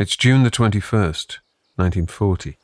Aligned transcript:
It's 0.00 0.14
June 0.14 0.44
the 0.44 0.50
21st, 0.52 1.38
1940. 1.74 2.56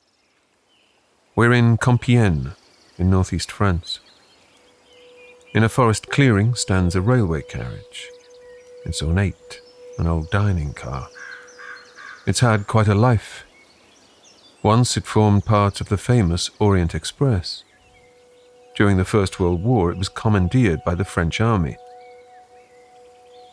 We're 1.34 1.52
in 1.52 1.78
Compiègne, 1.78 2.54
in 2.96 3.10
northeast 3.10 3.50
France. 3.50 3.98
In 5.52 5.64
a 5.64 5.68
forest 5.68 6.10
clearing 6.10 6.54
stands 6.54 6.94
a 6.94 7.00
railway 7.00 7.42
carriage. 7.42 8.08
It's 8.86 9.02
ornate, 9.02 9.60
an 9.98 10.06
old 10.06 10.30
dining 10.30 10.74
car. 10.74 11.08
It's 12.24 12.38
had 12.38 12.68
quite 12.68 12.86
a 12.86 12.94
life. 12.94 13.44
Once 14.62 14.96
it 14.96 15.04
formed 15.04 15.44
part 15.44 15.80
of 15.80 15.88
the 15.88 15.98
famous 15.98 16.52
Orient 16.60 16.94
Express. 16.94 17.64
During 18.76 18.96
the 18.96 19.04
First 19.04 19.40
World 19.40 19.60
War, 19.60 19.90
it 19.90 19.98
was 19.98 20.08
commandeered 20.08 20.84
by 20.84 20.94
the 20.94 21.04
French 21.04 21.40
army. 21.40 21.78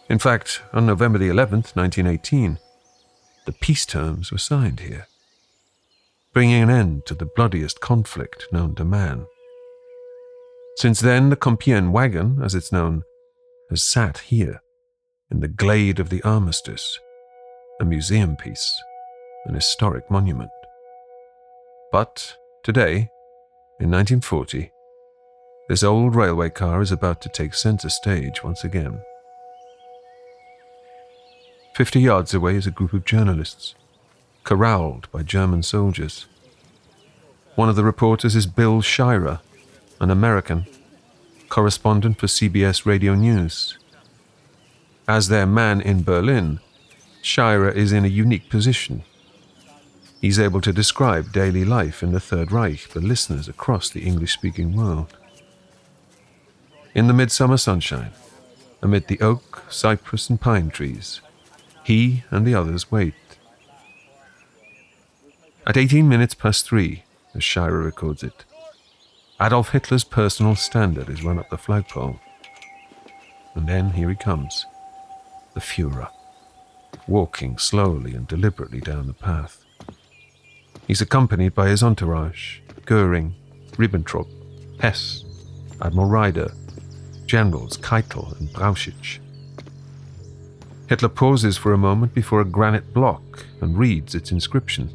In 0.08 0.20
fact, 0.20 0.62
on 0.72 0.86
November 0.86 1.18
the 1.18 1.30
11th, 1.30 1.76
1918, 1.76 2.60
the 3.46 3.52
peace 3.52 3.86
terms 3.86 4.32
were 4.32 4.38
signed 4.38 4.80
here, 4.80 5.08
bringing 6.34 6.62
an 6.62 6.70
end 6.70 7.06
to 7.08 7.16
the 7.16 7.30
bloodiest 7.36 7.80
conflict 7.82 8.48
known 8.52 8.76
to 8.76 8.86
man. 8.86 9.26
Since 10.78 11.00
then, 11.02 11.30
the 11.30 11.36
Compiègne 11.36 11.92
wagon, 11.92 12.42
as 12.42 12.56
it's 12.56 12.72
known, 12.72 13.04
has 13.70 13.84
sat 13.84 14.20
here, 14.20 14.62
in 15.30 15.40
the 15.40 15.48
glade 15.48 16.00
of 16.00 16.10
the 16.10 16.22
armistice, 16.24 17.00
a 17.80 17.86
museum 17.86 18.36
piece, 18.36 18.82
an 19.46 19.56
historic 19.56 20.10
monument. 20.12 20.52
But 21.92 22.36
today, 22.64 23.10
in 23.80 23.90
1940, 23.90 24.72
this 25.68 25.84
old 25.84 26.16
railway 26.16 26.50
car 26.50 26.82
is 26.82 26.92
about 26.92 27.22
to 27.22 27.30
take 27.30 27.54
center 27.54 27.90
stage 27.90 28.44
once 28.44 28.64
again. 28.64 29.02
Fifty 31.74 32.02
yards 32.02 32.34
away 32.34 32.56
is 32.56 32.68
a 32.68 32.72
group 32.72 32.92
of 32.92 33.06
journalists, 33.06 33.76
corralled 34.44 35.10
by 35.12 35.24
German 35.24 35.64
soldiers. 35.64 36.26
One 37.56 37.70
of 37.70 37.78
the 37.78 37.84
reporters 37.84 38.36
is 38.36 38.46
Bill 38.46 38.82
Shirer, 38.82 39.40
an 40.02 40.12
American, 40.12 40.66
correspondent 41.48 42.20
for 42.20 42.28
CBS 42.28 42.86
Radio 42.86 43.16
News. 43.16 43.78
As 45.08 45.30
their 45.30 45.46
man 45.46 45.80
in 45.80 46.04
Berlin, 46.04 46.60
Shirer 47.22 47.70
is 47.70 47.94
in 47.94 48.04
a 48.04 48.10
unique 48.10 48.50
position. 48.50 49.04
He's 50.20 50.40
able 50.40 50.62
to 50.62 50.74
describe 50.74 51.32
daily 51.32 51.64
life 51.64 52.04
in 52.04 52.12
the 52.12 52.20
Third 52.20 52.52
Reich 52.52 52.80
for 52.80 53.00
listeners 53.00 53.48
across 53.48 53.90
the 53.90 54.02
English 54.02 54.34
speaking 54.34 54.76
world. 54.76 55.18
In 56.94 57.08
the 57.08 57.14
midsummer 57.14 57.58
sunshine, 57.58 58.12
amid 58.82 59.08
the 59.08 59.22
oak, 59.22 59.64
cypress, 59.70 60.30
and 60.30 60.40
pine 60.40 60.70
trees, 60.70 61.22
he 61.84 62.24
and 62.30 62.46
the 62.46 62.56
others 62.56 62.92
wait. 62.92 63.14
At 65.66 65.78
18 65.78 66.08
minutes 66.08 66.34
past 66.34 66.66
three, 66.66 67.04
as 67.36 67.44
Shirer 67.44 67.84
records 67.84 68.24
it, 68.24 68.46
Adolf 69.42 69.70
Hitler's 69.70 70.04
personal 70.04 70.56
standard 70.56 71.10
is 71.10 71.24
run 71.24 71.40
up 71.40 71.50
the 71.50 71.58
flagpole. 71.58 72.20
And 73.56 73.68
then 73.68 73.92
here 73.92 74.10
he 74.10 74.16
comes, 74.16 74.66
the 75.54 75.60
Fuhrer, 75.60 76.10
walking 77.08 77.58
slowly 77.58 78.14
and 78.14 78.28
deliberately 78.28 78.80
down 78.80 79.08
the 79.08 79.14
path. 79.14 79.66
He's 80.88 81.02
accompanied 81.02 81.56
by 81.56 81.70
his 81.70 81.84
entourage 81.84 82.60
Goering, 82.86 83.34
Ribbentrop, 83.78 84.28
Hess, 84.82 85.24
Admiral 85.82 86.10
Raeder, 86.10 86.54
Generals 87.26 87.78
Keitel 87.78 88.38
and 88.40 88.50
Brauchitsch. 88.50 89.21
Hitler 90.92 91.08
pauses 91.08 91.56
for 91.56 91.72
a 91.72 91.78
moment 91.78 92.14
before 92.14 92.42
a 92.42 92.46
granite 92.46 92.94
block 92.94 93.46
and 93.62 93.78
reads 93.78 94.14
its 94.14 94.30
inscription. 94.30 94.90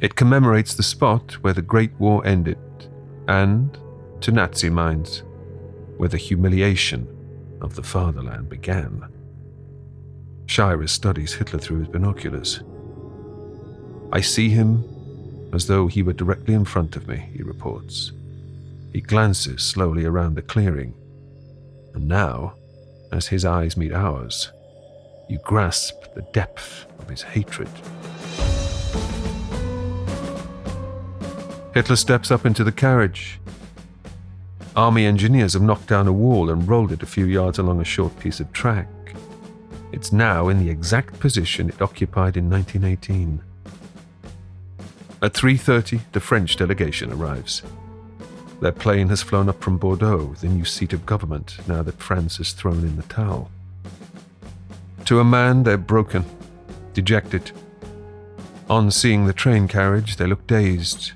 It 0.00 0.16
commemorates 0.16 0.74
the 0.74 0.82
spot 0.82 1.34
where 1.44 1.52
the 1.52 1.62
Great 1.62 1.92
War 2.00 2.26
ended 2.26 2.58
and, 3.28 3.78
to 4.22 4.32
Nazi 4.32 4.68
minds, 4.68 5.22
where 5.96 6.08
the 6.08 6.16
humiliation 6.16 7.06
of 7.60 7.76
the 7.76 7.84
fatherland 7.84 8.48
began. 8.48 9.04
Shirer 10.46 10.88
studies 10.88 11.34
Hitler 11.34 11.60
through 11.60 11.78
his 11.78 11.88
binoculars. 11.88 12.64
I 14.10 14.22
see 14.22 14.48
him 14.48 14.82
as 15.52 15.68
though 15.68 15.86
he 15.86 16.02
were 16.02 16.12
directly 16.12 16.54
in 16.54 16.64
front 16.64 16.96
of 16.96 17.06
me, 17.06 17.30
he 17.32 17.44
reports. 17.44 18.10
He 18.92 19.00
glances 19.02 19.62
slowly 19.62 20.04
around 20.04 20.34
the 20.34 20.42
clearing, 20.42 20.94
and 21.94 22.08
now 22.08 22.54
as 23.12 23.28
his 23.28 23.44
eyes 23.44 23.76
meet 23.76 23.92
ours, 23.92 24.52
you 25.28 25.38
grasp 25.38 26.14
the 26.14 26.22
depth 26.32 26.86
of 26.98 27.08
his 27.08 27.22
hatred. 27.22 27.68
Hitler 31.74 31.96
steps 31.96 32.30
up 32.30 32.46
into 32.46 32.64
the 32.64 32.72
carriage. 32.72 33.38
Army 34.74 35.04
engineers 35.04 35.52
have 35.52 35.62
knocked 35.62 35.88
down 35.88 36.06
a 36.06 36.12
wall 36.12 36.50
and 36.50 36.68
rolled 36.68 36.92
it 36.92 37.02
a 37.02 37.06
few 37.06 37.26
yards 37.26 37.58
along 37.58 37.80
a 37.80 37.84
short 37.84 38.18
piece 38.18 38.40
of 38.40 38.52
track. 38.52 38.88
It's 39.92 40.12
now 40.12 40.48
in 40.48 40.58
the 40.58 40.70
exact 40.70 41.18
position 41.20 41.68
it 41.68 41.80
occupied 41.82 42.36
in 42.36 42.50
1918. 42.50 43.42
At 45.22 45.32
3:30, 45.32 46.00
the 46.12 46.20
French 46.20 46.56
delegation 46.56 47.12
arrives. 47.12 47.62
Their 48.60 48.72
plane 48.72 49.08
has 49.08 49.22
flown 49.22 49.48
up 49.48 49.62
from 49.62 49.76
Bordeaux, 49.76 50.34
the 50.40 50.48
new 50.48 50.64
seat 50.64 50.92
of 50.92 51.04
government, 51.04 51.58
now 51.68 51.82
that 51.82 52.00
France 52.00 52.38
has 52.38 52.52
thrown 52.52 52.78
in 52.78 52.96
the 52.96 53.02
towel. 53.02 53.50
To 55.04 55.20
a 55.20 55.24
man, 55.24 55.62
they're 55.62 55.76
broken, 55.76 56.24
dejected. 56.94 57.52
On 58.68 58.90
seeing 58.90 59.26
the 59.26 59.32
train 59.32 59.68
carriage, 59.68 60.16
they 60.16 60.26
look 60.26 60.46
dazed. 60.46 61.12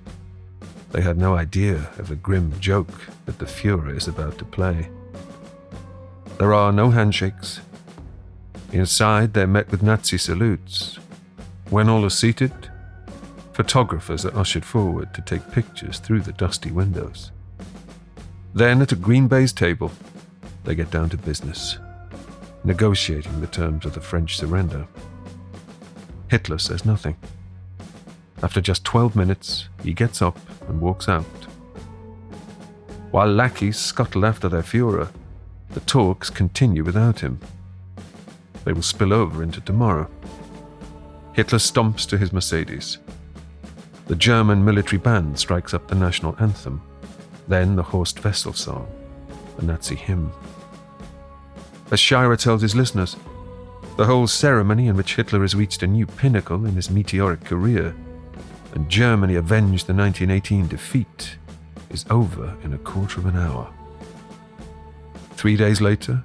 They 0.92 1.00
had 1.00 1.16
no 1.16 1.34
idea 1.34 1.90
of 1.98 2.08
the 2.08 2.16
grim 2.16 2.58
joke 2.60 3.08
that 3.26 3.38
the 3.38 3.46
Fuhrer 3.46 3.96
is 3.96 4.06
about 4.06 4.38
to 4.38 4.44
play. 4.44 4.90
There 6.38 6.52
are 6.52 6.72
no 6.72 6.90
handshakes. 6.90 7.60
Inside, 8.72 9.32
they're 9.32 9.46
met 9.46 9.70
with 9.70 9.82
Nazi 9.82 10.18
salutes. 10.18 10.98
When 11.70 11.88
all 11.88 12.04
are 12.04 12.10
seated, 12.10 12.70
Photographers 13.60 14.24
are 14.24 14.34
ushered 14.38 14.64
forward 14.64 15.12
to 15.12 15.20
take 15.20 15.52
pictures 15.52 15.98
through 15.98 16.22
the 16.22 16.32
dusty 16.32 16.70
windows. 16.70 17.30
Then, 18.54 18.80
at 18.80 18.92
a 18.92 18.96
green 18.96 19.28
baize 19.28 19.52
table, 19.52 19.92
they 20.64 20.74
get 20.74 20.90
down 20.90 21.10
to 21.10 21.18
business, 21.18 21.76
negotiating 22.64 23.38
the 23.38 23.46
terms 23.46 23.84
of 23.84 23.92
the 23.92 24.00
French 24.00 24.38
surrender. 24.38 24.86
Hitler 26.30 26.56
says 26.56 26.86
nothing. 26.86 27.18
After 28.42 28.62
just 28.62 28.82
12 28.84 29.14
minutes, 29.14 29.68
he 29.82 29.92
gets 29.92 30.22
up 30.22 30.38
and 30.66 30.80
walks 30.80 31.06
out. 31.06 31.26
While 33.10 33.30
lackeys 33.30 33.78
scuttle 33.78 34.24
after 34.24 34.48
their 34.48 34.62
Fuhrer, 34.62 35.10
the 35.72 35.80
talks 35.80 36.30
continue 36.30 36.82
without 36.82 37.20
him. 37.20 37.38
They 38.64 38.72
will 38.72 38.80
spill 38.80 39.12
over 39.12 39.42
into 39.42 39.60
tomorrow. 39.60 40.08
Hitler 41.34 41.58
stomps 41.58 42.08
to 42.08 42.16
his 42.16 42.32
Mercedes, 42.32 42.96
the 44.10 44.16
German 44.16 44.64
military 44.64 44.98
band 44.98 45.38
strikes 45.38 45.72
up 45.72 45.86
the 45.86 45.94
national 45.94 46.34
anthem, 46.40 46.82
then 47.46 47.76
the 47.76 47.82
Horst 47.84 48.24
Wessel 48.24 48.52
song, 48.52 48.90
the 49.56 49.64
Nazi 49.64 49.94
hymn. 49.94 50.32
As 51.92 52.00
Shirer 52.00 52.36
tells 52.36 52.60
his 52.60 52.74
listeners, 52.74 53.16
the 53.96 54.06
whole 54.06 54.26
ceremony 54.26 54.88
in 54.88 54.96
which 54.96 55.14
Hitler 55.14 55.42
has 55.42 55.54
reached 55.54 55.84
a 55.84 55.86
new 55.86 56.06
pinnacle 56.06 56.66
in 56.66 56.74
his 56.74 56.90
meteoric 56.90 57.44
career, 57.44 57.94
and 58.74 58.90
Germany 58.90 59.36
avenged 59.36 59.86
the 59.86 59.94
1918 59.94 60.66
defeat, 60.66 61.36
is 61.90 62.04
over 62.10 62.56
in 62.64 62.72
a 62.72 62.78
quarter 62.78 63.20
of 63.20 63.26
an 63.26 63.36
hour. 63.36 63.72
Three 65.34 65.56
days 65.56 65.80
later, 65.80 66.24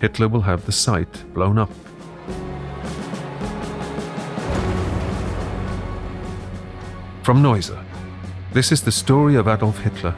Hitler 0.00 0.28
will 0.28 0.42
have 0.42 0.64
the 0.64 0.70
site 0.70 1.24
blown 1.34 1.58
up 1.58 1.72
From 7.26 7.42
Noiser, 7.42 7.84
this 8.52 8.70
is 8.70 8.82
the 8.82 8.92
story 8.92 9.34
of 9.34 9.48
Adolf 9.48 9.78
Hitler 9.78 10.14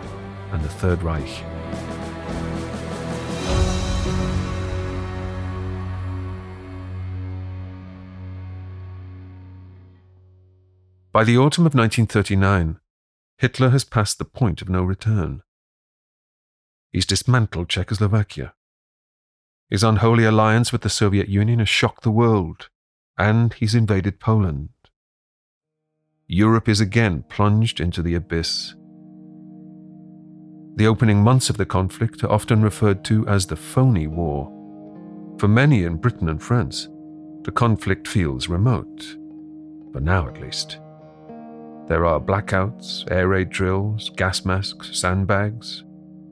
and 0.52 0.62
the 0.62 0.68
Third 0.68 1.02
Reich. 1.02 1.42
By 11.10 11.24
the 11.24 11.38
autumn 11.38 11.64
of 11.64 11.72
1939, 11.72 12.78
Hitler 13.38 13.70
has 13.70 13.84
passed 13.84 14.18
the 14.18 14.26
point 14.26 14.60
of 14.60 14.68
no 14.68 14.82
return. 14.82 15.40
He's 16.92 17.06
dismantled 17.06 17.70
Czechoslovakia. 17.70 18.52
His 19.70 19.82
unholy 19.82 20.26
alliance 20.26 20.72
with 20.72 20.82
the 20.82 20.90
Soviet 20.90 21.30
Union 21.30 21.60
has 21.60 21.70
shocked 21.70 22.02
the 22.02 22.10
world, 22.10 22.68
and 23.16 23.54
he's 23.54 23.74
invaded 23.74 24.20
Poland. 24.20 24.68
Europe 26.30 26.68
is 26.68 26.78
again 26.78 27.24
plunged 27.30 27.80
into 27.80 28.02
the 28.02 28.14
abyss. 28.14 28.74
The 30.74 30.86
opening 30.86 31.22
months 31.22 31.48
of 31.48 31.56
the 31.56 31.64
conflict 31.64 32.22
are 32.22 32.30
often 32.30 32.60
referred 32.60 33.02
to 33.06 33.26
as 33.26 33.46
the 33.46 33.56
phony 33.56 34.06
war. 34.06 34.52
For 35.38 35.48
many 35.48 35.84
in 35.84 35.96
Britain 35.96 36.28
and 36.28 36.42
France, 36.42 36.90
the 37.44 37.50
conflict 37.50 38.06
feels 38.06 38.46
remote, 38.46 39.16
for 39.90 40.00
now 40.00 40.28
at 40.28 40.38
least. 40.38 40.80
There 41.86 42.04
are 42.04 42.20
blackouts, 42.20 43.10
air 43.10 43.28
raid 43.28 43.48
drills, 43.48 44.10
gas 44.10 44.44
masks, 44.44 44.90
sandbags. 44.98 45.84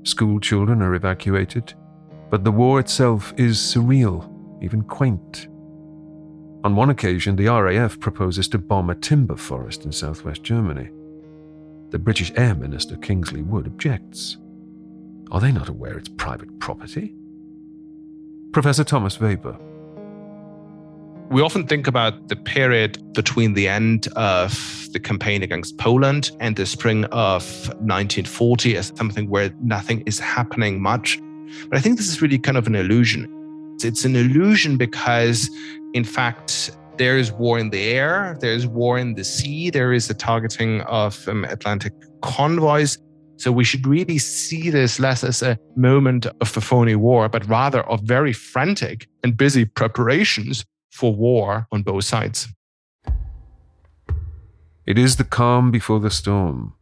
School 0.02 0.40
children 0.40 0.82
are 0.82 0.94
evacuated, 0.94 1.72
but 2.28 2.44
the 2.44 2.52
war 2.52 2.80
itself 2.80 3.32
is 3.38 3.56
surreal, 3.56 4.30
even 4.62 4.82
quaint. 4.82 5.48
On 6.66 6.74
one 6.74 6.90
occasion, 6.90 7.36
the 7.36 7.46
RAF 7.46 8.00
proposes 8.00 8.48
to 8.48 8.58
bomb 8.58 8.90
a 8.90 8.96
timber 8.96 9.36
forest 9.36 9.84
in 9.84 9.92
southwest 9.92 10.42
Germany. 10.42 10.88
The 11.90 11.98
British 12.00 12.32
Air 12.34 12.56
Minister 12.56 12.96
Kingsley 12.96 13.42
Wood 13.42 13.68
objects. 13.68 14.38
Are 15.30 15.38
they 15.38 15.52
not 15.52 15.68
aware 15.68 15.96
it's 15.96 16.08
private 16.08 16.58
property? 16.58 17.14
Professor 18.50 18.82
Thomas 18.82 19.20
Weber, 19.20 19.56
we 21.30 21.40
often 21.40 21.68
think 21.68 21.86
about 21.86 22.26
the 22.26 22.34
period 22.34 23.12
between 23.12 23.54
the 23.54 23.68
end 23.68 24.08
of 24.16 24.88
the 24.92 24.98
campaign 24.98 25.44
against 25.44 25.78
Poland 25.78 26.32
and 26.40 26.56
the 26.56 26.66
spring 26.66 27.04
of 27.12 27.44
1940 27.78 28.76
as 28.76 28.92
something 28.96 29.30
where 29.30 29.54
nothing 29.62 30.02
is 30.04 30.18
happening 30.18 30.82
much. 30.82 31.22
But 31.68 31.78
I 31.78 31.80
think 31.80 31.96
this 31.96 32.08
is 32.08 32.20
really 32.20 32.38
kind 32.40 32.58
of 32.58 32.66
an 32.66 32.74
illusion. 32.74 33.28
It's 33.84 34.04
an 34.04 34.16
illusion 34.16 34.78
because, 34.78 35.48
in 35.96 36.04
fact, 36.04 36.76
there 36.98 37.16
is 37.16 37.32
war 37.32 37.58
in 37.58 37.70
the 37.70 37.82
air, 37.84 38.36
there 38.40 38.52
is 38.52 38.66
war 38.66 38.98
in 38.98 39.14
the 39.14 39.24
sea, 39.24 39.70
there 39.70 39.94
is 39.94 40.08
the 40.08 40.14
targeting 40.14 40.82
of 40.82 41.26
um, 41.26 41.44
Atlantic 41.44 41.94
convoys. 42.20 42.98
So 43.38 43.50
we 43.50 43.64
should 43.64 43.86
really 43.86 44.18
see 44.18 44.68
this 44.68 45.00
less 45.00 45.24
as 45.24 45.42
a 45.42 45.58
moment 45.74 46.26
of 46.26 46.54
a 46.54 46.60
phony 46.60 46.96
war, 46.96 47.30
but 47.30 47.48
rather 47.48 47.82
of 47.84 48.02
very 48.02 48.34
frantic 48.34 49.08
and 49.24 49.38
busy 49.38 49.64
preparations 49.64 50.66
for 50.90 51.14
war 51.14 51.66
on 51.72 51.82
both 51.82 52.04
sides. 52.04 52.48
It 54.86 54.98
is 54.98 55.16
the 55.16 55.24
calm 55.24 55.70
before 55.70 56.00
the 56.00 56.10
storm. 56.10 56.74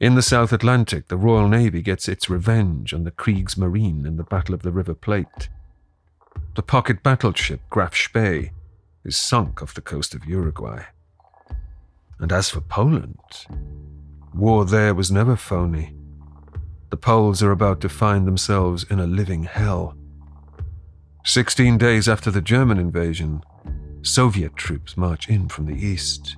In 0.00 0.14
the 0.14 0.22
South 0.22 0.52
Atlantic, 0.52 1.08
the 1.08 1.16
Royal 1.18 1.48
Navy 1.48 1.82
gets 1.82 2.08
its 2.08 2.30
revenge 2.30 2.94
on 2.94 3.04
the 3.04 3.10
Kriegsmarine 3.10 4.06
in 4.06 4.16
the 4.16 4.24
Battle 4.24 4.54
of 4.54 4.62
the 4.62 4.72
River 4.72 4.94
Plate. 4.94 5.50
The 6.58 6.62
pocket 6.62 7.04
battleship 7.04 7.60
Graf 7.70 7.94
Spee 7.94 8.50
is 9.04 9.16
sunk 9.16 9.62
off 9.62 9.74
the 9.74 9.80
coast 9.80 10.12
of 10.12 10.24
Uruguay. 10.24 10.82
And 12.18 12.32
as 12.32 12.50
for 12.50 12.60
Poland, 12.60 13.46
war 14.34 14.64
there 14.64 14.92
was 14.92 15.08
never 15.08 15.36
phony. 15.36 15.94
The 16.90 16.96
Poles 16.96 17.44
are 17.44 17.52
about 17.52 17.80
to 17.82 17.88
find 17.88 18.26
themselves 18.26 18.84
in 18.90 18.98
a 18.98 19.06
living 19.06 19.44
hell. 19.44 19.96
Sixteen 21.24 21.78
days 21.78 22.08
after 22.08 22.28
the 22.28 22.42
German 22.42 22.78
invasion, 22.78 23.44
Soviet 24.02 24.56
troops 24.56 24.96
march 24.96 25.28
in 25.28 25.48
from 25.48 25.66
the 25.66 25.80
east. 25.80 26.36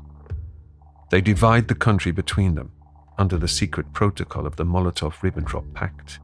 They 1.10 1.22
divide 1.22 1.68
the 1.68 1.74
country 1.74 2.12
between 2.12 2.56
them 2.56 2.72
under 3.16 3.38
the 3.38 3.48
secret 3.48 3.94
protocol 3.94 4.46
of 4.46 4.56
the 4.56 4.66
Molotov 4.66 5.14
Ribbentrop 5.22 5.72
Pact. 5.72 6.20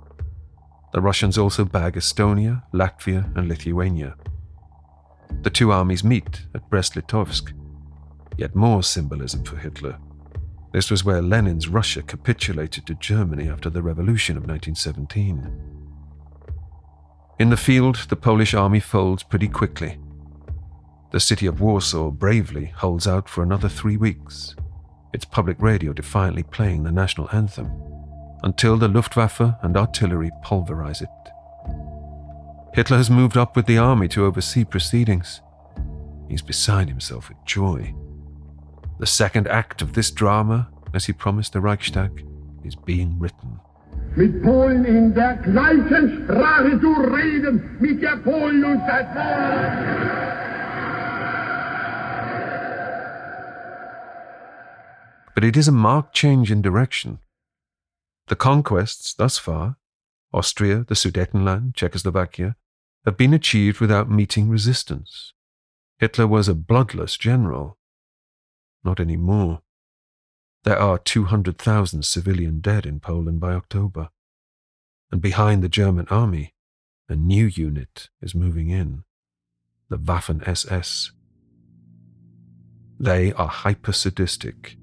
The 0.92 1.00
Russians 1.00 1.36
also 1.36 1.64
bag 1.64 1.94
Estonia, 1.94 2.62
Latvia, 2.72 3.36
and 3.36 3.48
Lithuania. 3.48 4.16
The 5.42 5.50
two 5.50 5.70
armies 5.72 6.04
meet 6.04 6.46
at 6.54 6.68
Brest 6.70 6.94
Litovsk. 6.94 7.52
Yet 8.38 8.54
more 8.54 8.82
symbolism 8.82 9.44
for 9.44 9.56
Hitler. 9.56 9.98
This 10.72 10.90
was 10.90 11.04
where 11.04 11.22
Lenin's 11.22 11.68
Russia 11.68 12.02
capitulated 12.02 12.86
to 12.86 12.94
Germany 12.94 13.48
after 13.48 13.70
the 13.70 13.82
revolution 13.82 14.36
of 14.36 14.46
1917. 14.46 15.50
In 17.38 17.50
the 17.50 17.56
field, 17.56 18.06
the 18.08 18.16
Polish 18.16 18.54
army 18.54 18.80
folds 18.80 19.22
pretty 19.22 19.48
quickly. 19.48 19.98
The 21.12 21.20
city 21.20 21.46
of 21.46 21.60
Warsaw 21.60 22.10
bravely 22.10 22.66
holds 22.76 23.06
out 23.06 23.28
for 23.28 23.42
another 23.42 23.68
three 23.68 23.96
weeks, 23.96 24.54
its 25.12 25.24
public 25.24 25.56
radio 25.60 25.92
defiantly 25.92 26.42
playing 26.42 26.82
the 26.82 26.92
national 26.92 27.28
anthem, 27.32 27.70
until 28.42 28.76
the 28.76 28.88
Luftwaffe 28.88 29.40
and 29.62 29.76
artillery 29.76 30.30
pulverize 30.42 31.02
it. 31.02 31.08
Hitler 32.74 32.98
has 32.98 33.10
moved 33.10 33.36
up 33.36 33.56
with 33.56 33.66
the 33.66 33.78
army 33.78 34.08
to 34.08 34.24
oversee 34.24 34.64
proceedings. 34.64 35.40
He's 36.28 36.42
beside 36.42 36.88
himself 36.88 37.28
with 37.28 37.38
joy. 37.44 37.94
The 38.98 39.06
second 39.06 39.48
act 39.48 39.82
of 39.82 39.92
this 39.92 40.10
drama, 40.10 40.68
as 40.92 41.06
he 41.06 41.12
promised 41.12 41.52
the 41.52 41.60
Reichstag, 41.60 42.26
is 42.64 42.74
being 42.74 43.18
written 43.18 43.60
mit 44.16 44.42
Polen 44.42 44.84
in 44.84 45.14
der 45.14 45.36
gleichen 45.36 46.24
Sprache 46.24 46.80
zu 46.80 46.92
reden, 46.92 47.76
mit 47.80 48.02
der 48.02 48.16
Polen 48.16 48.64
und 48.64 48.80
seit 48.86 49.06
But 55.34 55.44
it 55.44 55.56
is 55.56 55.68
a 55.68 55.72
marked 55.72 56.14
change 56.14 56.50
in 56.50 56.62
direction. 56.62 57.18
The 58.28 58.36
conquests 58.36 59.14
thus 59.14 59.38
far, 59.38 59.76
Austria, 60.32 60.84
the 60.86 60.94
Sudetenland, 60.94 61.74
Czechoslovakia, 61.74 62.56
have 63.04 63.16
been 63.16 63.32
achieved 63.32 63.80
without 63.80 64.10
meeting 64.10 64.48
resistance. 64.48 65.32
Hitler 65.98 66.26
was 66.26 66.48
a 66.48 66.54
bloodless 66.54 67.16
general. 67.16 67.78
Not 68.84 68.98
anymore. 69.00 69.62
There 70.64 70.78
are 70.78 70.98
200,000 70.98 72.04
civilian 72.04 72.60
dead 72.60 72.84
in 72.84 72.98
Poland 72.98 73.38
by 73.38 73.54
October. 73.54 74.10
And 75.12 75.22
behind 75.22 75.62
the 75.62 75.68
German 75.68 76.08
army, 76.10 76.54
a 77.08 77.14
new 77.14 77.46
unit 77.46 78.10
is 78.20 78.34
moving 78.34 78.70
in 78.70 79.04
the 79.88 79.98
Waffen 79.98 80.46
SS. 80.46 81.12
They 82.98 83.32
are 83.34 83.46
hyper 83.46 83.92
sadistic. 83.92 84.76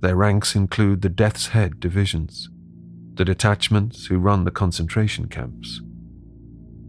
Their 0.00 0.14
ranks 0.14 0.54
include 0.54 1.02
the 1.02 1.08
Death's 1.08 1.48
Head 1.48 1.80
divisions, 1.80 2.48
the 3.20 3.24
detachments 3.26 4.06
who 4.06 4.18
run 4.18 4.44
the 4.44 4.50
concentration 4.50 5.28
camps. 5.28 5.82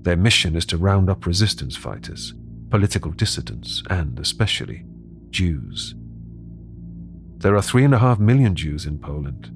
Their 0.03 0.15
mission 0.15 0.55
is 0.55 0.65
to 0.67 0.77
round 0.77 1.09
up 1.09 1.25
resistance 1.25 1.75
fighters, 1.75 2.33
political 2.69 3.11
dissidents, 3.11 3.83
and 3.89 4.17
especially 4.17 4.85
Jews. 5.29 5.93
There 7.35 7.53
are 7.57 7.61
three 7.61 7.83
and 7.83 7.93
a 7.93 7.99
half 7.99 8.17
million 8.17 8.55
Jews 8.55 8.85
in 8.85 8.97
Poland, 8.97 9.51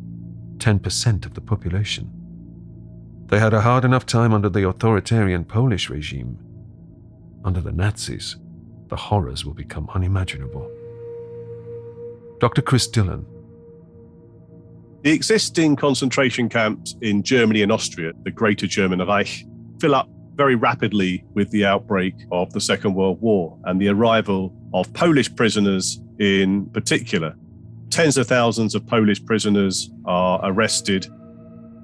10% 0.57 1.25
of 1.25 1.33
the 1.33 1.39
population. 1.39 2.11
They 3.27 3.39
had 3.39 3.53
a 3.53 3.61
hard 3.61 3.85
enough 3.85 4.05
time 4.05 4.33
under 4.33 4.49
the 4.49 4.67
authoritarian 4.67 5.45
Polish 5.45 5.89
regime. 5.89 6.37
Under 7.45 7.61
the 7.61 7.71
Nazis, 7.71 8.35
the 8.89 8.97
horrors 8.97 9.45
will 9.45 9.53
become 9.53 9.89
unimaginable. 9.95 10.69
Dr. 12.41 12.61
Chris 12.61 12.85
Dillon. 12.85 13.25
The 15.05 15.11
existing 15.11 15.75
concentration 15.75 16.49
camps 16.49 16.95
in 16.99 17.21
Germany 17.21 17.61
and 17.61 17.71
Austria, 17.71 18.11
the 18.23 18.31
Greater 18.31 18.65
German 18.65 19.05
Reich, 19.05 19.45
fill 19.79 19.93
up 19.93 20.09
very 20.33 20.55
rapidly 20.55 21.23
with 21.35 21.51
the 21.51 21.63
outbreak 21.63 22.15
of 22.31 22.51
the 22.53 22.59
Second 22.59 22.95
World 22.95 23.21
War 23.21 23.55
and 23.65 23.79
the 23.79 23.87
arrival 23.89 24.51
of 24.73 24.91
Polish 24.93 25.33
prisoners 25.35 26.01
in 26.17 26.65
particular 26.71 27.35
tens 27.91 28.17
of 28.17 28.25
thousands 28.25 28.73
of 28.73 28.83
Polish 28.87 29.23
prisoners 29.23 29.91
are 30.05 30.39
arrested. 30.43 31.05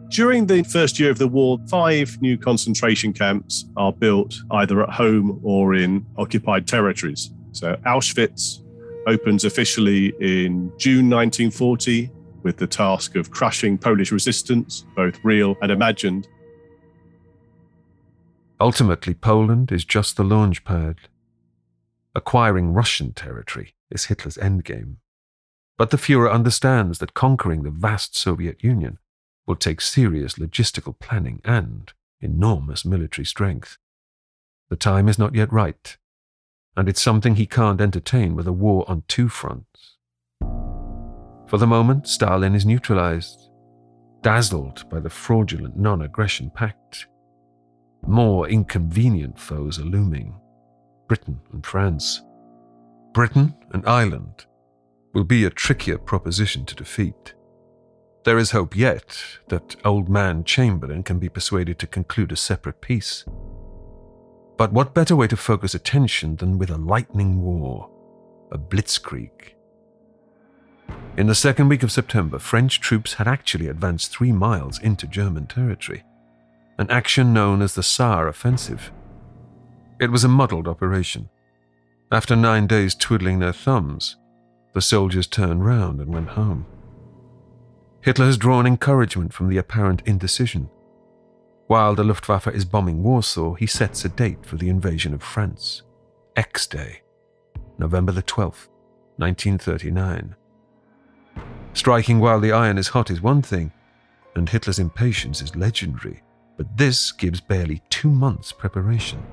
During 0.10 0.48
the 0.48 0.64
first 0.64 1.00
year 1.00 1.12
of 1.12 1.20
the 1.20 1.28
war, 1.28 1.60
five 1.70 2.20
new 2.22 2.40
concentration 2.40 3.14
camps 3.14 3.66
are 3.78 3.94
built 3.94 4.34
either 4.50 4.82
at 4.82 4.90
home 4.90 5.40
or 5.44 5.76
in 5.76 6.04
occupied 6.18 6.68
territories. 6.68 7.30
So 7.52 7.76
Auschwitz 7.86 8.64
opens 9.06 9.46
officially 9.46 10.08
in 10.20 10.74
June 10.80 11.08
1940 11.08 12.10
with 12.44 12.58
the 12.58 12.68
task 12.68 13.16
of 13.16 13.32
crushing 13.32 13.78
Polish 13.78 14.12
resistance, 14.12 14.86
both 14.96 15.20
real 15.24 15.56
and 15.62 15.72
imagined. 15.72 16.28
Ultimately, 18.60 19.14
Poland 19.14 19.72
is 19.72 19.86
just 19.86 20.18
the 20.18 20.24
launch 20.24 20.64
pad. 20.64 20.98
Acquiring 22.14 22.74
Russian 22.74 23.14
territory 23.14 23.74
is 23.90 24.06
Hitler's 24.06 24.38
endgame. 24.38 24.98
But 25.78 25.90
the 25.90 25.98
Fuhrer 25.98 26.32
understands 26.32 27.00
that 27.00 27.14
conquering 27.14 27.64
the 27.64 27.72
vast 27.72 28.16
Soviet 28.16 28.64
Union 28.64 29.00
will 29.48 29.56
take 29.56 29.82
serious 29.82 30.36
logistical 30.36 30.98
planning 31.00 31.42
and 31.44 31.92
enormous 32.20 32.86
military 32.86 33.26
strength. 33.26 33.78
The 34.70 34.76
time 34.76 35.10
is 35.10 35.18
not 35.18 35.34
yet 35.34 35.52
right, 35.52 35.98
and 36.78 36.88
it's 36.88 37.02
something 37.02 37.36
he 37.36 37.48
can't 37.48 37.82
entertain 37.82 38.36
with 38.36 38.48
a 38.48 38.54
war 38.54 38.86
on 38.88 39.04
two 39.08 39.28
fronts. 39.28 39.91
For 41.52 41.58
the 41.58 41.68
moment, 41.68 42.08
Stalin 42.08 42.56
is 42.56 42.66
neutralized, 42.66 43.50
dazzled 44.22 44.90
by 44.90 45.02
the 45.02 45.10
fraudulent 45.10 45.76
non 45.78 46.02
aggression 46.02 46.50
pact. 46.50 47.08
More 48.08 48.48
inconvenient 48.48 49.38
foes 49.38 49.78
are 49.78 49.84
looming 49.84 50.40
Britain 51.10 51.42
and 51.52 51.66
France. 51.66 52.22
Britain 53.12 53.54
and 53.74 53.86
Ireland 53.86 54.46
will 55.14 55.26
be 55.26 55.44
a 55.44 55.50
trickier 55.50 55.98
proposition 55.98 56.66
to 56.68 56.74
defeat. 56.74 57.34
There 58.24 58.38
is 58.38 58.52
hope 58.52 58.78
yet 58.78 59.22
that 59.50 59.76
old 59.84 60.08
man 60.08 60.46
Chamberlain 60.46 61.04
can 61.04 61.20
be 61.20 61.28
persuaded 61.28 61.80
to 61.80 61.86
conclude 61.86 62.32
a 62.32 62.38
separate 62.38 62.80
peace. 62.80 63.26
But 64.58 64.72
what 64.72 64.94
better 64.94 65.18
way 65.18 65.28
to 65.28 65.36
focus 65.36 65.76
attention 65.76 66.38
than 66.38 66.58
with 66.58 66.70
a 66.70 66.78
lightning 66.78 67.42
war, 67.42 67.90
a 68.54 68.58
blitzkrieg? 68.58 69.56
In 71.18 71.28
the 71.28 71.36
second 71.36 71.68
week 71.68 71.84
of 71.84 71.92
September, 71.92 72.40
French 72.40 72.80
troops 72.80 73.16
had 73.16 73.28
actually 73.28 73.68
advanced 73.68 74.12
three 74.12 74.32
miles 74.32 74.80
into 74.80 75.06
German 75.06 75.46
territory, 75.46 76.04
an 76.78 76.90
action 76.90 77.34
known 77.34 77.62
as 77.62 77.76
the 77.76 77.84
Saar 77.84 78.30
Offensive. 78.30 78.94
It 80.00 80.10
was 80.10 80.24
a 80.24 80.30
muddled 80.30 80.70
operation. 80.70 81.30
After 82.14 82.36
nine 82.36 82.66
days 82.66 82.96
twiddling 82.96 83.40
their 83.40 83.52
thumbs, 83.52 84.16
the 84.74 84.82
soldiers 84.82 85.28
turned 85.28 85.66
round 85.66 86.00
and 86.00 86.14
went 86.14 86.30
home. 86.30 86.66
Hitler 88.00 88.26
has 88.26 88.38
drawn 88.38 88.66
encouragement 88.66 89.34
from 89.34 89.50
the 89.50 89.58
apparent 89.58 90.02
indecision. 90.06 90.70
While 91.68 91.94
the 91.94 92.06
Luftwaffe 92.06 92.48
is 92.48 92.64
bombing 92.64 93.04
Warsaw, 93.04 93.56
he 93.56 93.68
sets 93.68 94.06
a 94.06 94.10
date 94.10 94.46
for 94.46 94.56
the 94.56 94.70
invasion 94.70 95.14
of 95.14 95.22
France 95.22 95.82
X 96.38 96.66
Day, 96.68 97.02
November 97.78 98.14
the 98.14 98.24
12th, 98.24 98.70
1939. 99.18 100.36
Striking 101.74 102.20
while 102.20 102.40
the 102.40 102.52
iron 102.52 102.78
is 102.78 102.90
hot 102.90 103.10
is 103.10 103.22
one 103.22 103.42
thing, 103.42 103.72
and 104.36 104.50
Hitler's 104.50 104.80
impatience 104.80 105.42
is 105.42 105.56
legendary, 105.56 106.22
but 106.58 106.78
this 106.78 107.12
gives 107.12 107.40
barely 107.42 107.82
two 107.90 108.10
months' 108.10 108.52
preparation. 108.52 109.24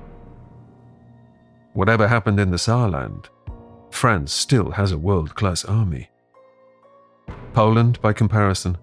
Whatever 1.73 2.07
happened 2.07 2.39
in 2.39 2.51
the 2.51 2.57
Saarland, 2.57 3.25
France 3.91 4.31
still 4.31 4.71
has 4.71 4.91
a 4.91 4.97
world 4.97 5.35
class 5.35 5.65
army. 5.65 6.09
Poland, 7.53 8.01
by 8.01 8.13
comparison, 8.13 8.77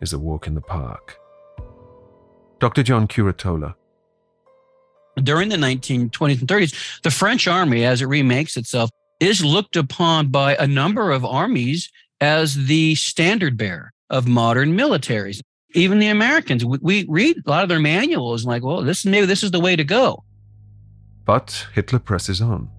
is 0.00 0.12
a 0.12 0.18
walk 0.18 0.46
in 0.46 0.54
the 0.54 0.60
park. 0.60 1.18
Dr. 2.58 2.82
John 2.82 3.06
Curatola. 3.06 3.74
During 5.22 5.48
the 5.48 5.56
1920s 5.56 6.40
and 6.40 6.48
30s, 6.48 7.00
the 7.02 7.10
French 7.10 7.46
army, 7.46 7.84
as 7.84 8.02
it 8.02 8.06
remakes 8.06 8.56
itself, 8.56 8.90
is 9.20 9.44
looked 9.44 9.76
upon 9.76 10.28
by 10.28 10.54
a 10.56 10.66
number 10.66 11.10
of 11.10 11.24
armies 11.24 11.90
as 12.20 12.66
the 12.66 12.94
standard 12.94 13.56
bearer 13.56 13.92
of 14.10 14.26
modern 14.26 14.76
militaries. 14.76 15.40
Even 15.74 15.98
the 15.98 16.08
Americans, 16.08 16.64
we, 16.64 17.04
read 17.08 17.36
a 17.44 17.50
lot 17.50 17.62
of 17.62 17.68
their 17.68 17.78
manuals 17.78 18.42
and 18.42 18.48
like, 18.48 18.64
well, 18.64 18.82
this 18.82 19.04
maybe 19.04 19.26
this 19.26 19.42
is 19.42 19.50
the 19.50 19.60
way 19.60 19.76
to 19.76 19.84
go. 19.84 20.24
But 21.24 21.66
Hitler 21.74 21.98
presses 21.98 22.40
on. 22.40 22.70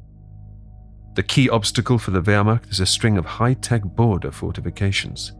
The 1.16 1.24
key 1.24 1.50
obstacle 1.50 2.00
for 2.00 2.12
the 2.12 2.22
Wehrmacht 2.22 2.72
is 2.72 2.80
a 2.80 2.86
string 2.86 3.18
of 3.18 3.26
high 3.26 3.54
tech 3.54 3.84
border 3.84 4.32
fortifications, 4.32 5.34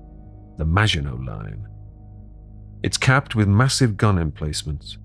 the 0.58 0.66
Maginot 0.66 1.26
Line. 1.26 1.66
It's 2.84 2.98
capped 2.98 3.36
with 3.36 3.48
massive 3.48 3.98
gun 3.98 4.18
emplacements. 4.20 4.98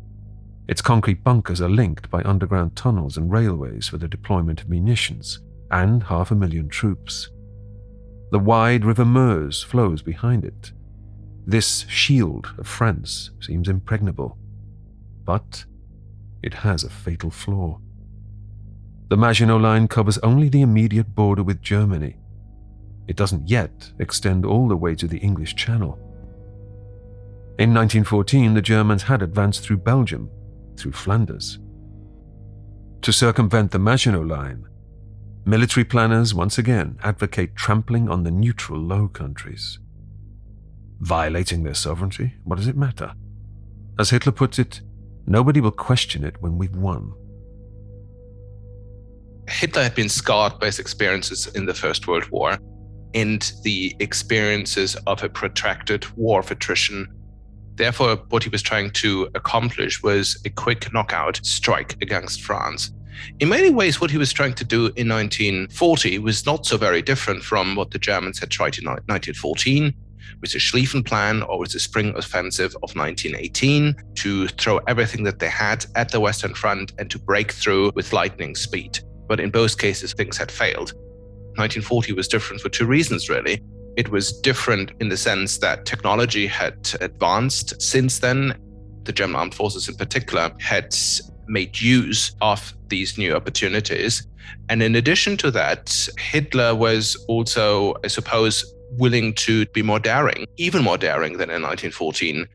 Its 0.68 0.82
concrete 0.82 1.24
bunkers 1.24 1.60
are 1.60 1.68
linked 1.68 2.10
by 2.10 2.22
underground 2.22 2.76
tunnels 2.76 3.16
and 3.16 3.30
railways 3.30 3.88
for 3.88 3.98
the 3.98 4.08
deployment 4.08 4.62
of 4.62 4.68
munitions 4.68 5.40
and 5.70 6.02
half 6.02 6.30
a 6.30 6.34
million 6.34 6.68
troops. 6.68 7.30
The 8.34 8.40
wide 8.40 8.84
River 8.84 9.04
Meuse 9.04 9.62
flows 9.62 10.02
behind 10.02 10.44
it. 10.44 10.72
This 11.46 11.86
shield 11.88 12.52
of 12.58 12.66
France 12.66 13.30
seems 13.38 13.68
impregnable, 13.68 14.36
but 15.24 15.64
it 16.42 16.52
has 16.52 16.82
a 16.82 16.90
fatal 16.90 17.30
flaw. 17.30 17.78
The 19.08 19.16
Maginot 19.16 19.60
Line 19.60 19.86
covers 19.86 20.18
only 20.18 20.48
the 20.48 20.62
immediate 20.62 21.14
border 21.14 21.44
with 21.44 21.62
Germany. 21.62 22.16
It 23.06 23.14
doesn't 23.14 23.48
yet 23.48 23.92
extend 24.00 24.44
all 24.44 24.66
the 24.66 24.76
way 24.76 24.96
to 24.96 25.06
the 25.06 25.18
English 25.18 25.54
Channel. 25.54 25.96
In 27.60 27.72
1914, 27.72 28.54
the 28.54 28.60
Germans 28.60 29.04
had 29.04 29.22
advanced 29.22 29.62
through 29.62 29.76
Belgium, 29.76 30.28
through 30.76 30.90
Flanders. 30.90 31.60
To 33.02 33.12
circumvent 33.12 33.70
the 33.70 33.78
Maginot 33.78 34.26
Line, 34.26 34.66
military 35.44 35.84
planners 35.84 36.34
once 36.34 36.58
again 36.58 36.98
advocate 37.02 37.54
trampling 37.54 38.08
on 38.08 38.22
the 38.22 38.30
neutral 38.30 38.80
Low 38.80 39.08
Countries. 39.08 39.78
Violating 41.00 41.62
their 41.64 41.74
sovereignty, 41.74 42.34
what 42.44 42.56
does 42.56 42.68
it 42.68 42.76
matter? 42.76 43.12
As 43.98 44.10
Hitler 44.10 44.32
puts 44.32 44.58
it, 44.58 44.80
nobody 45.26 45.60
will 45.60 45.70
question 45.70 46.24
it 46.24 46.40
when 46.40 46.56
we've 46.56 46.76
won. 46.76 47.12
Hitler 49.48 49.82
had 49.82 49.94
been 49.94 50.08
scarred 50.08 50.58
by 50.58 50.66
his 50.66 50.78
experiences 50.78 51.46
in 51.48 51.66
the 51.66 51.74
First 51.74 52.08
World 52.08 52.28
War 52.30 52.58
and 53.12 53.52
the 53.62 53.94
experiences 54.00 54.96
of 55.06 55.22
a 55.22 55.28
protracted 55.28 56.06
war 56.16 56.40
of 56.40 56.50
attrition. 56.50 57.06
Therefore, 57.74 58.16
what 58.30 58.42
he 58.42 58.48
was 58.48 58.62
trying 58.62 58.90
to 58.92 59.28
accomplish 59.34 60.02
was 60.02 60.40
a 60.44 60.50
quick 60.50 60.92
knockout 60.92 61.40
strike 61.42 62.00
against 62.02 62.40
France. 62.40 62.92
In 63.40 63.49
many 63.49 63.71
ways, 63.71 64.00
what 64.00 64.11
he 64.11 64.18
was 64.18 64.33
trying 64.33 64.54
to 64.54 64.64
do 64.64 64.87
in 64.97 65.09
1940 65.09 66.18
was 66.18 66.47
not 66.47 66.66
so 66.66 66.76
very 66.76 67.02
different 67.02 67.42
from 67.42 67.75
what 67.75 67.90
the 67.90 67.99
Germans 67.99 68.38
had 68.38 68.50
tried 68.50 68.78
in 68.78 68.85
1914 68.85 69.94
with 70.40 70.52
the 70.52 70.59
Schlieffen 70.59 71.04
Plan 71.04 71.42
or 71.42 71.59
with 71.59 71.73
the 71.73 71.80
Spring 71.80 72.14
Offensive 72.16 72.75
of 72.83 72.94
1918 72.94 73.94
to 74.16 74.49
throw 74.49 74.78
everything 74.88 75.25
that 75.25 75.38
they 75.38 75.49
had 75.49 75.87
at 75.94 76.11
the 76.11 76.21
Western 76.21 76.54
Front 76.54 76.92
and 76.99 77.11
to 77.11 77.18
break 77.18 77.52
through 77.52 77.92
with 77.94 78.12
lightning 78.12 78.54
speed. 78.54 78.99
But 79.26 79.40
in 79.40 79.50
both 79.50 79.78
cases, 79.78 80.12
things 80.12 80.37
had 80.37 80.50
failed. 80.50 80.92
1940 81.56 82.12
was 82.12 82.28
different 82.28 82.61
for 82.61 82.68
two 82.68 82.87
reasons, 82.87 83.30
really. 83.30 83.62
It 83.97 84.09
was 84.09 84.38
different 84.40 84.92
in 85.00 85.09
the 85.09 85.16
sense 85.16 85.59
that 85.59 85.87
technology 85.87 86.47
had 86.47 86.90
advanced 87.00 87.80
since 87.80 88.18
then. 88.18 88.59
The 89.04 89.12
German 89.12 89.37
armed 89.37 89.54
forces, 89.54 89.88
in 89.88 89.94
particular, 89.94 90.50
had 90.59 90.92
made 91.46 91.80
use 91.80 92.34
of 92.40 92.74
these 92.88 93.18
new 93.18 93.34
opportunities. 93.34 94.26
And 94.68 94.82
in 94.82 94.94
addition 94.96 95.36
to 95.38 95.50
that, 95.52 96.08
Hitler 96.18 96.74
was 96.74 97.16
also, 97.28 97.94
I 98.04 98.08
suppose, 98.08 98.64
willing 98.92 99.34
to 99.34 99.66
be 99.66 99.82
more 99.82 99.98
daring, 99.98 100.46
even 100.56 100.82
more 100.82 100.98
daring 100.98 101.32
than 101.38 101.50
in 101.50 101.62
1914. 101.62 102.46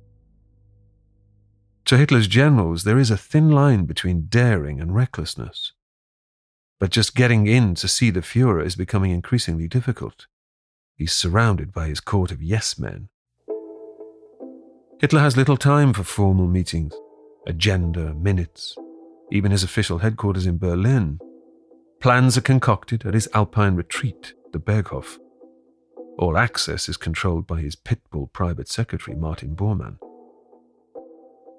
To 1.85 1.97
Hitler's 1.97 2.27
generals, 2.27 2.83
there 2.83 2.99
is 2.99 3.09
a 3.09 3.17
thin 3.17 3.51
line 3.51 3.85
between 3.85 4.27
daring 4.27 4.79
and 4.79 4.93
recklessness. 4.93 5.73
But 6.79 6.91
just 6.91 7.15
getting 7.15 7.47
in 7.47 7.75
to 7.75 7.87
see 7.87 8.09
the 8.09 8.21
Fuhrer 8.21 8.65
is 8.65 8.75
becoming 8.75 9.11
increasingly 9.11 9.67
difficult. 9.67 10.27
He's 10.95 11.13
surrounded 11.13 11.73
by 11.73 11.87
his 11.87 11.99
court 11.99 12.31
of 12.31 12.41
yes 12.41 12.77
men. 12.77 13.09
Hitler 14.99 15.21
has 15.21 15.37
little 15.37 15.57
time 15.57 15.93
for 15.93 16.03
formal 16.03 16.47
meetings, 16.47 16.93
agenda, 17.47 18.13
minutes, 18.13 18.77
even 19.31 19.51
his 19.51 19.63
official 19.63 19.99
headquarters 19.99 20.45
in 20.45 20.57
Berlin. 20.57 21.19
Plans 21.99 22.37
are 22.37 22.41
concocted 22.41 23.05
at 23.05 23.13
his 23.13 23.27
Alpine 23.33 23.75
retreat, 23.75 24.33
the 24.51 24.59
Berghof. 24.59 25.17
All 26.17 26.37
access 26.37 26.89
is 26.89 26.97
controlled 26.97 27.47
by 27.47 27.61
his 27.61 27.75
pitbull 27.75 28.31
private 28.31 28.67
secretary, 28.67 29.15
Martin 29.15 29.55
Bormann. 29.55 29.97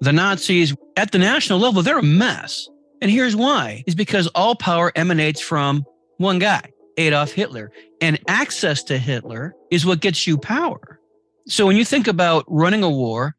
The 0.01 0.11
Nazis, 0.11 0.75
at 0.97 1.11
the 1.11 1.19
national 1.19 1.59
level, 1.59 1.81
they're 1.81 1.99
a 1.99 2.03
mess. 2.03 2.67
And 3.01 3.09
here's 3.09 3.35
why 3.35 3.83
is 3.87 3.95
because 3.95 4.27
all 4.27 4.55
power 4.55 4.91
emanates 4.95 5.41
from 5.41 5.85
one 6.17 6.39
guy, 6.39 6.61
Adolf 6.97 7.31
Hitler. 7.31 7.71
And 8.01 8.19
access 8.27 8.83
to 8.83 8.97
Hitler 8.97 9.55
is 9.71 9.85
what 9.85 10.01
gets 10.01 10.25
you 10.27 10.37
power. 10.37 10.99
So 11.47 11.65
when 11.65 11.77
you 11.77 11.85
think 11.85 12.07
about 12.07 12.45
running 12.47 12.83
a 12.83 12.89
war, 12.89 13.35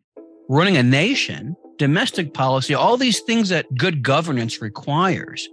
running 0.48 0.76
a 0.76 0.82
nation, 0.82 1.56
domestic 1.78 2.34
policy, 2.34 2.74
all 2.74 2.96
these 2.96 3.20
things 3.20 3.48
that 3.48 3.66
good 3.76 4.02
governance 4.02 4.60
requires, 4.62 5.48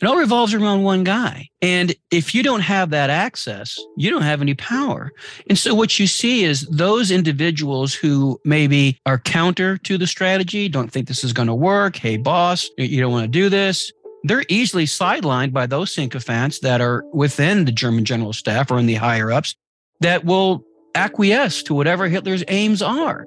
it 0.00 0.06
all 0.06 0.16
revolves 0.16 0.52
around 0.52 0.82
one 0.82 1.04
guy. 1.04 1.48
And 1.62 1.94
if 2.10 2.34
you 2.34 2.42
don't 2.42 2.60
have 2.60 2.90
that 2.90 3.10
access, 3.10 3.78
you 3.96 4.10
don't 4.10 4.22
have 4.22 4.42
any 4.42 4.54
power. 4.54 5.12
And 5.48 5.56
so 5.56 5.74
what 5.74 5.98
you 5.98 6.06
see 6.06 6.44
is 6.44 6.66
those 6.68 7.10
individuals 7.10 7.94
who 7.94 8.38
maybe 8.44 8.98
are 9.06 9.18
counter 9.18 9.78
to 9.78 9.96
the 9.96 10.06
strategy, 10.06 10.68
don't 10.68 10.92
think 10.92 11.08
this 11.08 11.24
is 11.24 11.32
going 11.32 11.48
to 11.48 11.54
work. 11.54 11.96
Hey, 11.96 12.16
boss, 12.16 12.68
you 12.76 13.00
don't 13.00 13.12
want 13.12 13.24
to 13.24 13.28
do 13.28 13.48
this. 13.48 13.92
They're 14.24 14.44
easily 14.48 14.84
sidelined 14.84 15.52
by 15.52 15.66
those 15.66 15.94
sycophants 15.94 16.58
that 16.60 16.80
are 16.80 17.04
within 17.12 17.64
the 17.64 17.72
German 17.72 18.04
general 18.04 18.32
staff 18.32 18.70
or 18.70 18.78
in 18.78 18.86
the 18.86 18.94
higher 18.94 19.30
ups 19.30 19.54
that 20.00 20.24
will 20.24 20.64
acquiesce 20.94 21.62
to 21.64 21.74
whatever 21.74 22.08
Hitler's 22.08 22.44
aims 22.48 22.82
are. 22.82 23.26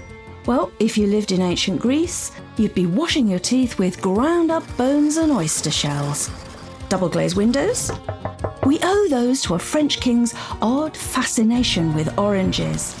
well, 0.45 0.71
if 0.79 0.97
you 0.97 1.07
lived 1.07 1.31
in 1.31 1.41
ancient 1.41 1.79
Greece, 1.79 2.31
you'd 2.57 2.73
be 2.73 2.85
washing 2.85 3.27
your 3.27 3.39
teeth 3.39 3.77
with 3.77 4.01
ground 4.01 4.51
up 4.51 4.63
bones 4.77 5.17
and 5.17 5.31
oyster 5.31 5.71
shells. 5.71 6.29
double 6.89 7.09
glazed 7.09 7.37
windows? 7.37 7.91
We 8.65 8.79
owe 8.83 9.07
those 9.09 9.41
to 9.43 9.55
a 9.55 9.59
French 9.59 9.99
king's 9.99 10.35
odd 10.61 10.95
fascination 10.95 11.93
with 11.93 12.17
oranges. 12.17 12.95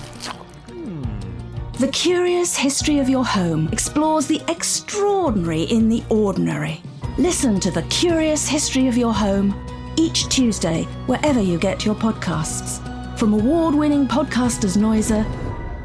The 1.79 1.89
Curious 1.91 2.55
History 2.55 2.99
of 2.99 3.09
Your 3.09 3.25
Home 3.25 3.67
explores 3.71 4.27
the 4.27 4.41
extraordinary 4.47 5.63
in 5.63 5.89
the 5.89 6.03
ordinary. 6.09 6.81
Listen 7.17 7.59
to 7.59 7.71
The 7.71 7.81
Curious 7.83 8.47
History 8.47 8.87
of 8.87 8.97
Your 8.97 9.13
Home 9.13 9.53
each 9.97 10.29
Tuesday, 10.29 10.83
wherever 11.05 11.41
you 11.41 11.57
get 11.57 11.85
your 11.85 11.95
podcasts. 11.95 12.79
From 13.17 13.33
award 13.33 13.75
winning 13.75 14.07
podcasters 14.07 14.77
Noiser, 14.77 15.25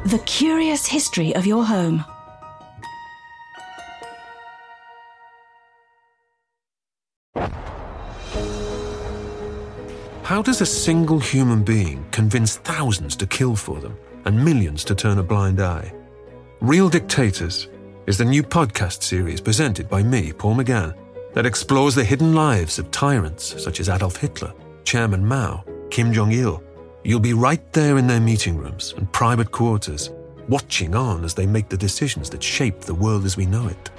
The 0.07 0.19
Curious 0.19 0.85
History 0.87 1.35
of 1.35 1.45
Your 1.45 1.65
Home. 1.65 2.05
How 10.23 10.41
does 10.41 10.61
a 10.61 10.65
single 10.65 11.19
human 11.19 11.61
being 11.61 12.05
convince 12.11 12.55
thousands 12.55 13.17
to 13.17 13.27
kill 13.27 13.57
for 13.57 13.81
them 13.81 13.97
and 14.23 14.45
millions 14.45 14.85
to 14.85 14.95
turn 14.95 15.17
a 15.17 15.23
blind 15.23 15.59
eye? 15.59 15.93
Real 16.61 16.87
Dictators 16.87 17.67
is 18.05 18.17
the 18.17 18.23
new 18.23 18.43
podcast 18.43 19.03
series 19.03 19.41
presented 19.41 19.89
by 19.89 20.03
me, 20.03 20.31
Paul 20.31 20.55
McGann, 20.55 20.95
that 21.33 21.45
explores 21.45 21.95
the 21.95 22.05
hidden 22.05 22.33
lives 22.33 22.79
of 22.79 22.91
tyrants 22.91 23.61
such 23.61 23.81
as 23.81 23.89
Adolf 23.89 24.15
Hitler, 24.15 24.53
Chairman 24.85 25.25
Mao, 25.25 25.65
Kim 25.89 26.13
Jong 26.13 26.31
il. 26.31 26.63
You'll 27.07 27.21
be 27.21 27.31
right 27.31 27.71
there 27.71 27.97
in 27.97 28.05
their 28.05 28.19
meeting 28.19 28.57
rooms 28.57 28.93
and 28.97 29.09
private 29.13 29.49
quarters, 29.49 30.09
watching 30.49 30.93
on 30.93 31.23
as 31.23 31.33
they 31.33 31.45
make 31.45 31.69
the 31.69 31.77
decisions 31.77 32.29
that 32.31 32.43
shape 32.43 32.81
the 32.81 32.93
world 32.93 33.23
as 33.23 33.37
we 33.37 33.45
know 33.45 33.65
it. 33.69 33.89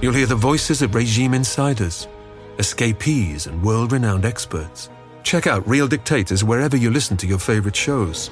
You'll 0.00 0.14
hear 0.14 0.24
the 0.24 0.36
voices 0.36 0.80
of 0.80 0.94
regime 0.94 1.34
insiders, 1.34 2.08
escapees, 2.58 3.46
and 3.46 3.62
world 3.62 3.92
renowned 3.92 4.24
experts. 4.24 4.88
Check 5.22 5.46
out 5.46 5.68
Real 5.68 5.86
Dictators 5.86 6.44
wherever 6.44 6.78
you 6.78 6.90
listen 6.90 7.18
to 7.18 7.26
your 7.26 7.38
favorite 7.38 7.76
shows 7.76 8.30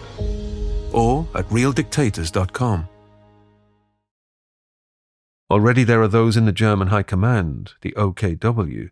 or 0.91 1.29
at 1.35 1.47
realdictators.com. 1.51 2.89
Already 5.51 5.85
there 5.85 6.01
are 6.01 6.09
those 6.09 6.39
in 6.39 6.47
the 6.47 6.53
German 6.53 6.89
High 6.89 7.03
Command, 7.03 7.75
the 7.83 7.93
OKW, 7.93 8.89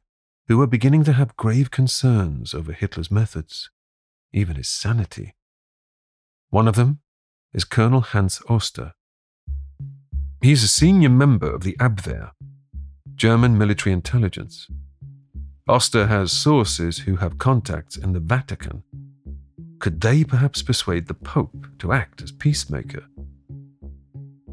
who 0.49 0.61
are 0.61 0.67
beginning 0.67 1.05
to 1.05 1.15
have 1.15 1.39
grave 1.39 1.71
concerns 1.71 2.53
over 2.53 2.75
Hitler's 2.75 3.11
methods, 3.11 3.71
even 4.33 4.57
his 4.57 4.69
sanity. 4.69 5.35
One 6.51 6.69
of 6.69 6.75
them 6.75 7.01
is 7.53 7.65
Colonel 7.65 8.01
Hans 8.01 8.43
Oster. 8.49 8.95
He's 10.41 10.65
a 10.65 10.69
senior 10.69 11.09
member 11.09 11.53
of 11.53 11.63
the 11.63 11.77
Abwehr, 11.79 12.31
German 13.15 13.57
military 13.57 13.93
intelligence. 13.93 14.69
Oster 15.69 16.07
has 16.09 16.33
sources 16.33 16.99
who 16.99 17.17
have 17.17 17.39
contacts 17.39 17.97
in 17.97 18.13
the 18.13 18.21
Vatican. 18.21 18.83
Could 19.79 20.01
they 20.01 20.25
perhaps 20.25 20.63
persuade 20.63 21.07
the 21.07 21.15
Pope 21.15 21.67
to 21.79 21.93
act 21.93 22.23
as 22.23 22.33
peacemaker? 22.33 23.05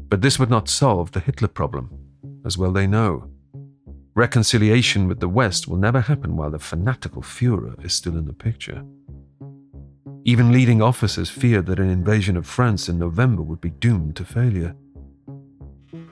But 0.08 0.22
this 0.22 0.38
would 0.38 0.50
not 0.50 0.68
solve 0.68 1.12
the 1.12 1.20
Hitler 1.20 1.48
problem, 1.48 1.90
as 2.44 2.56
well 2.56 2.72
they 2.72 2.86
know. 2.86 3.30
Reconciliation 4.14 5.08
with 5.08 5.20
the 5.20 5.28
West 5.28 5.68
will 5.68 5.76
never 5.76 6.00
happen 6.00 6.36
while 6.36 6.50
the 6.50 6.58
fanatical 6.58 7.22
Fuhrer 7.22 7.82
is 7.84 7.94
still 7.94 8.16
in 8.16 8.26
the 8.26 8.32
picture. 8.32 8.82
Even 10.24 10.52
leading 10.52 10.82
officers 10.82 11.30
feared 11.30 11.66
that 11.66 11.78
an 11.78 11.88
invasion 11.88 12.36
of 12.36 12.46
France 12.46 12.88
in 12.88 12.98
November 12.98 13.42
would 13.42 13.60
be 13.60 13.70
doomed 13.70 14.16
to 14.16 14.24
failure. 14.24 14.74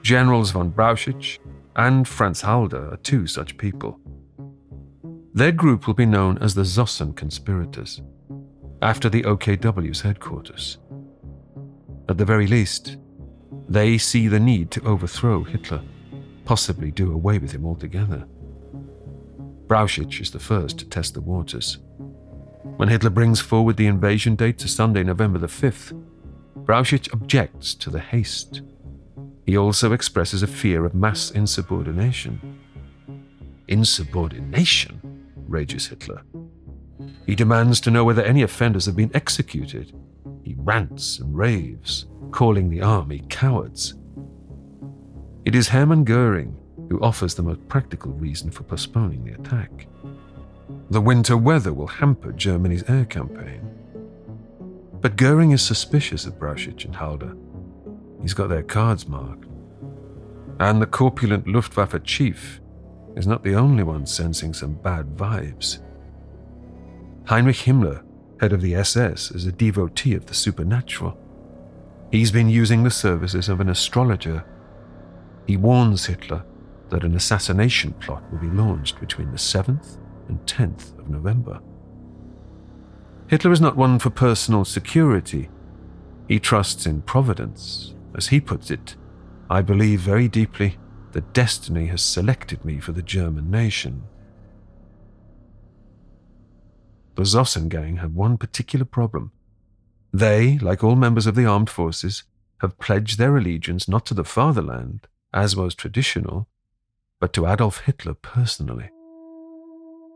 Generals 0.01 0.51
von 0.51 0.71
Brauchitsch 0.71 1.37
and 1.75 2.07
Franz 2.07 2.41
Halder 2.41 2.91
are 2.91 2.97
two 2.97 3.27
such 3.27 3.57
people. 3.57 3.99
Their 5.33 5.51
group 5.51 5.85
will 5.85 5.93
be 5.93 6.05
known 6.05 6.37
as 6.39 6.55
the 6.55 6.63
Zossen 6.63 7.15
conspirators, 7.15 8.01
after 8.81 9.09
the 9.09 9.21
OKW's 9.23 10.01
headquarters. 10.01 10.79
At 12.09 12.17
the 12.17 12.25
very 12.25 12.47
least, 12.47 12.97
they 13.67 13.99
see 13.99 14.27
the 14.27 14.39
need 14.39 14.71
to 14.71 14.83
overthrow 14.83 15.43
Hitler, 15.43 15.81
possibly 16.45 16.89
do 16.89 17.13
away 17.13 17.37
with 17.37 17.51
him 17.51 17.65
altogether. 17.65 18.25
Brauchitsch 19.67 20.19
is 20.19 20.31
the 20.31 20.39
first 20.39 20.79
to 20.79 20.85
test 20.85 21.13
the 21.13 21.21
waters. 21.21 21.77
When 22.63 22.89
Hitler 22.89 23.09
brings 23.09 23.39
forward 23.39 23.77
the 23.77 23.87
invasion 23.87 24.35
date 24.35 24.57
to 24.59 24.67
Sunday, 24.67 25.03
November 25.03 25.39
the 25.39 25.47
5th, 25.47 25.93
Brauchitsch 26.57 27.11
objects 27.13 27.73
to 27.75 27.89
the 27.89 27.99
haste. 27.99 28.61
He 29.45 29.57
also 29.57 29.93
expresses 29.93 30.43
a 30.43 30.47
fear 30.47 30.85
of 30.85 30.93
mass 30.93 31.31
insubordination. 31.31 32.59
Insubordination? 33.67 35.01
rages 35.47 35.87
Hitler. 35.87 36.21
He 37.25 37.35
demands 37.35 37.79
to 37.81 37.91
know 37.91 38.03
whether 38.03 38.23
any 38.23 38.43
offenders 38.43 38.85
have 38.85 38.95
been 38.95 39.11
executed. 39.13 39.93
He 40.43 40.55
rants 40.57 41.19
and 41.19 41.35
raves, 41.35 42.05
calling 42.31 42.69
the 42.69 42.81
army 42.81 43.23
cowards. 43.29 43.95
It 45.45 45.55
is 45.55 45.69
Hermann 45.69 46.03
Goering 46.03 46.59
who 46.89 46.99
offers 47.01 47.35
the 47.35 47.43
most 47.43 47.65
practical 47.67 48.11
reason 48.13 48.49
for 48.49 48.63
postponing 48.63 49.23
the 49.23 49.33
attack. 49.33 49.87
The 50.91 51.01
winter 51.01 51.37
weather 51.37 51.73
will 51.73 51.87
hamper 51.87 52.31
Germany's 52.31 52.83
air 52.89 53.05
campaign. 53.05 53.61
But 55.01 55.15
Goering 55.15 55.51
is 55.51 55.61
suspicious 55.61 56.25
of 56.25 56.39
Brauchitsch 56.39 56.85
and 56.85 56.95
Halder. 56.95 57.35
He's 58.21 58.33
got 58.33 58.47
their 58.49 58.63
cards 58.63 59.07
marked. 59.07 59.45
And 60.59 60.81
the 60.81 60.87
corpulent 60.87 61.47
Luftwaffe 61.47 62.03
chief 62.03 62.59
is 63.15 63.25
not 63.25 63.43
the 63.43 63.55
only 63.55 63.83
one 63.83 64.05
sensing 64.05 64.53
some 64.53 64.73
bad 64.73 65.15
vibes. 65.15 65.79
Heinrich 67.25 67.57
Himmler, 67.57 68.03
head 68.41 68.51
of 68.51 68.61
the 68.61 68.75
SS, 68.75 69.31
is 69.31 69.45
a 69.45 69.51
devotee 69.51 70.15
of 70.15 70.25
the 70.25 70.33
supernatural. 70.33 71.17
He's 72.11 72.31
been 72.31 72.49
using 72.49 72.83
the 72.83 72.91
services 72.91 73.47
of 73.47 73.59
an 73.59 73.69
astrologer. 73.69 74.43
He 75.47 75.55
warns 75.55 76.07
Hitler 76.07 76.43
that 76.89 77.03
an 77.03 77.15
assassination 77.15 77.93
plot 77.93 78.23
will 78.31 78.39
be 78.39 78.47
launched 78.47 78.99
between 78.99 79.31
the 79.31 79.37
7th 79.37 79.98
and 80.29 80.39
10th 80.45 80.97
of 80.97 81.09
November. 81.09 81.59
Hitler 83.27 83.51
is 83.51 83.61
not 83.61 83.75
one 83.75 83.99
for 83.99 84.09
personal 84.09 84.65
security. 84.65 85.49
He 86.27 86.39
trusts 86.39 86.85
in 86.85 87.01
providence. 87.01 87.93
As 88.15 88.27
he 88.27 88.39
puts 88.39 88.71
it, 88.71 88.95
I 89.49 89.61
believe 89.61 89.99
very 89.99 90.27
deeply 90.27 90.77
that 91.11 91.33
destiny 91.33 91.87
has 91.87 92.01
selected 92.01 92.63
me 92.63 92.79
for 92.79 92.91
the 92.91 93.01
German 93.01 93.51
nation. 93.51 94.03
The 97.15 97.23
Zossen 97.23 97.69
gang 97.69 97.97
have 97.97 98.13
one 98.13 98.37
particular 98.37 98.85
problem. 98.85 99.31
They, 100.13 100.57
like 100.59 100.83
all 100.83 100.95
members 100.95 101.27
of 101.27 101.35
the 101.35 101.45
armed 101.45 101.69
forces, 101.69 102.23
have 102.61 102.79
pledged 102.79 103.17
their 103.17 103.37
allegiance 103.37 103.87
not 103.87 104.05
to 104.07 104.13
the 104.13 104.23
fatherland, 104.23 105.07
as 105.33 105.55
was 105.55 105.75
traditional, 105.75 106.47
but 107.19 107.33
to 107.33 107.45
Adolf 107.45 107.81
Hitler 107.81 108.13
personally. 108.13 108.89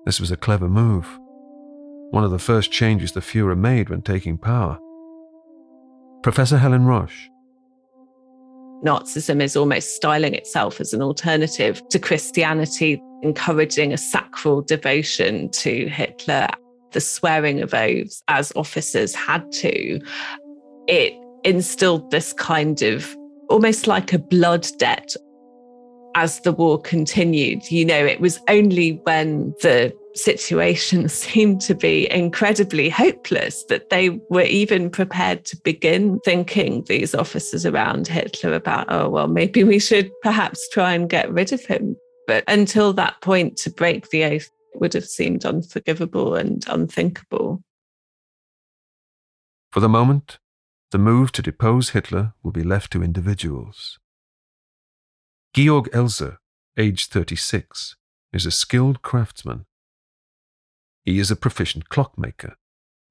This 0.05 0.19
was 0.19 0.31
a 0.31 0.37
clever 0.37 0.67
move, 0.67 1.07
one 2.11 2.23
of 2.23 2.31
the 2.31 2.39
first 2.39 2.71
changes 2.71 3.13
the 3.13 3.21
Fuhrer 3.21 3.57
made 3.57 3.89
when 3.89 4.01
taking 4.01 4.37
power. 4.37 4.77
Professor 6.21 6.57
Helen 6.57 6.85
Roche, 6.85 7.29
Nazism 8.83 9.41
is 9.41 9.55
almost 9.55 9.95
styling 9.95 10.33
itself 10.33 10.81
as 10.81 10.93
an 10.93 11.01
alternative 11.01 11.81
to 11.89 11.99
Christianity, 11.99 13.01
encouraging 13.21 13.93
a 13.93 13.97
sacral 13.97 14.61
devotion 14.61 15.49
to 15.51 15.87
Hitler, 15.87 16.49
the 16.91 16.99
swearing 16.99 17.61
of 17.61 17.73
oaths 17.73 18.21
as 18.27 18.51
officers 18.57 19.15
had 19.15 19.49
to. 19.53 20.01
It 20.87 21.13
instilled 21.45 22.11
this 22.11 22.33
kind 22.33 22.81
of 22.81 23.15
almost 23.49 23.87
like 23.87 24.11
a 24.11 24.19
blood 24.19 24.67
debt 24.79 25.15
as 26.15 26.39
the 26.41 26.51
war 26.51 26.79
continued. 26.79 27.69
You 27.71 27.85
know, 27.85 28.05
it 28.05 28.19
was 28.19 28.39
only 28.47 28.99
when 29.03 29.53
the 29.61 29.95
situation 30.15 31.09
seemed 31.23 31.61
to 31.61 31.75
be 31.75 32.11
incredibly 32.11 32.89
hopeless 32.89 33.63
that 33.65 33.89
they 33.89 34.09
were 34.29 34.41
even 34.41 34.89
prepared 34.89 35.45
to 35.45 35.57
begin 35.57 36.19
thinking 36.25 36.83
these 36.87 37.15
officers 37.15 37.65
around 37.65 38.07
Hitler 38.07 38.53
about, 38.53 38.87
oh, 38.89 39.09
well, 39.09 39.27
maybe 39.27 39.63
we 39.63 39.79
should 39.79 40.11
perhaps 40.21 40.67
try 40.69 40.93
and 40.93 41.09
get 41.09 41.31
rid 41.31 41.51
of 41.51 41.65
him. 41.65 41.95
But 42.27 42.43
until 42.47 42.93
that 42.93 43.21
point, 43.21 43.57
to 43.57 43.69
break 43.69 44.09
the 44.09 44.23
oath 44.23 44.49
would 44.75 44.93
have 44.93 45.05
seemed 45.05 45.45
unforgivable 45.45 46.35
and 46.35 46.63
unthinkable. 46.67 47.61
For 49.71 49.79
the 49.79 49.89
moment, 49.89 50.37
the 50.91 50.99
move 50.99 51.31
to 51.33 51.41
depose 51.41 51.89
Hitler 51.89 52.33
will 52.43 52.51
be 52.51 52.63
left 52.63 52.91
to 52.91 53.03
individuals. 53.03 53.97
Georg 55.53 55.89
Elser, 55.91 56.37
aged 56.77 57.11
36, 57.11 57.95
is 58.31 58.45
a 58.45 58.51
skilled 58.51 59.01
craftsman 59.01 59.65
he 61.03 61.19
is 61.19 61.29
a 61.29 61.35
proficient 61.35 61.89
clockmaker, 61.89 62.55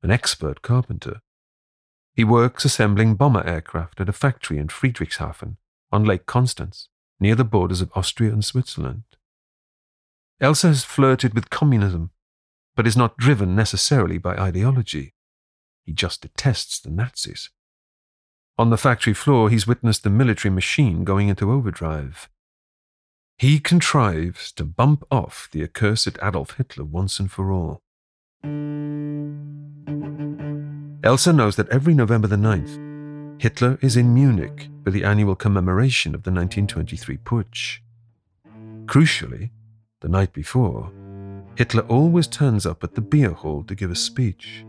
an 0.03 0.11
expert 0.11 0.63
carpenter. 0.63 1.21
He 2.15 2.25
works 2.25 2.65
assembling 2.65 3.17
bomber 3.17 3.47
aircraft 3.47 4.01
at 4.01 4.09
a 4.09 4.15
factory 4.15 4.59
in 4.59 4.69
Friedrichshafen 4.69 5.57
on 5.91 6.05
Lake 6.05 6.25
Constance, 6.25 6.89
near 7.21 7.35
the 7.35 7.45
borders 7.45 7.83
of 7.83 7.93
Austria 7.95 8.33
and 8.33 8.45
Switzerland. 8.45 9.05
Elser 10.41 10.69
has 10.69 10.85
flirted 10.85 11.35
with 11.35 11.51
communism 11.51 12.11
but 12.75 12.87
is 12.87 12.97
not 12.97 13.19
driven 13.19 13.55
necessarily 13.55 14.17
by 14.17 14.35
ideology. 14.35 15.13
He 15.85 15.93
just 15.93 16.23
detests 16.23 16.81
the 16.81 16.89
Nazis. 16.89 17.51
On 18.59 18.69
the 18.71 18.77
factory 18.77 19.15
floor, 19.15 19.49
he's 19.49 19.67
witnessed 19.67 20.03
the 20.03 20.11
military 20.11 20.53
machine 20.53 21.05
going 21.05 21.29
into 21.29 21.51
overdrive. 21.51 22.29
He 23.39 23.59
contrives 23.59 24.53
to 24.53 24.65
bump 24.65 25.05
off 25.11 25.49
the 25.53 25.63
accursed 25.63 26.19
Adolf 26.23 26.57
Hitler 26.59 26.85
once 26.85 27.19
and 27.19 27.31
for 27.31 27.51
all. 27.51 27.81
Elser 31.03 31.35
knows 31.35 31.57
that 31.57 31.69
every 31.71 31.95
November 31.95 32.29
the 32.29 32.37
9th, 32.37 33.41
Hitler 33.41 33.79
is 33.81 33.97
in 33.97 34.15
Munich 34.15 34.69
for 34.85 34.91
the 34.91 35.03
annual 35.03 35.35
commemoration 35.35 36.15
of 36.15 36.23
the 36.23 36.31
1923 36.31 37.17
putsch. 37.19 37.79
Crucially, 38.85 39.51
the 40.01 40.09
night 40.09 40.33
before, 40.33 40.93
Hitler 41.57 41.83
always 41.89 42.27
turns 42.29 42.67
up 42.67 42.85
at 42.85 42.95
the 42.95 43.01
beer 43.01 43.31
hall 43.31 43.65
to 43.65 43.75
give 43.75 43.91
a 43.91 43.97
speech. 43.97 44.65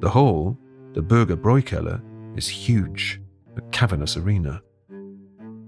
The 0.00 0.10
hall, 0.10 0.58
the 0.92 1.02
Bürgerbräukeller, 1.02 2.02
is 2.40 2.48
huge, 2.48 3.20
a 3.58 3.60
cavernous 3.70 4.16
arena. 4.16 4.62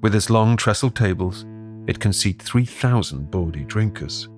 With 0.01 0.15
its 0.15 0.31
long 0.31 0.57
trestle 0.57 0.91
tables, 0.91 1.45
it 1.87 2.01
can 2.01 2.15
seat 2.15 2.41
3,000 2.41 3.31
bawdy 3.31 3.65
drinkers. 3.65 4.31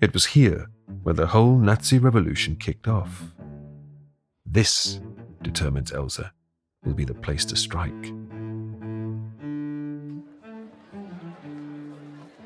It 0.00 0.14
was 0.14 0.24
here 0.24 0.68
where 1.02 1.16
the 1.16 1.26
whole 1.26 1.56
Nazi 1.58 1.98
revolution 1.98 2.54
kicked 2.54 2.86
off. 2.86 3.34
This, 4.46 5.00
determines 5.42 5.90
Elser, 5.90 6.30
will 6.84 6.94
be 6.94 7.04
the 7.04 7.22
place 7.26 7.44
to 7.46 7.56
strike. 7.56 8.04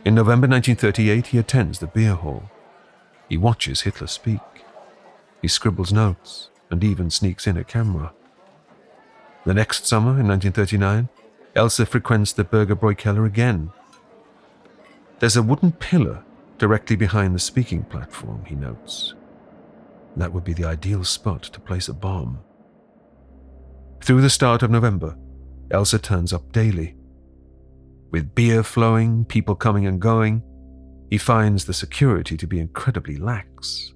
In 0.06 0.14
November 0.14 0.48
1938, 0.48 1.26
he 1.26 1.38
attends 1.38 1.80
the 1.80 1.87
beer 1.87 2.14
hall. 2.14 2.50
He 3.28 3.37
watches 3.37 3.82
Hitler 3.82 4.06
speak. 4.06 4.40
He 5.42 5.48
scribbles 5.48 5.92
notes 5.92 6.48
and 6.70 6.82
even 6.82 7.11
sneaks 7.11 7.46
in 7.46 7.59
a 7.59 7.64
camera. 7.64 8.14
The 9.46 9.54
next 9.54 9.87
summer, 9.87 10.18
in 10.18 10.26
1939, 10.26 11.09
Elser 11.54 11.87
frequents 11.87 12.32
the 12.32 12.44
Bürgerbräukeller 12.44 13.24
again. 13.24 13.70
There's 15.20 15.37
a 15.37 15.42
wooden 15.42 15.70
pillar 15.70 16.24
directly 16.59 16.96
behind 16.96 17.32
the 17.32 17.38
speaking 17.38 17.85
platform, 17.85 18.44
he 18.44 18.56
notes. 18.56 19.14
That 20.16 20.32
would 20.32 20.42
be 20.42 20.52
the 20.52 20.64
ideal 20.64 21.04
spot 21.04 21.44
to 21.44 21.61
place 21.61 21.87
a 21.88 21.94
bomb. 21.94 22.40
Through 24.02 24.22
the 24.22 24.30
start 24.30 24.64
of 24.64 24.72
November, 24.72 25.16
Elser 25.68 26.02
turns 26.02 26.32
up 26.32 26.50
daily. 26.50 26.96
With 28.11 28.35
beer 28.35 28.64
flowing, 28.64 29.24
people 29.26 29.54
coming 29.54 29.87
and 29.87 30.00
going, 30.00 30.42
he 31.09 31.18
finds 31.18 31.66
the 31.66 31.72
security 31.72 32.37
to 32.37 32.48
be 32.48 32.59
incredibly 32.59 33.16
lax. 33.16 33.92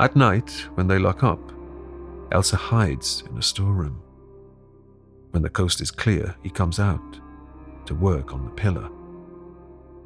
At 0.00 0.16
night, 0.16 0.50
when 0.74 0.88
they 0.88 0.98
lock 0.98 1.22
up, 1.22 1.52
Elser 2.32 2.56
hides 2.56 3.22
in 3.30 3.38
a 3.38 3.42
storeroom. 3.42 4.02
When 5.30 5.42
the 5.42 5.50
coast 5.50 5.80
is 5.80 5.90
clear, 5.90 6.34
he 6.42 6.50
comes 6.50 6.78
out 6.78 7.20
to 7.86 7.94
work 7.94 8.32
on 8.32 8.44
the 8.44 8.50
pillar. 8.50 8.88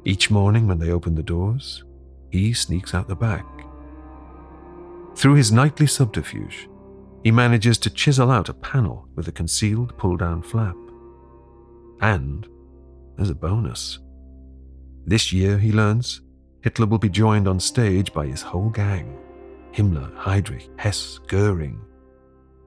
Each 0.03 0.31
morning, 0.31 0.67
when 0.67 0.79
they 0.79 0.91
open 0.91 1.15
the 1.15 1.23
doors, 1.23 1.83
he 2.29 2.53
sneaks 2.53 2.93
out 2.93 3.07
the 3.07 3.15
back. 3.15 3.45
Through 5.15 5.35
his 5.35 5.51
nightly 5.51 5.87
subterfuge, 5.87 6.69
he 7.23 7.31
manages 7.31 7.77
to 7.79 7.89
chisel 7.89 8.31
out 8.31 8.49
a 8.49 8.53
panel 8.53 9.07
with 9.15 9.27
a 9.27 9.31
concealed 9.31 9.95
pull 9.97 10.17
down 10.17 10.41
flap. 10.41 10.75
And 12.01 12.47
there's 13.15 13.29
a 13.29 13.35
bonus. 13.35 13.99
This 15.05 15.31
year, 15.31 15.57
he 15.57 15.71
learns, 15.71 16.21
Hitler 16.61 16.87
will 16.87 16.97
be 16.97 17.09
joined 17.09 17.47
on 17.47 17.59
stage 17.59 18.13
by 18.13 18.27
his 18.27 18.41
whole 18.41 18.69
gang 18.69 19.17
Himmler, 19.73 20.13
Heydrich, 20.17 20.67
Hess, 20.77 21.19
Goering. 21.27 21.79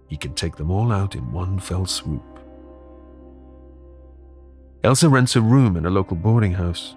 He 0.09 0.17
can 0.17 0.35
take 0.35 0.57
them 0.57 0.71
all 0.71 0.91
out 0.91 1.15
in 1.15 1.33
one 1.33 1.59
fell 1.59 1.87
swoop. 1.87 2.34
Elser 4.85 5.11
rents 5.11 5.35
a 5.35 5.41
room 5.41 5.79
in 5.79 5.87
a 5.87 5.91
local 5.91 6.15
boarding 6.15 6.53
house. 6.53 6.95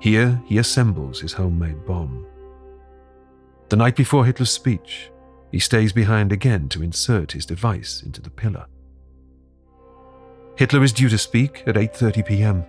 Here, 0.00 0.42
he 0.46 0.56
assembles 0.56 1.20
his 1.20 1.34
homemade 1.34 1.84
bomb. 1.84 2.26
The 3.68 3.76
night 3.76 3.96
before 3.96 4.24
Hitler's 4.24 4.50
speech, 4.50 5.10
he 5.50 5.58
stays 5.58 5.92
behind 5.92 6.32
again 6.32 6.70
to 6.70 6.82
insert 6.82 7.32
his 7.32 7.44
device 7.44 8.02
into 8.02 8.22
the 8.22 8.30
pillar. 8.30 8.64
Hitler 10.56 10.82
is 10.82 10.92
due 10.94 11.10
to 11.10 11.18
speak 11.18 11.62
at 11.66 11.74
8:30 11.74 12.26
p.m. 12.26 12.64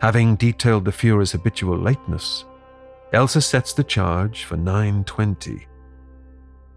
Having 0.00 0.36
detailed 0.36 0.86
the 0.86 0.90
Fuhrer's 0.90 1.32
habitual 1.32 1.78
lateness, 1.78 2.46
Elser 3.12 3.42
sets 3.42 3.74
the 3.74 3.84
charge 3.84 4.44
for 4.44 4.56
9:20. 4.56 5.66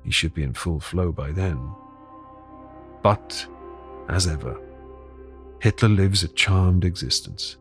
He 0.04 0.12
should 0.12 0.34
be 0.34 0.44
in 0.44 0.54
full 0.54 0.82
flow 0.82 1.14
by 1.14 1.32
then. 1.32 1.58
But, 3.02 3.48
as 4.10 4.28
ever, 4.28 4.60
Hitler 5.62 5.90
lives 5.90 6.24
a 6.24 6.28
charmed 6.30 6.86
existence. 6.86 7.58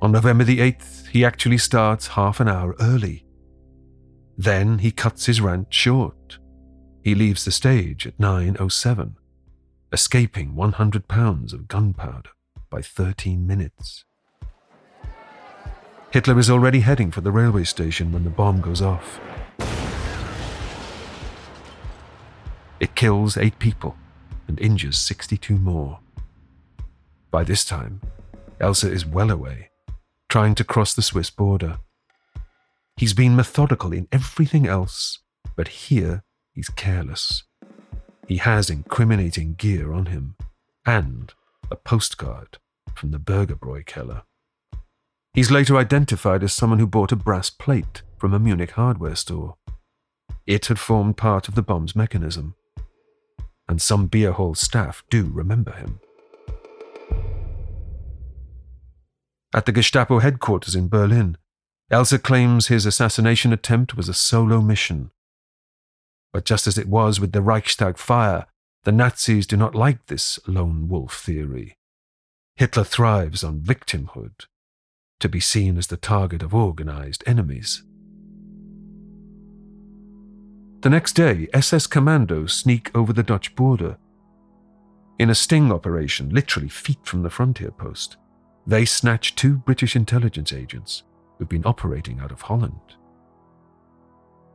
On 0.00 0.10
November 0.10 0.42
the 0.42 0.58
8th, 0.58 1.06
he 1.08 1.24
actually 1.24 1.58
starts 1.58 2.08
half 2.08 2.40
an 2.40 2.48
hour 2.48 2.74
early. 2.80 3.24
Then 4.36 4.78
he 4.78 4.90
cuts 4.90 5.26
his 5.26 5.40
rant 5.40 5.72
short. 5.72 6.38
He 7.04 7.14
leaves 7.14 7.44
the 7.44 7.52
stage 7.52 8.06
at 8.06 8.18
9.07, 8.18 9.14
escaping 9.92 10.54
100 10.54 11.08
pounds 11.08 11.52
of 11.52 11.68
gunpowder 11.68 12.30
by 12.70 12.80
13 12.80 13.46
minutes. 13.46 14.04
Hitler 16.10 16.38
is 16.38 16.50
already 16.50 16.80
heading 16.80 17.10
for 17.10 17.20
the 17.20 17.32
railway 17.32 17.64
station 17.64 18.12
when 18.12 18.24
the 18.24 18.30
bomb 18.30 18.60
goes 18.60 18.82
off. 18.82 19.20
It 22.80 22.94
kills 22.94 23.36
eight 23.36 23.58
people 23.58 23.96
and 24.48 24.58
injures 24.58 24.98
62 24.98 25.56
more. 25.56 26.01
By 27.32 27.44
this 27.44 27.64
time, 27.64 28.02
Elser 28.60 28.90
is 28.90 29.06
well 29.06 29.30
away, 29.30 29.70
trying 30.28 30.54
to 30.54 30.64
cross 30.64 30.92
the 30.92 31.00
Swiss 31.00 31.30
border. 31.30 31.78
He's 32.98 33.14
been 33.14 33.34
methodical 33.34 33.90
in 33.90 34.06
everything 34.12 34.66
else, 34.66 35.18
but 35.56 35.68
here 35.68 36.24
he's 36.52 36.68
careless. 36.68 37.44
He 38.28 38.36
has 38.36 38.68
incriminating 38.68 39.54
gear 39.54 39.94
on 39.94 40.06
him, 40.06 40.36
and 40.84 41.32
a 41.70 41.76
postcard 41.76 42.58
from 42.94 43.12
the 43.12 43.18
Bürgerbräukeller. 43.18 44.24
He's 45.32 45.50
later 45.50 45.78
identified 45.78 46.42
as 46.42 46.52
someone 46.52 46.80
who 46.80 46.86
bought 46.86 47.12
a 47.12 47.16
brass 47.16 47.48
plate 47.48 48.02
from 48.18 48.34
a 48.34 48.38
Munich 48.38 48.72
hardware 48.72 49.16
store. 49.16 49.56
It 50.46 50.66
had 50.66 50.78
formed 50.78 51.16
part 51.16 51.48
of 51.48 51.54
the 51.54 51.62
bomb's 51.62 51.96
mechanism, 51.96 52.56
and 53.66 53.80
some 53.80 54.06
beer 54.06 54.32
hall 54.32 54.54
staff 54.54 55.02
do 55.08 55.30
remember 55.32 55.72
him. 55.72 55.98
At 59.54 59.66
the 59.66 59.72
Gestapo 59.72 60.18
headquarters 60.20 60.74
in 60.74 60.88
Berlin, 60.88 61.36
Elser 61.90 62.22
claims 62.22 62.68
his 62.68 62.86
assassination 62.86 63.52
attempt 63.52 63.96
was 63.96 64.08
a 64.08 64.14
solo 64.14 64.62
mission. 64.62 65.10
But 66.32 66.46
just 66.46 66.66
as 66.66 66.78
it 66.78 66.88
was 66.88 67.20
with 67.20 67.32
the 67.32 67.42
Reichstag 67.42 67.98
fire, 67.98 68.46
the 68.84 68.92
Nazis 68.92 69.46
do 69.46 69.56
not 69.58 69.74
like 69.74 70.06
this 70.06 70.38
lone 70.46 70.88
wolf 70.88 71.14
theory. 71.18 71.76
Hitler 72.56 72.84
thrives 72.84 73.44
on 73.44 73.60
victimhood, 73.60 74.46
to 75.20 75.28
be 75.28 75.40
seen 75.40 75.76
as 75.76 75.88
the 75.88 75.98
target 75.98 76.42
of 76.42 76.54
organized 76.54 77.22
enemies. 77.26 77.82
The 80.80 80.90
next 80.90 81.12
day, 81.12 81.48
SS 81.52 81.86
commandos 81.86 82.54
sneak 82.54 82.90
over 82.94 83.12
the 83.12 83.22
Dutch 83.22 83.54
border. 83.54 83.98
In 85.18 85.30
a 85.30 85.34
sting 85.34 85.70
operation, 85.70 86.30
literally 86.30 86.68
feet 86.68 87.04
from 87.04 87.22
the 87.22 87.30
frontier 87.30 87.70
post, 87.70 88.16
they 88.66 88.84
snatch 88.84 89.34
two 89.34 89.56
British 89.56 89.96
intelligence 89.96 90.52
agents 90.52 91.02
who've 91.38 91.48
been 91.48 91.66
operating 91.66 92.20
out 92.20 92.30
of 92.30 92.42
Holland. 92.42 92.96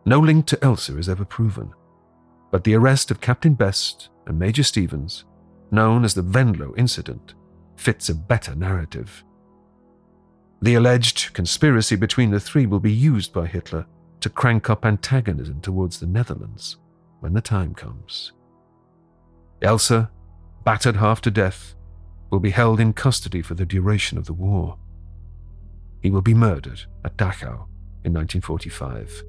No 0.05 0.19
link 0.19 0.45
to 0.47 0.57
Elser 0.57 0.97
is 0.97 1.09
ever 1.09 1.25
proven, 1.25 1.73
but 2.51 2.63
the 2.63 2.75
arrest 2.75 3.11
of 3.11 3.19
Captain 3.19 3.53
Best 3.53 4.09
and 4.25 4.39
Major 4.39 4.63
Stevens, 4.63 5.25
known 5.71 6.05
as 6.05 6.13
the 6.13 6.21
Venlo 6.21 6.73
incident, 6.77 7.33
fits 7.75 8.07
a 8.09 8.15
better 8.15 8.55
narrative. 8.55 9.23
The 10.61 10.75
alleged 10.75 11.33
conspiracy 11.33 11.95
between 11.95 12.31
the 12.31 12.39
three 12.39 12.65
will 12.65 12.79
be 12.79 12.91
used 12.91 13.33
by 13.33 13.47
Hitler 13.47 13.85
to 14.21 14.29
crank 14.29 14.69
up 14.69 14.85
antagonism 14.85 15.61
towards 15.61 15.99
the 15.99 16.07
Netherlands 16.07 16.77
when 17.19 17.33
the 17.33 17.41
time 17.41 17.73
comes. 17.73 18.31
Elser, 19.61 20.09
battered 20.63 20.95
half 20.95 21.21
to 21.21 21.31
death, 21.31 21.75
will 22.29 22.39
be 22.39 22.49
held 22.51 22.79
in 22.79 22.93
custody 22.93 23.41
for 23.41 23.53
the 23.53 23.65
duration 23.65 24.17
of 24.17 24.25
the 24.25 24.33
war. 24.33 24.77
He 26.01 26.11
will 26.11 26.21
be 26.21 26.33
murdered 26.33 26.81
at 27.03 27.17
Dachau 27.17 27.67
in 28.03 28.13
1945 28.13 29.23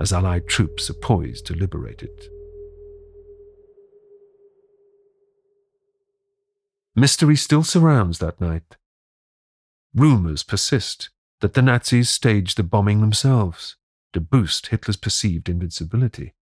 as 0.00 0.12
Allied 0.12 0.46
troops 0.46 0.90
are 0.90 0.94
poised 0.94 1.46
to 1.46 1.54
liberate 1.54 2.02
it. 2.02 2.28
Mystery 6.94 7.36
still 7.36 7.62
surrounds 7.62 8.18
that 8.18 8.40
night. 8.40 8.76
Rumours 9.94 10.42
persist 10.42 11.10
that 11.40 11.54
the 11.54 11.62
Nazis 11.62 12.08
staged 12.08 12.56
the 12.56 12.62
bombing 12.62 13.00
themselves 13.00 13.76
to 14.12 14.20
boost 14.20 14.68
Hitler's 14.68 14.96
perceived 14.96 15.48
invincibility. 15.48 16.34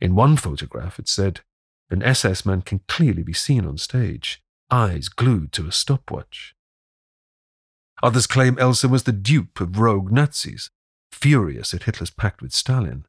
In 0.00 0.14
one 0.14 0.36
photograph, 0.36 0.98
it 0.98 1.08
said, 1.08 1.40
an 1.90 2.02
SS 2.02 2.46
man 2.46 2.62
can 2.62 2.80
clearly 2.86 3.22
be 3.22 3.32
seen 3.32 3.66
on 3.66 3.78
stage, 3.78 4.42
eyes 4.70 5.08
glued 5.08 5.52
to 5.52 5.66
a 5.66 5.72
stopwatch. 5.72 6.54
Others 8.02 8.26
claim 8.26 8.56
Elser 8.56 8.88
was 8.88 9.02
the 9.02 9.12
dupe 9.12 9.60
of 9.60 9.78
rogue 9.78 10.10
Nazis, 10.10 10.70
furious 11.12 11.74
at 11.74 11.82
Hitler's 11.82 12.10
pact 12.10 12.40
with 12.40 12.52
Stalin. 12.52 13.04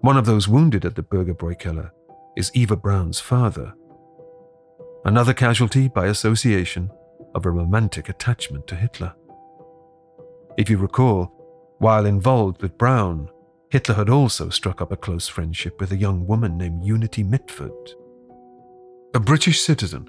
One 0.00 0.16
of 0.16 0.26
those 0.26 0.48
wounded 0.48 0.84
at 0.84 0.94
the 0.94 1.02
Bürgerbräukeller 1.02 1.90
is 2.36 2.50
Eva 2.54 2.76
Braun's 2.76 3.20
father, 3.20 3.74
another 5.04 5.34
casualty 5.34 5.88
by 5.88 6.06
association 6.06 6.90
of 7.34 7.46
a 7.46 7.50
romantic 7.50 8.08
attachment 8.08 8.66
to 8.66 8.76
Hitler. 8.76 9.14
If 10.56 10.68
you 10.68 10.78
recall, 10.78 11.76
while 11.78 12.06
involved 12.06 12.60
with 12.60 12.76
Braun, 12.76 13.30
Hitler 13.70 13.94
had 13.94 14.10
also 14.10 14.48
struck 14.48 14.82
up 14.82 14.90
a 14.90 14.96
close 14.96 15.28
friendship 15.28 15.80
with 15.80 15.92
a 15.92 15.96
young 15.96 16.26
woman 16.26 16.58
named 16.58 16.84
Unity 16.84 17.22
Mitford. 17.22 17.70
A 19.14 19.20
British 19.20 19.60
citizen, 19.60 20.08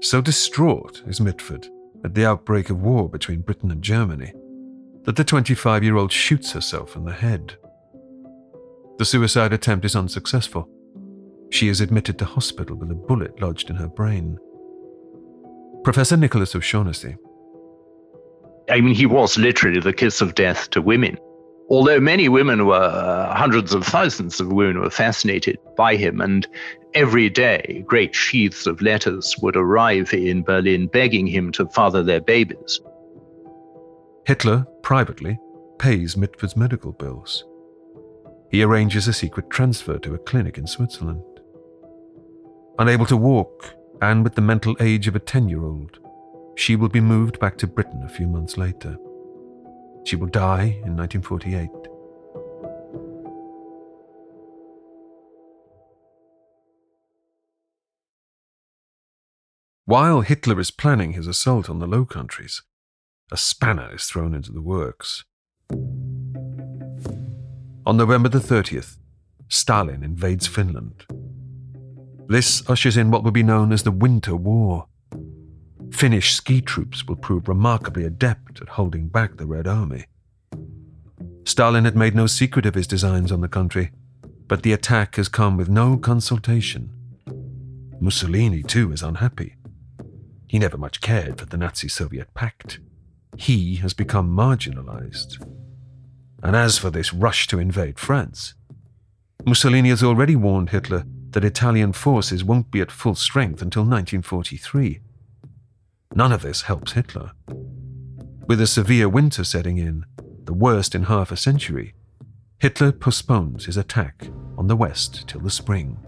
so 0.00 0.20
distraught 0.20 1.02
is 1.06 1.20
Mitford 1.20 1.66
at 2.04 2.14
the 2.14 2.24
outbreak 2.24 2.70
of 2.70 2.80
war 2.80 3.08
between 3.08 3.40
Britain 3.40 3.72
and 3.72 3.82
Germany 3.82 4.32
that 5.02 5.16
the 5.16 5.24
25 5.24 5.82
year 5.82 5.96
old 5.96 6.12
shoots 6.12 6.52
herself 6.52 6.94
in 6.94 7.04
the 7.04 7.12
head. 7.12 7.56
The 8.98 9.04
suicide 9.04 9.52
attempt 9.52 9.84
is 9.84 9.96
unsuccessful. 9.96 10.68
She 11.50 11.68
is 11.68 11.80
admitted 11.80 12.18
to 12.18 12.24
hospital 12.24 12.76
with 12.76 12.90
a 12.90 12.94
bullet 12.94 13.40
lodged 13.40 13.68
in 13.68 13.76
her 13.76 13.88
brain. 13.88 14.38
Professor 15.82 16.16
Nicholas 16.16 16.54
O'Shaughnessy. 16.54 17.16
I 18.68 18.80
mean, 18.80 18.94
he 18.94 19.06
was 19.06 19.38
literally 19.38 19.80
the 19.80 19.92
kiss 19.92 20.20
of 20.20 20.34
death 20.34 20.70
to 20.70 20.82
women. 20.82 21.16
Although 21.68 22.00
many 22.00 22.28
women 22.28 22.66
were, 22.66 22.74
uh, 22.74 23.34
hundreds 23.34 23.74
of 23.74 23.84
thousands 23.84 24.40
of 24.40 24.52
women 24.52 24.80
were 24.80 24.90
fascinated 24.90 25.58
by 25.76 25.96
him, 25.96 26.20
and 26.20 26.46
every 26.94 27.28
day 27.28 27.84
great 27.86 28.14
sheaths 28.14 28.66
of 28.66 28.80
letters 28.80 29.36
would 29.42 29.56
arrive 29.56 30.14
in 30.14 30.42
Berlin 30.42 30.86
begging 30.86 31.26
him 31.26 31.50
to 31.52 31.66
father 31.66 32.02
their 32.02 32.20
babies. 32.20 32.80
Hitler, 34.26 34.66
privately, 34.82 35.38
pays 35.78 36.16
Mitford's 36.16 36.56
medical 36.56 36.92
bills. 36.92 37.44
He 38.50 38.62
arranges 38.62 39.08
a 39.08 39.12
secret 39.12 39.50
transfer 39.50 39.98
to 39.98 40.14
a 40.14 40.18
clinic 40.18 40.58
in 40.58 40.66
Switzerland. 40.66 41.22
Unable 42.78 43.06
to 43.06 43.16
walk, 43.16 43.74
and 44.00 44.22
with 44.22 44.34
the 44.34 44.40
mental 44.40 44.76
age 44.80 45.08
of 45.08 45.16
a 45.16 45.20
10 45.20 45.48
year 45.48 45.64
old, 45.64 45.98
she 46.54 46.76
will 46.76 46.88
be 46.88 47.00
moved 47.00 47.40
back 47.40 47.58
to 47.58 47.66
Britain 47.66 48.02
a 48.04 48.08
few 48.08 48.26
months 48.26 48.56
later. 48.56 48.96
She 50.06 50.14
will 50.14 50.28
die 50.28 50.80
in 50.84 50.96
1948. 50.96 51.68
While 59.84 60.20
Hitler 60.20 60.60
is 60.60 60.70
planning 60.70 61.14
his 61.14 61.26
assault 61.26 61.68
on 61.68 61.80
the 61.80 61.88
Low 61.88 62.04
Countries, 62.04 62.62
a 63.32 63.36
spanner 63.36 63.92
is 63.96 64.04
thrown 64.04 64.32
into 64.32 64.52
the 64.52 64.62
works. 64.62 65.24
On 67.84 67.96
November 67.96 68.28
the 68.28 68.38
30th, 68.38 68.98
Stalin 69.48 70.04
invades 70.04 70.46
Finland. 70.46 71.04
This 72.28 72.62
ushers 72.70 72.96
in 72.96 73.10
what 73.10 73.24
will 73.24 73.32
be 73.32 73.42
known 73.42 73.72
as 73.72 73.82
the 73.82 73.90
Winter 73.90 74.36
War. 74.36 74.86
Finnish 75.92 76.34
ski 76.34 76.60
troops 76.60 77.06
will 77.06 77.16
prove 77.16 77.48
remarkably 77.48 78.04
adept 78.04 78.60
at 78.60 78.70
holding 78.70 79.08
back 79.08 79.36
the 79.36 79.46
Red 79.46 79.66
Army. 79.66 80.04
Stalin 81.44 81.84
had 81.84 81.96
made 81.96 82.14
no 82.14 82.26
secret 82.26 82.66
of 82.66 82.74
his 82.74 82.86
designs 82.86 83.30
on 83.30 83.40
the 83.40 83.48
country, 83.48 83.92
but 84.48 84.62
the 84.62 84.72
attack 84.72 85.16
has 85.16 85.28
come 85.28 85.56
with 85.56 85.68
no 85.68 85.96
consultation. 85.96 86.90
Mussolini, 88.00 88.62
too, 88.62 88.92
is 88.92 89.02
unhappy. 89.02 89.54
He 90.48 90.58
never 90.58 90.76
much 90.76 91.00
cared 91.00 91.38
for 91.38 91.46
the 91.46 91.56
Nazi 91.56 91.88
Soviet 91.88 92.32
pact. 92.34 92.78
He 93.36 93.76
has 93.76 93.94
become 93.94 94.36
marginalized. 94.36 95.42
And 96.42 96.54
as 96.54 96.78
for 96.78 96.90
this 96.90 97.12
rush 97.12 97.46
to 97.48 97.58
invade 97.58 97.98
France, 97.98 98.54
Mussolini 99.44 99.88
has 99.90 100.02
already 100.02 100.36
warned 100.36 100.70
Hitler 100.70 101.04
that 101.30 101.44
Italian 101.44 101.92
forces 101.92 102.44
won't 102.44 102.70
be 102.70 102.80
at 102.80 102.90
full 102.90 103.14
strength 103.14 103.62
until 103.62 103.82
1943. 103.82 105.00
None 106.16 106.32
of 106.32 106.40
this 106.40 106.62
helps 106.62 106.92
Hitler. 106.92 107.32
With 108.48 108.58
a 108.62 108.66
severe 108.66 109.06
winter 109.06 109.44
setting 109.44 109.76
in, 109.76 110.06
the 110.44 110.54
worst 110.54 110.94
in 110.94 111.02
half 111.02 111.30
a 111.30 111.36
century, 111.36 111.92
Hitler 112.58 112.90
postpones 112.90 113.66
his 113.66 113.76
attack 113.76 114.28
on 114.56 114.66
the 114.66 114.76
West 114.76 115.28
till 115.28 115.42
the 115.42 115.50
spring. 115.50 115.98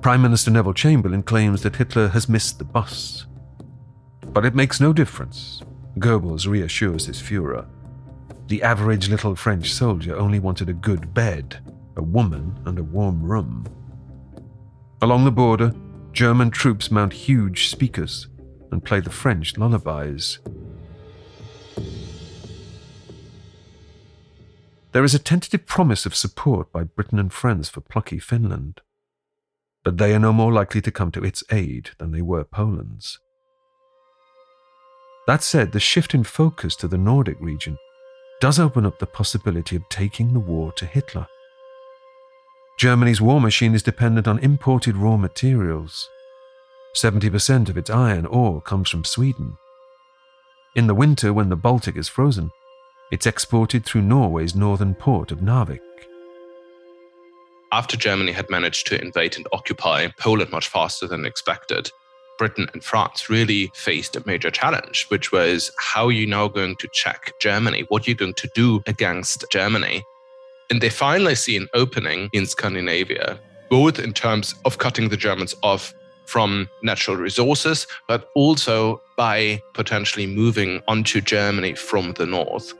Prime 0.00 0.22
Minister 0.22 0.50
Neville 0.50 0.72
Chamberlain 0.72 1.22
claims 1.22 1.62
that 1.62 1.76
Hitler 1.76 2.08
has 2.08 2.30
missed 2.30 2.58
the 2.58 2.64
bus. 2.64 3.26
But 4.28 4.46
it 4.46 4.54
makes 4.54 4.80
no 4.80 4.94
difference, 4.94 5.60
Goebbels 5.98 6.46
reassures 6.46 7.04
his 7.04 7.20
Fuhrer. 7.20 7.66
The 8.46 8.62
average 8.62 9.10
little 9.10 9.36
French 9.36 9.74
soldier 9.74 10.16
only 10.16 10.38
wanted 10.38 10.70
a 10.70 10.72
good 10.72 11.12
bed, 11.12 11.58
a 11.96 12.02
woman, 12.02 12.58
and 12.64 12.78
a 12.78 12.82
warm 12.82 13.22
room. 13.22 13.66
Along 15.02 15.26
the 15.26 15.30
border, 15.30 15.74
German 16.12 16.50
troops 16.50 16.90
mount 16.90 17.12
huge 17.12 17.68
speakers 17.68 18.28
and 18.70 18.84
play 18.84 19.00
the 19.00 19.10
French 19.10 19.56
lullabies. 19.56 20.38
There 24.92 25.04
is 25.04 25.14
a 25.14 25.18
tentative 25.18 25.66
promise 25.66 26.06
of 26.06 26.14
support 26.14 26.72
by 26.72 26.84
Britain 26.84 27.18
and 27.18 27.32
France 27.32 27.68
for 27.68 27.80
plucky 27.80 28.18
Finland, 28.18 28.80
but 29.84 29.98
they 29.98 30.14
are 30.14 30.18
no 30.18 30.32
more 30.32 30.52
likely 30.52 30.80
to 30.80 30.90
come 30.90 31.12
to 31.12 31.24
its 31.24 31.44
aid 31.50 31.90
than 31.98 32.10
they 32.10 32.22
were 32.22 32.44
Poland's. 32.44 33.20
That 35.26 35.42
said, 35.42 35.72
the 35.72 35.80
shift 35.80 36.14
in 36.14 36.24
focus 36.24 36.74
to 36.76 36.88
the 36.88 36.96
Nordic 36.98 37.36
region 37.38 37.76
does 38.40 38.58
open 38.58 38.86
up 38.86 38.98
the 38.98 39.06
possibility 39.06 39.76
of 39.76 39.88
taking 39.90 40.32
the 40.32 40.40
war 40.40 40.72
to 40.72 40.86
Hitler. 40.86 41.26
Germany's 42.78 43.20
war 43.20 43.40
machine 43.40 43.74
is 43.74 43.82
dependent 43.82 44.28
on 44.28 44.38
imported 44.38 44.96
raw 44.96 45.16
materials. 45.16 46.08
70% 46.94 47.68
of 47.68 47.76
its 47.76 47.90
iron 47.90 48.24
ore 48.24 48.60
comes 48.60 48.88
from 48.88 49.02
Sweden. 49.02 49.58
In 50.76 50.86
the 50.86 50.94
winter, 50.94 51.32
when 51.32 51.48
the 51.48 51.56
Baltic 51.56 51.96
is 51.96 52.06
frozen, 52.06 52.52
it's 53.10 53.26
exported 53.26 53.84
through 53.84 54.02
Norway's 54.02 54.54
northern 54.54 54.94
port 54.94 55.32
of 55.32 55.40
Narvik. 55.40 55.80
After 57.72 57.96
Germany 57.96 58.30
had 58.30 58.48
managed 58.48 58.86
to 58.86 59.02
invade 59.02 59.36
and 59.36 59.48
occupy 59.52 60.06
Poland 60.16 60.52
much 60.52 60.68
faster 60.68 61.08
than 61.08 61.26
expected, 61.26 61.90
Britain 62.38 62.68
and 62.74 62.84
France 62.84 63.28
really 63.28 63.72
faced 63.74 64.14
a 64.14 64.22
major 64.24 64.52
challenge, 64.52 65.06
which 65.08 65.32
was 65.32 65.72
how 65.78 66.06
are 66.06 66.12
you 66.12 66.28
now 66.28 66.46
going 66.46 66.76
to 66.76 66.88
check 66.92 67.32
Germany? 67.40 67.86
What 67.88 68.06
are 68.06 68.10
you 68.10 68.16
going 68.16 68.34
to 68.34 68.50
do 68.54 68.80
against 68.86 69.44
Germany? 69.50 70.04
And 70.70 70.80
they 70.80 70.90
finally 70.90 71.34
see 71.34 71.56
an 71.56 71.68
opening 71.74 72.28
in 72.32 72.46
Scandinavia, 72.46 73.38
both 73.70 73.98
in 73.98 74.12
terms 74.12 74.54
of 74.64 74.78
cutting 74.78 75.08
the 75.08 75.16
Germans 75.16 75.54
off 75.62 75.94
from 76.26 76.68
natural 76.82 77.16
resources, 77.16 77.86
but 78.06 78.30
also 78.34 79.00
by 79.16 79.62
potentially 79.72 80.26
moving 80.26 80.82
onto 80.86 81.20
Germany 81.20 81.74
from 81.74 82.12
the 82.14 82.26
north. 82.26 82.74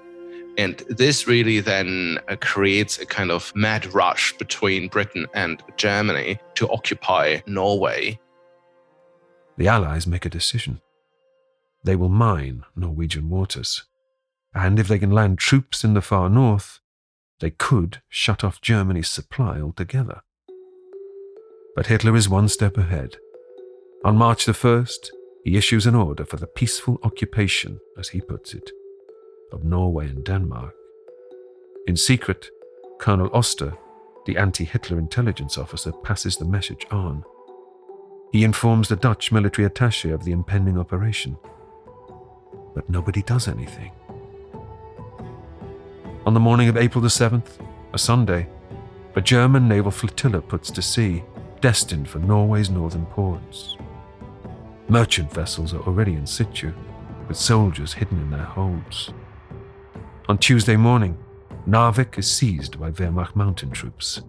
And 0.58 0.76
this 0.88 1.26
really 1.26 1.60
then 1.60 2.18
uh, 2.28 2.36
creates 2.40 2.98
a 2.98 3.06
kind 3.06 3.30
of 3.30 3.52
mad 3.54 3.86
rush 3.94 4.36
between 4.36 4.88
Britain 4.88 5.26
and 5.34 5.62
Germany 5.76 6.38
to 6.56 6.68
occupy 6.68 7.40
Norway 7.46 8.18
the 9.58 9.68
Allies 9.68 10.06
make 10.06 10.24
a 10.24 10.30
decision. 10.30 10.80
They 11.82 11.96
will 11.96 12.08
mine 12.08 12.64
Norwegian 12.76 13.28
waters. 13.28 13.84
And 14.54 14.78
if 14.78 14.88
they 14.88 14.98
can 14.98 15.10
land 15.10 15.38
troops 15.38 15.84
in 15.84 15.94
the 15.94 16.00
far 16.00 16.30
north, 16.30 16.80
they 17.40 17.50
could 17.50 18.02
shut 18.08 18.42
off 18.44 18.60
Germany's 18.60 19.08
supply 19.08 19.60
altogether. 19.60 20.22
But 21.74 21.86
Hitler 21.86 22.16
is 22.16 22.28
one 22.28 22.48
step 22.48 22.76
ahead. 22.76 23.16
On 24.04 24.16
March 24.16 24.44
the 24.44 24.52
1st, 24.52 25.10
he 25.44 25.56
issues 25.56 25.86
an 25.86 25.94
order 25.94 26.24
for 26.24 26.36
the 26.36 26.46
peaceful 26.46 26.98
occupation, 27.02 27.80
as 27.96 28.08
he 28.10 28.20
puts 28.20 28.54
it, 28.54 28.70
of 29.52 29.64
Norway 29.64 30.08
and 30.08 30.24
Denmark. 30.24 30.74
In 31.86 31.96
secret, 31.96 32.50
Colonel 32.98 33.30
Oster, 33.32 33.74
the 34.26 34.36
anti 34.36 34.64
Hitler 34.64 34.98
intelligence 34.98 35.56
officer, 35.56 35.92
passes 35.92 36.36
the 36.36 36.44
message 36.44 36.84
on. 36.90 37.24
He 38.32 38.44
informs 38.44 38.88
the 38.88 38.96
Dutch 38.96 39.32
military 39.32 39.64
attache 39.64 40.10
of 40.10 40.24
the 40.24 40.32
impending 40.32 40.76
operation. 40.76 41.38
But 42.74 42.90
nobody 42.90 43.22
does 43.22 43.48
anything. 43.48 43.92
On 46.26 46.34
the 46.34 46.40
morning 46.40 46.68
of 46.68 46.76
April 46.76 47.00
the 47.00 47.08
7th, 47.08 47.58
a 47.92 47.98
Sunday, 47.98 48.48
a 49.14 49.20
German 49.20 49.66
naval 49.66 49.90
flotilla 49.90 50.40
puts 50.40 50.70
to 50.70 50.82
sea, 50.82 51.24
destined 51.60 52.08
for 52.08 52.18
Norway's 52.18 52.70
northern 52.70 53.06
ports. 53.06 53.76
Merchant 54.88 55.32
vessels 55.32 55.72
are 55.72 55.80
already 55.82 56.14
in 56.14 56.26
situ, 56.26 56.72
with 57.26 57.36
soldiers 57.36 57.94
hidden 57.94 58.20
in 58.20 58.30
their 58.30 58.44
holds. 58.44 59.10
On 60.28 60.36
Tuesday 60.38 60.76
morning, 60.76 61.16
Narvik 61.66 62.18
is 62.18 62.30
seized 62.30 62.78
by 62.78 62.90
Wehrmacht 62.90 63.34
mountain 63.34 63.70
troops. 63.70 64.22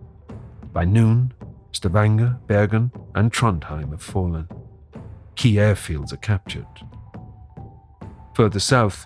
By 0.71 0.85
noon, 0.85 1.33
Stavanger, 1.71 2.37
Bergen, 2.47 2.91
and 3.15 3.31
Trondheim 3.31 3.91
have 3.91 4.01
fallen. 4.01 4.47
Key 5.35 5.55
airfields 5.55 6.11
are 6.13 6.17
captured. 6.17 6.65
Further 8.35 8.59
south, 8.59 9.05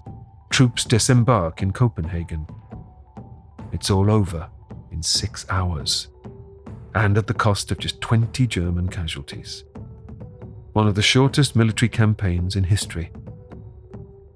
troops 0.49 0.83
disembark 0.83 1.61
in 1.61 1.71
Copenhagen. 1.71 2.47
It's 3.73 3.89
all 3.89 4.09
over 4.11 4.49
in 4.91 5.01
six 5.01 5.45
hours, 5.49 6.07
and 6.93 7.17
at 7.17 7.25
the 7.25 7.33
cost 7.33 7.71
of 7.71 7.79
just 7.79 7.99
20 7.99 8.45
German 8.45 8.87
casualties. 8.87 9.63
One 10.73 10.87
of 10.87 10.93
the 10.95 11.01
shortest 11.01 11.55
military 11.55 11.89
campaigns 11.89 12.55
in 12.55 12.65
history. 12.65 13.11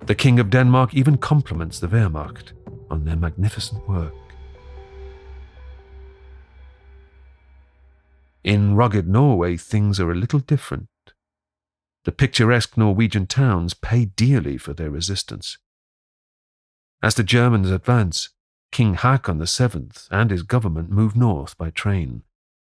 The 0.07 0.15
King 0.15 0.39
of 0.39 0.49
Denmark 0.49 0.95
even 0.95 1.17
compliments 1.17 1.79
the 1.79 1.87
Wehrmacht 1.87 2.53
on 2.89 3.05
their 3.05 3.15
magnificent 3.15 3.87
work. 3.87 4.13
In 8.43 8.75
rugged 8.75 9.07
Norway, 9.07 9.55
things 9.55 9.99
are 9.99 10.11
a 10.11 10.15
little 10.15 10.39
different. 10.39 10.87
The 12.05 12.11
picturesque 12.11 12.77
Norwegian 12.77 13.27
towns 13.27 13.73
pay 13.73 14.05
dearly 14.05 14.57
for 14.57 14.73
their 14.73 14.89
resistance. 14.89 15.57
As 17.03 17.15
the 17.15 17.23
Germans 17.23 17.69
advance, 17.69 18.29
King 18.71 18.95
Haakon 18.95 19.43
VII 19.43 19.89
and 20.11 20.31
his 20.31 20.43
government 20.43 20.89
move 20.89 21.15
north 21.15 21.57
by 21.57 21.69
train, 21.69 22.23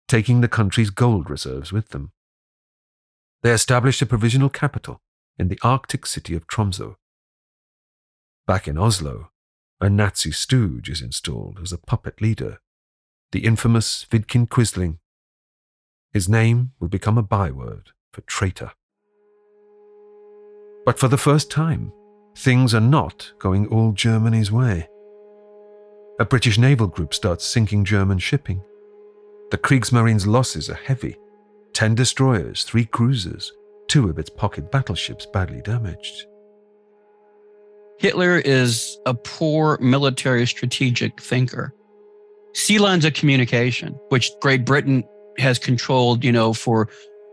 taking 0.07 0.41
the 0.41 0.47
country's 0.47 0.89
gold 0.89 1.29
reserves 1.29 1.71
with 1.71 1.89
them. 1.89 2.11
They 3.43 3.51
establish 3.51 4.01
a 4.01 4.05
provisional 4.05 4.49
capital 4.49 5.01
in 5.37 5.47
the 5.47 5.59
Arctic 5.63 6.05
city 6.05 6.35
of 6.35 6.47
Tromsø. 6.47 6.95
Back 8.45 8.67
in 8.67 8.77
Oslo, 8.77 9.31
a 9.79 9.89
Nazi 9.89 10.31
stooge 10.31 10.89
is 10.89 11.01
installed 11.01 11.59
as 11.61 11.71
a 11.71 11.77
puppet 11.77 12.21
leader, 12.21 12.59
the 13.31 13.45
infamous 13.45 14.05
Vidkun 14.11 14.47
Quisling. 14.47 14.99
His 16.11 16.27
name 16.27 16.73
will 16.79 16.89
become 16.89 17.17
a 17.17 17.23
byword 17.23 17.91
for 18.11 18.21
traitor. 18.21 18.71
But 20.85 20.99
for 20.99 21.07
the 21.07 21.17
first 21.17 21.49
time, 21.49 21.93
things 22.35 22.73
are 22.73 22.81
not 22.81 23.31
going 23.39 23.67
all 23.67 23.93
Germany's 23.93 24.51
way. 24.51 24.87
A 26.21 26.25
British 26.25 26.59
naval 26.59 26.85
group 26.85 27.15
starts 27.15 27.43
sinking 27.43 27.83
German 27.83 28.19
shipping. 28.19 28.61
The 29.49 29.57
Kriegsmarine's 29.57 30.27
losses 30.27 30.69
are 30.69 30.75
heavy 30.75 31.17
10 31.73 31.95
destroyers, 31.95 32.63
3 32.63 32.85
cruisers, 32.85 33.51
two 33.87 34.07
of 34.07 34.19
its 34.19 34.29
pocket 34.29 34.69
battleships 34.69 35.25
badly 35.25 35.61
damaged. 35.61 36.27
Hitler 37.97 38.37
is 38.37 38.99
a 39.07 39.15
poor 39.15 39.79
military 39.79 40.45
strategic 40.45 41.19
thinker. 41.19 41.73
Sea 42.53 42.77
lines 42.77 43.03
of 43.03 43.15
communication, 43.15 43.99
which 44.09 44.29
Great 44.41 44.63
Britain 44.63 45.03
has 45.39 45.57
controlled, 45.57 46.23
you 46.23 46.31
know, 46.31 46.53
for 46.53 46.87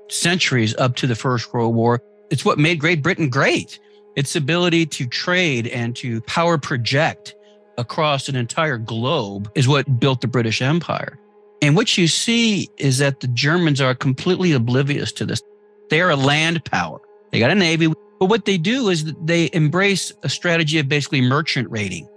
centuries 0.08 0.74
up 0.76 0.96
to 0.96 1.06
the 1.06 1.14
First 1.14 1.52
World 1.52 1.74
War, 1.74 2.00
it's 2.30 2.46
what 2.46 2.58
made 2.58 2.80
Great 2.80 3.02
Britain 3.02 3.28
great. 3.28 3.80
Its 4.16 4.34
ability 4.34 4.86
to 4.86 5.06
trade 5.06 5.66
and 5.66 5.94
to 5.96 6.22
power 6.22 6.56
project 6.56 7.34
across 7.78 8.28
an 8.28 8.36
entire 8.36 8.76
globe 8.76 9.50
is 9.54 9.66
what 9.66 9.98
built 9.98 10.20
the 10.20 10.26
British 10.26 10.60
Empire. 10.60 11.18
And 11.62 11.74
what 11.74 11.96
you 11.96 12.06
see 12.06 12.68
is 12.76 12.98
that 12.98 13.20
the 13.20 13.28
Germans 13.28 13.80
are 13.80 13.94
completely 13.94 14.52
oblivious 14.52 15.10
to 15.12 15.24
this. 15.24 15.42
They 15.88 16.00
are 16.00 16.10
a 16.10 16.16
land 16.16 16.64
power. 16.64 17.00
They 17.32 17.38
got 17.38 17.50
a 17.50 17.54
navy. 17.54 17.88
But 18.20 18.26
what 18.26 18.44
they 18.44 18.58
do 18.58 18.88
is 18.88 19.12
they 19.24 19.48
embrace 19.52 20.12
a 20.22 20.28
strategy 20.28 20.78
of 20.78 20.88
basically 20.88 21.20
merchant 21.20 21.70
raiding 21.70 22.08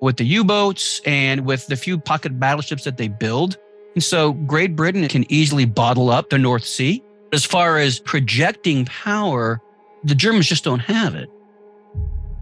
with 0.00 0.16
the 0.16 0.24
U 0.24 0.44
boats 0.44 1.00
and 1.06 1.46
with 1.46 1.66
the 1.68 1.76
few 1.76 1.98
pocket 1.98 2.38
battleships 2.38 2.84
that 2.84 2.96
they 2.96 3.08
build. 3.08 3.56
And 3.94 4.04
so 4.04 4.34
Great 4.34 4.76
Britain 4.76 5.08
can 5.08 5.24
easily 5.32 5.64
bottle 5.64 6.10
up 6.10 6.30
the 6.30 6.38
North 6.38 6.64
Sea. 6.64 7.02
As 7.32 7.44
far 7.44 7.78
as 7.78 7.98
projecting 7.98 8.84
power, 8.84 9.60
the 10.04 10.14
Germans 10.14 10.46
just 10.46 10.64
don't 10.64 10.80
have 10.80 11.14
it. 11.14 11.30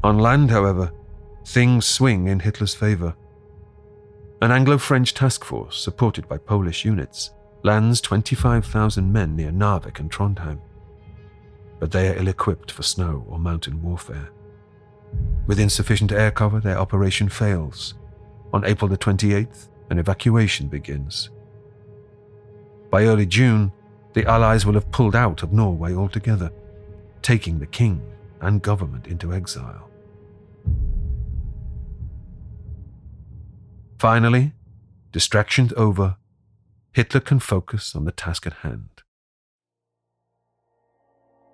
On 0.02 0.18
land, 0.18 0.50
however, 0.50 0.92
things 1.44 1.86
swing 1.86 2.28
in 2.28 2.40
Hitler's 2.40 2.74
favor. 2.74 3.14
An 4.42 4.50
Anglo 4.50 4.78
French 4.78 5.14
task 5.14 5.44
force, 5.44 5.76
supported 5.78 6.28
by 6.28 6.38
Polish 6.38 6.84
units, 6.84 7.30
lands 7.62 8.00
25,000 8.00 9.12
men 9.12 9.36
near 9.36 9.50
Narvik 9.50 10.00
and 10.00 10.10
Trondheim 10.10 10.60
but 11.84 11.92
they 11.92 12.08
are 12.08 12.16
ill 12.16 12.28
equipped 12.28 12.70
for 12.70 12.82
snow 12.82 13.26
or 13.28 13.38
mountain 13.38 13.82
warfare. 13.82 14.30
With 15.46 15.60
insufficient 15.60 16.12
air 16.12 16.30
cover, 16.30 16.58
their 16.58 16.78
operation 16.78 17.28
fails. 17.28 17.92
On 18.54 18.64
April 18.64 18.88
the 18.88 18.96
28th, 18.96 19.68
an 19.90 19.98
evacuation 19.98 20.68
begins. 20.68 21.28
By 22.90 23.04
early 23.04 23.26
June, 23.26 23.70
the 24.14 24.24
Allies 24.24 24.64
will 24.64 24.72
have 24.72 24.90
pulled 24.92 25.14
out 25.14 25.42
of 25.42 25.52
Norway 25.52 25.94
altogether, 25.94 26.50
taking 27.20 27.58
the 27.58 27.66
king 27.66 28.00
and 28.40 28.62
government 28.62 29.06
into 29.06 29.34
exile. 29.34 29.90
Finally, 33.98 34.52
distractions 35.12 35.72
over, 35.76 36.16
Hitler 36.92 37.20
can 37.20 37.38
focus 37.38 37.94
on 37.94 38.04
the 38.04 38.12
task 38.12 38.46
at 38.46 38.52
hand. 38.54 38.88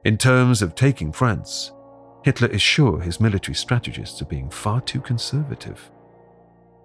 In 0.04 0.16
terms 0.16 0.62
of 0.62 0.74
taking 0.74 1.12
France, 1.12 1.72
Hitler 2.24 2.48
is 2.48 2.62
sure 2.62 3.00
his 3.00 3.20
military 3.20 3.54
strategists 3.54 4.20
are 4.20 4.26
being 4.26 4.50
far 4.50 4.80
too 4.80 5.00
conservative. 5.00 5.90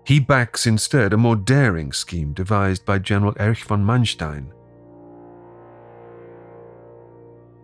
He 0.05 0.19
backs 0.19 0.67
instead 0.67 1.13
a 1.13 1.17
more 1.17 1.35
daring 1.35 1.91
scheme 1.91 2.33
devised 2.33 2.85
by 2.85 2.99
General 2.99 3.33
Erich 3.39 3.63
von 3.63 3.83
Manstein. 3.83 4.51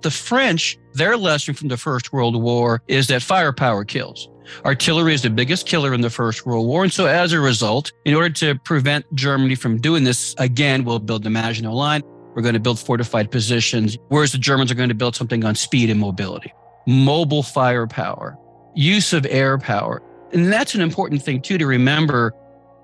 The 0.01 0.09
French, 0.09 0.79
their 0.93 1.15
lesson 1.15 1.53
from 1.53 1.67
the 1.67 1.77
First 1.77 2.11
World 2.11 2.41
War 2.41 2.81
is 2.87 3.07
that 3.07 3.21
firepower 3.21 3.85
kills. 3.85 4.29
Artillery 4.65 5.13
is 5.13 5.21
the 5.21 5.29
biggest 5.29 5.65
killer 5.65 5.93
in 5.93 6.01
the 6.01 6.09
First 6.09 6.45
World 6.45 6.67
War. 6.67 6.83
And 6.83 6.91
so, 6.91 7.05
as 7.05 7.33
a 7.33 7.39
result, 7.39 7.91
in 8.05 8.13
order 8.13 8.29
to 8.29 8.55
prevent 8.59 9.05
Germany 9.15 9.55
from 9.55 9.79
doing 9.79 10.03
this, 10.03 10.35
again, 10.37 10.83
we'll 10.83 10.99
build 10.99 11.23
the 11.23 11.29
Maginot 11.29 11.73
Line. 11.73 12.01
We're 12.33 12.41
going 12.41 12.53
to 12.53 12.59
build 12.59 12.79
fortified 12.79 13.29
positions, 13.29 13.97
whereas 14.07 14.31
the 14.31 14.37
Germans 14.37 14.71
are 14.71 14.75
going 14.75 14.89
to 14.89 14.95
build 14.95 15.15
something 15.15 15.43
on 15.43 15.55
speed 15.55 15.89
and 15.89 15.99
mobility, 15.99 16.53
mobile 16.87 17.43
firepower, 17.43 18.37
use 18.75 19.13
of 19.13 19.25
air 19.29 19.57
power. 19.57 20.01
And 20.31 20.51
that's 20.51 20.73
an 20.75 20.81
important 20.81 21.21
thing, 21.21 21.41
too, 21.41 21.57
to 21.57 21.67
remember. 21.67 22.33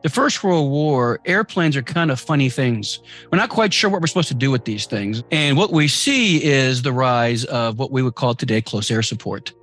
The 0.04 0.10
First 0.10 0.44
World 0.44 0.70
War, 0.70 1.20
airplanes 1.26 1.76
are 1.76 1.82
kind 1.82 2.12
of 2.12 2.20
funny 2.20 2.50
things. 2.50 3.00
We're 3.32 3.40
not 3.40 3.50
quite 3.50 3.74
sure 3.74 3.90
what 3.90 4.00
we're 4.00 4.08
supposed 4.08 4.28
to 4.28 4.36
do 4.36 4.52
with 4.52 4.64
these 4.64 4.86
things. 4.86 5.24
And 5.32 5.58
what 5.58 5.74
we 5.74 5.88
see 5.88 6.44
is 6.44 6.84
the 6.84 6.94
rise 6.94 7.46
of 7.46 7.80
what 7.80 7.92
we 7.92 8.04
would 8.04 8.16
call 8.16 8.36
today 8.36 8.62
close 8.62 8.92
air 8.92 9.02
support. 9.02 9.54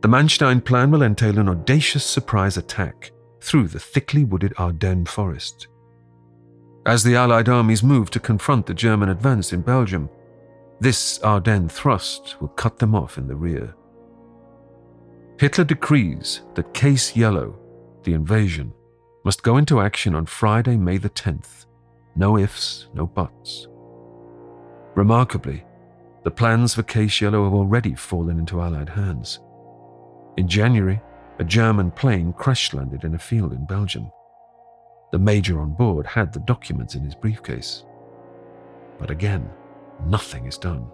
The 0.00 0.08
Manstein 0.08 0.64
plan 0.64 0.92
will 0.92 1.02
entail 1.02 1.38
an 1.38 1.48
audacious 1.48 2.04
surprise 2.04 2.56
attack 2.56 3.10
through 3.40 3.68
the 3.68 3.80
thickly 3.80 4.24
wooded 4.24 4.54
Ardennes 4.56 5.08
forest. 5.08 5.66
As 6.86 7.02
the 7.02 7.16
Allied 7.16 7.48
armies 7.48 7.82
move 7.82 8.08
to 8.10 8.20
confront 8.20 8.66
the 8.66 8.74
German 8.74 9.08
advance 9.08 9.52
in 9.52 9.60
Belgium, 9.60 10.08
this 10.80 11.18
Ardennes 11.24 11.72
thrust 11.72 12.36
will 12.40 12.48
cut 12.48 12.78
them 12.78 12.94
off 12.94 13.18
in 13.18 13.26
the 13.26 13.34
rear. 13.34 13.74
Hitler 15.40 15.64
decrees 15.64 16.42
that 16.54 16.74
Case 16.74 17.16
Yellow, 17.16 17.58
the 18.04 18.14
invasion, 18.14 18.72
must 19.24 19.42
go 19.42 19.56
into 19.56 19.80
action 19.80 20.14
on 20.14 20.26
Friday, 20.26 20.76
May 20.76 20.98
the 20.98 21.10
10th. 21.10 21.66
No 22.14 22.38
ifs, 22.38 22.86
no 22.94 23.06
buts. 23.06 23.66
Remarkably, 24.94 25.64
the 26.22 26.30
plans 26.30 26.74
for 26.74 26.84
Case 26.84 27.20
Yellow 27.20 27.44
have 27.44 27.54
already 27.54 27.94
fallen 27.94 28.38
into 28.38 28.60
Allied 28.60 28.88
hands. 28.88 29.40
In 30.38 30.46
January, 30.46 31.00
a 31.40 31.44
German 31.44 31.90
plane 31.90 32.32
crash 32.32 32.72
landed 32.72 33.02
in 33.02 33.16
a 33.16 33.18
field 33.18 33.52
in 33.52 33.66
Belgium. 33.66 34.08
The 35.10 35.18
major 35.18 35.60
on 35.60 35.74
board 35.74 36.06
had 36.06 36.32
the 36.32 36.38
documents 36.38 36.94
in 36.94 37.02
his 37.02 37.16
briefcase. 37.16 37.82
But 39.00 39.10
again, 39.10 39.50
nothing 40.06 40.46
is 40.46 40.56
done. 40.56 40.86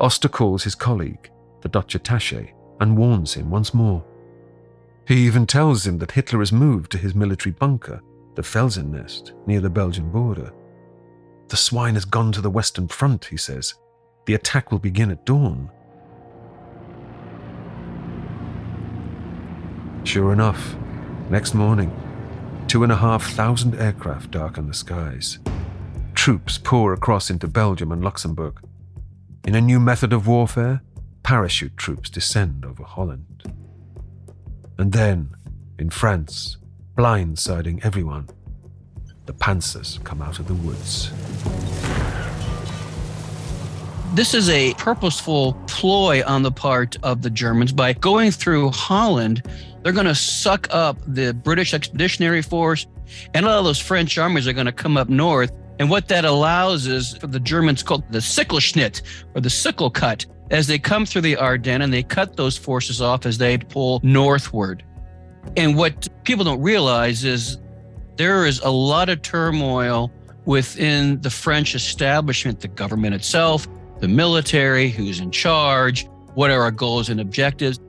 Oster 0.00 0.30
calls 0.30 0.64
his 0.64 0.74
colleague, 0.74 1.30
the 1.60 1.68
Dutch 1.68 1.94
attache, 1.94 2.54
and 2.80 2.96
warns 2.96 3.34
him 3.34 3.50
once 3.50 3.74
more. 3.74 4.02
He 5.06 5.26
even 5.26 5.46
tells 5.46 5.86
him 5.86 5.98
that 5.98 6.12
Hitler 6.12 6.38
has 6.38 6.50
moved 6.50 6.90
to 6.92 6.98
his 6.98 7.14
military 7.14 7.52
bunker, 7.52 8.00
the 8.36 8.42
Felsennest, 8.42 9.34
near 9.46 9.60
the 9.60 9.68
Belgian 9.68 10.10
border. 10.10 10.50
The 11.48 11.58
swine 11.58 11.92
has 11.92 12.06
gone 12.06 12.32
to 12.32 12.40
the 12.40 12.48
Western 12.48 12.88
Front, 12.88 13.26
he 13.26 13.36
says. 13.36 13.74
The 14.24 14.32
attack 14.32 14.72
will 14.72 14.78
begin 14.78 15.10
at 15.10 15.26
dawn. 15.26 15.70
Sure 20.14 20.32
enough, 20.32 20.76
next 21.28 21.54
morning, 21.54 21.90
Two 22.68 22.84
and 22.84 22.92
a 22.92 22.96
half 22.96 23.32
thousand 23.32 23.74
aircraft 23.74 24.30
darken 24.30 24.68
the 24.68 24.72
skies. 24.72 25.40
troops 26.14 26.56
pour 26.56 26.92
across 26.92 27.30
into 27.30 27.48
Belgium 27.48 27.90
and 27.90 28.04
Luxembourg. 28.04 28.60
In 29.44 29.56
a 29.56 29.60
new 29.60 29.80
method 29.80 30.12
of 30.12 30.28
warfare, 30.28 30.82
parachute 31.24 31.76
troops 31.76 32.10
descend 32.10 32.64
over 32.64 32.84
Holland. 32.84 33.42
And 34.78 34.92
then, 34.92 35.34
in 35.80 35.90
France, 35.90 36.58
blindsiding 36.96 37.84
everyone, 37.84 38.28
the 39.26 39.34
panzers 39.34 39.98
come 40.04 40.22
out 40.22 40.38
of 40.38 40.46
the 40.46 40.54
woods. 40.54 41.10
This 44.14 44.32
is 44.32 44.48
a 44.48 44.74
purposeful 44.74 45.54
ploy 45.66 46.22
on 46.24 46.44
the 46.44 46.52
part 46.52 46.96
of 47.02 47.22
the 47.22 47.30
Germans. 47.30 47.72
By 47.72 47.94
going 47.94 48.30
through 48.30 48.70
Holland, 48.70 49.42
they're 49.82 49.92
going 49.92 50.06
to 50.06 50.14
suck 50.14 50.68
up 50.70 50.96
the 51.04 51.34
British 51.34 51.74
Expeditionary 51.74 52.40
Force, 52.40 52.86
and 53.34 53.44
all 53.44 53.64
those 53.64 53.80
French 53.80 54.16
armies 54.16 54.46
are 54.46 54.52
going 54.52 54.66
to 54.66 54.72
come 54.72 54.96
up 54.96 55.08
north. 55.08 55.50
And 55.80 55.90
what 55.90 56.06
that 56.08 56.24
allows 56.24 56.86
is 56.86 57.16
for 57.16 57.26
the 57.26 57.40
Germans 57.40 57.82
called 57.82 58.04
the 58.12 58.20
Sichelschnitt 58.20 59.02
or 59.34 59.40
the 59.40 59.50
sickle 59.50 59.90
cut 59.90 60.24
as 60.52 60.68
they 60.68 60.78
come 60.78 61.04
through 61.06 61.22
the 61.22 61.36
Ardennes 61.36 61.82
and 61.82 61.92
they 61.92 62.04
cut 62.04 62.36
those 62.36 62.56
forces 62.56 63.02
off 63.02 63.26
as 63.26 63.38
they 63.38 63.58
pull 63.58 63.98
northward. 64.04 64.84
And 65.56 65.76
what 65.76 66.06
people 66.22 66.44
don't 66.44 66.62
realize 66.62 67.24
is 67.24 67.58
there 68.14 68.46
is 68.46 68.60
a 68.60 68.70
lot 68.70 69.08
of 69.08 69.22
turmoil 69.22 70.12
within 70.44 71.20
the 71.20 71.30
French 71.30 71.74
establishment, 71.74 72.60
the 72.60 72.68
government 72.68 73.16
itself, 73.16 73.66
the 74.04 74.08
military, 74.08 74.90
who's 74.90 75.18
in 75.18 75.30
charge, 75.30 76.06
what 76.34 76.50
are 76.50 76.60
our 76.60 76.70
goals 76.70 77.08
and 77.08 77.22
objectives. 77.22 77.80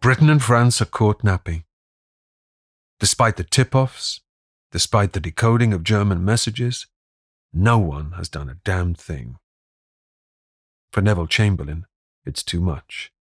Britain 0.00 0.28
and 0.28 0.42
France 0.42 0.82
are 0.82 0.86
caught 0.86 1.22
napping. 1.22 1.62
Despite 2.98 3.36
the 3.36 3.44
tip 3.44 3.76
offs, 3.76 4.22
despite 4.72 5.12
the 5.12 5.20
decoding 5.20 5.72
of 5.72 5.84
German 5.84 6.24
messages, 6.24 6.88
no 7.52 7.78
one 7.78 8.10
has 8.16 8.28
done 8.28 8.48
a 8.48 8.58
damned 8.64 8.98
thing. 8.98 9.36
For 10.90 11.00
Neville 11.00 11.28
Chamberlain, 11.28 11.86
it's 12.26 12.42
too 12.42 12.60
much. 12.60 13.12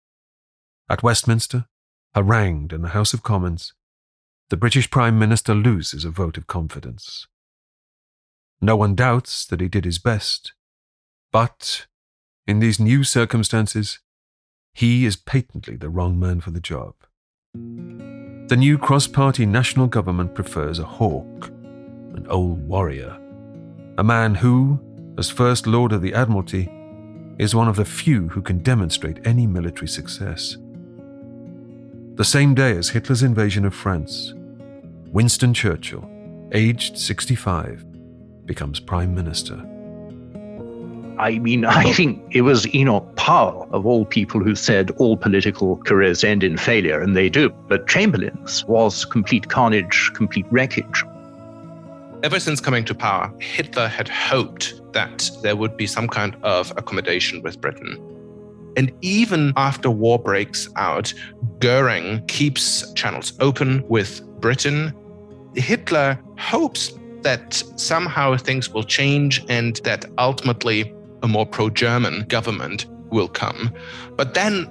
At 0.89 1.03
Westminster, 1.03 1.65
harangued 2.15 2.73
in 2.73 2.81
the 2.81 2.95
House 2.97 3.13
of 3.13 3.21
Commons, 3.21 3.73
the 4.49 4.57
British 4.57 4.89
Prime 4.89 5.19
Minister 5.19 5.53
loses 5.53 6.05
a 6.05 6.09
vote 6.09 6.39
of 6.39 6.47
confidence. 6.47 7.27
No 8.61 8.75
one 8.75 8.95
doubts 8.95 9.45
that 9.45 9.61
he 9.61 9.67
did 9.67 9.85
his 9.85 9.99
best, 9.99 10.53
but 11.31 11.85
in 12.47 12.59
these 12.59 12.79
new 12.79 13.03
circumstances, 13.03 13.99
he 14.73 15.05
is 15.05 15.15
patently 15.15 15.75
the 15.75 15.89
wrong 15.89 16.19
man 16.19 16.41
for 16.41 16.51
the 16.51 16.59
job. 16.59 16.95
The 17.53 18.57
new 18.57 18.77
cross 18.77 19.07
party 19.07 19.45
national 19.45 19.87
government 19.87 20.35
prefers 20.35 20.79
a 20.79 20.85
hawk, 20.85 21.47
an 21.47 22.25
old 22.29 22.67
warrior, 22.67 23.17
a 23.97 24.03
man 24.03 24.35
who, 24.35 24.79
as 25.17 25.29
First 25.29 25.67
Lord 25.67 25.91
of 25.91 26.01
the 26.01 26.13
Admiralty, 26.13 26.69
is 27.37 27.55
one 27.55 27.67
of 27.67 27.75
the 27.75 27.85
few 27.85 28.27
who 28.29 28.41
can 28.41 28.59
demonstrate 28.59 29.25
any 29.25 29.47
military 29.47 29.87
success. 29.87 30.57
The 32.15 32.25
same 32.25 32.53
day 32.53 32.77
as 32.77 32.89
Hitler's 32.89 33.23
invasion 33.23 33.65
of 33.65 33.73
France, 33.73 34.33
Winston 35.07 35.53
Churchill, 35.53 36.07
aged 36.51 36.97
65, 36.97 37.85
becomes 38.45 38.79
Prime 38.79 39.15
Minister. 39.15 39.55
I 41.19 41.39
mean, 41.39 41.63
I 41.63 41.91
think 41.93 42.23
it 42.31 42.41
was 42.41 42.73
Enoch 42.73 43.15
Powell, 43.15 43.67
of 43.71 43.85
all 43.85 44.05
people, 44.05 44.43
who 44.43 44.55
said 44.55 44.91
all 44.97 45.15
political 45.15 45.77
careers 45.77 46.23
end 46.23 46.43
in 46.43 46.57
failure, 46.57 47.01
and 47.01 47.15
they 47.15 47.29
do. 47.29 47.49
But 47.67 47.87
Chamberlain's 47.87 48.65
was 48.65 49.05
complete 49.05 49.49
carnage, 49.49 50.11
complete 50.15 50.45
wreckage. 50.49 51.03
Ever 52.23 52.39
since 52.39 52.59
coming 52.59 52.85
to 52.85 52.95
power, 52.95 53.33
Hitler 53.39 53.87
had 53.87 54.07
hoped 54.07 54.81
that 54.93 55.29
there 55.43 55.55
would 55.55 55.77
be 55.77 55.85
some 55.85 56.07
kind 56.07 56.35
of 56.41 56.71
accommodation 56.77 57.41
with 57.41 57.61
Britain. 57.61 58.01
And 58.75 58.91
even 59.01 59.53
after 59.55 59.91
war 59.91 60.17
breaks 60.17 60.67
out, 60.77 61.13
Goering 61.59 62.25
keeps 62.27 62.91
channels 62.93 63.33
open 63.39 63.83
with 63.87 64.25
Britain. 64.39 64.93
Hitler 65.53 66.19
hopes 66.39 66.91
that 67.23 67.63
somehow 67.75 68.37
things 68.37 68.69
will 68.69 68.83
change 68.83 69.43
and 69.49 69.77
that 69.77 70.05
ultimately 70.17 70.93
a 71.23 71.27
more 71.27 71.45
pro 71.45 71.69
German 71.69 72.25
government 72.27 72.85
will 73.09 73.27
come. 73.27 73.73
But 74.15 74.33
then 74.33 74.67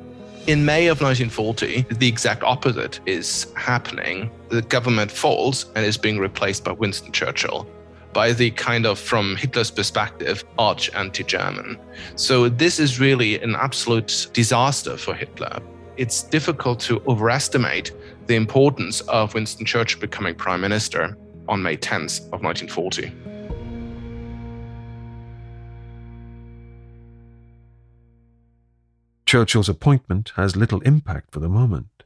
in 0.46 0.64
May 0.64 0.88
of 0.88 1.00
1940, 1.00 1.86
the 1.94 2.08
exact 2.08 2.42
opposite 2.42 3.00
is 3.06 3.46
happening. 3.56 4.30
The 4.48 4.62
government 4.62 5.10
falls 5.10 5.66
and 5.74 5.84
is 5.84 5.96
being 5.96 6.18
replaced 6.18 6.64
by 6.64 6.72
Winston 6.72 7.12
Churchill 7.12 7.66
by 8.12 8.32
the 8.32 8.50
kind 8.50 8.84
of, 8.84 8.98
from 8.98 9.36
Hitler's 9.36 9.70
perspective, 9.70 10.44
arch 10.58 10.90
anti 10.94 11.22
German. 11.22 11.78
So, 12.16 12.48
this 12.48 12.78
is 12.78 13.00
really 13.00 13.40
an 13.40 13.56
absolute 13.56 14.28
disaster 14.34 14.98
for 14.98 15.14
Hitler. 15.14 15.60
It's 15.96 16.22
difficult 16.22 16.80
to 16.80 17.02
overestimate 17.06 17.92
the 18.26 18.34
importance 18.34 19.00
of 19.02 19.32
Winston 19.34 19.64
Churchill 19.64 20.00
becoming 20.00 20.34
prime 20.34 20.60
minister 20.60 21.16
on 21.48 21.62
May 21.62 21.76
10th 21.76 22.20
of 22.32 22.42
1940. 22.42 23.12
Churchill's 29.26 29.68
appointment 29.68 30.32
has 30.36 30.56
little 30.56 30.80
impact 30.82 31.32
for 31.32 31.40
the 31.40 31.48
moment. 31.48 32.04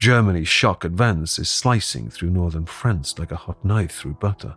Germany's 0.00 0.48
shock 0.48 0.84
advance 0.84 1.38
is 1.38 1.48
slicing 1.48 2.10
through 2.10 2.30
northern 2.30 2.66
France 2.66 3.18
like 3.18 3.32
a 3.32 3.36
hot 3.36 3.64
knife 3.64 3.92
through 3.92 4.14
butter. 4.14 4.54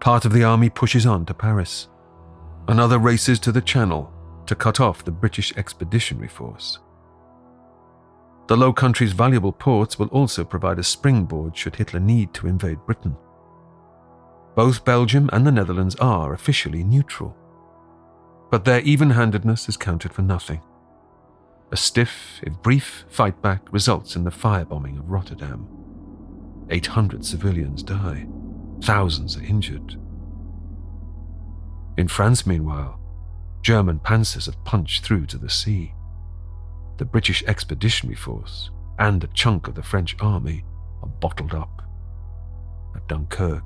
Part 0.00 0.24
of 0.24 0.32
the 0.32 0.44
army 0.44 0.70
pushes 0.70 1.06
on 1.06 1.26
to 1.26 1.34
Paris. 1.34 1.88
Another 2.68 2.98
races 2.98 3.38
to 3.40 3.52
the 3.52 3.60
Channel 3.60 4.12
to 4.46 4.54
cut 4.54 4.80
off 4.80 5.04
the 5.04 5.10
British 5.10 5.52
Expeditionary 5.56 6.28
Force. 6.28 6.78
The 8.48 8.56
Low 8.56 8.72
Countries' 8.72 9.12
valuable 9.12 9.52
ports 9.52 9.98
will 9.98 10.08
also 10.08 10.44
provide 10.44 10.78
a 10.78 10.84
springboard 10.84 11.56
should 11.56 11.76
Hitler 11.76 12.00
need 12.00 12.34
to 12.34 12.48
invade 12.48 12.84
Britain. 12.86 13.16
Both 14.54 14.84
Belgium 14.84 15.30
and 15.32 15.46
the 15.46 15.52
Netherlands 15.52 15.94
are 15.96 16.34
officially 16.34 16.84
neutral. 16.84 17.36
But 18.50 18.64
their 18.64 18.80
even 18.80 19.10
handedness 19.10 19.68
is 19.68 19.76
counted 19.76 20.12
for 20.12 20.22
nothing. 20.22 20.60
A 21.70 21.76
stiff, 21.76 22.40
if 22.42 22.60
brief, 22.60 23.06
fightback 23.10 23.60
results 23.70 24.14
in 24.16 24.24
the 24.24 24.30
firebombing 24.30 24.98
of 24.98 25.08
Rotterdam. 25.08 25.66
800 26.68 27.24
civilians 27.24 27.82
die. 27.82 28.26
Thousands 28.82 29.38
are 29.38 29.44
injured. 29.44 29.96
In 31.96 32.08
France, 32.08 32.46
meanwhile, 32.46 33.00
German 33.62 34.00
panzers 34.00 34.46
have 34.46 34.62
punched 34.64 35.04
through 35.04 35.26
to 35.26 35.38
the 35.38 35.48
sea. 35.48 35.94
The 37.02 37.06
British 37.06 37.42
Expeditionary 37.48 38.14
Force 38.14 38.70
and 38.96 39.24
a 39.24 39.26
chunk 39.34 39.66
of 39.66 39.74
the 39.74 39.82
French 39.82 40.14
army 40.20 40.64
are 41.02 41.08
bottled 41.08 41.52
up 41.52 41.82
at 42.94 43.08
Dunkirk. 43.08 43.64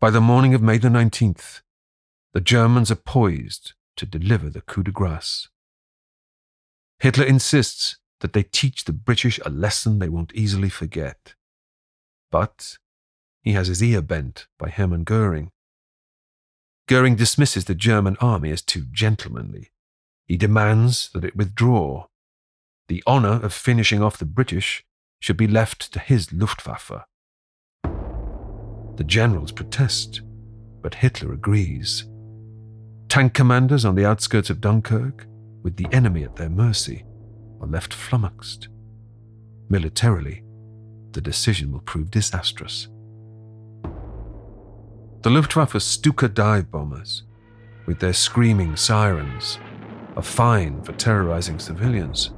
By 0.00 0.08
the 0.08 0.22
morning 0.22 0.54
of 0.54 0.62
May 0.62 0.78
the 0.78 0.88
19th, 0.88 1.60
the 2.32 2.40
Germans 2.40 2.90
are 2.90 2.94
poised 2.94 3.74
to 3.96 4.06
deliver 4.06 4.48
the 4.48 4.62
coup 4.62 4.82
de 4.82 4.90
grace. 4.90 5.50
Hitler 7.00 7.26
insists 7.26 7.98
that 8.20 8.32
they 8.32 8.44
teach 8.44 8.86
the 8.86 8.94
British 8.94 9.38
a 9.44 9.50
lesson 9.50 9.98
they 9.98 10.08
won't 10.08 10.34
easily 10.34 10.70
forget. 10.70 11.34
But 12.30 12.78
he 13.42 13.52
has 13.52 13.68
his 13.68 13.82
ear 13.82 14.00
bent 14.00 14.46
by 14.58 14.70
Hermann 14.70 15.04
Goering. 15.04 15.50
Goering 16.90 17.14
dismisses 17.14 17.66
the 17.66 17.76
German 17.76 18.16
army 18.20 18.50
as 18.50 18.62
too 18.62 18.82
gentlemanly. 18.90 19.70
He 20.26 20.36
demands 20.36 21.08
that 21.14 21.24
it 21.24 21.36
withdraw. 21.36 22.06
The 22.88 23.00
honour 23.06 23.40
of 23.44 23.52
finishing 23.52 24.02
off 24.02 24.18
the 24.18 24.24
British 24.24 24.84
should 25.20 25.36
be 25.36 25.46
left 25.46 25.92
to 25.92 26.00
his 26.00 26.32
Luftwaffe. 26.32 27.04
The 27.84 29.04
generals 29.06 29.52
protest, 29.52 30.22
but 30.82 30.96
Hitler 30.96 31.32
agrees. 31.32 32.06
Tank 33.08 33.34
commanders 33.34 33.84
on 33.84 33.94
the 33.94 34.04
outskirts 34.04 34.50
of 34.50 34.60
Dunkirk, 34.60 35.28
with 35.62 35.76
the 35.76 35.86
enemy 35.92 36.24
at 36.24 36.34
their 36.34 36.50
mercy, 36.50 37.04
are 37.60 37.68
left 37.68 37.94
flummoxed. 37.94 38.66
Militarily, 39.68 40.42
the 41.12 41.20
decision 41.20 41.70
will 41.70 41.82
prove 41.82 42.10
disastrous. 42.10 42.88
The 45.22 45.28
Luftwaffe's 45.28 45.84
Stuka 45.84 46.28
dive 46.28 46.70
bombers, 46.70 47.24
with 47.84 47.98
their 47.98 48.14
screaming 48.14 48.74
sirens, 48.74 49.58
are 50.16 50.22
fine 50.22 50.82
for 50.82 50.92
terrorizing 50.92 51.58
civilians. 51.58 52.30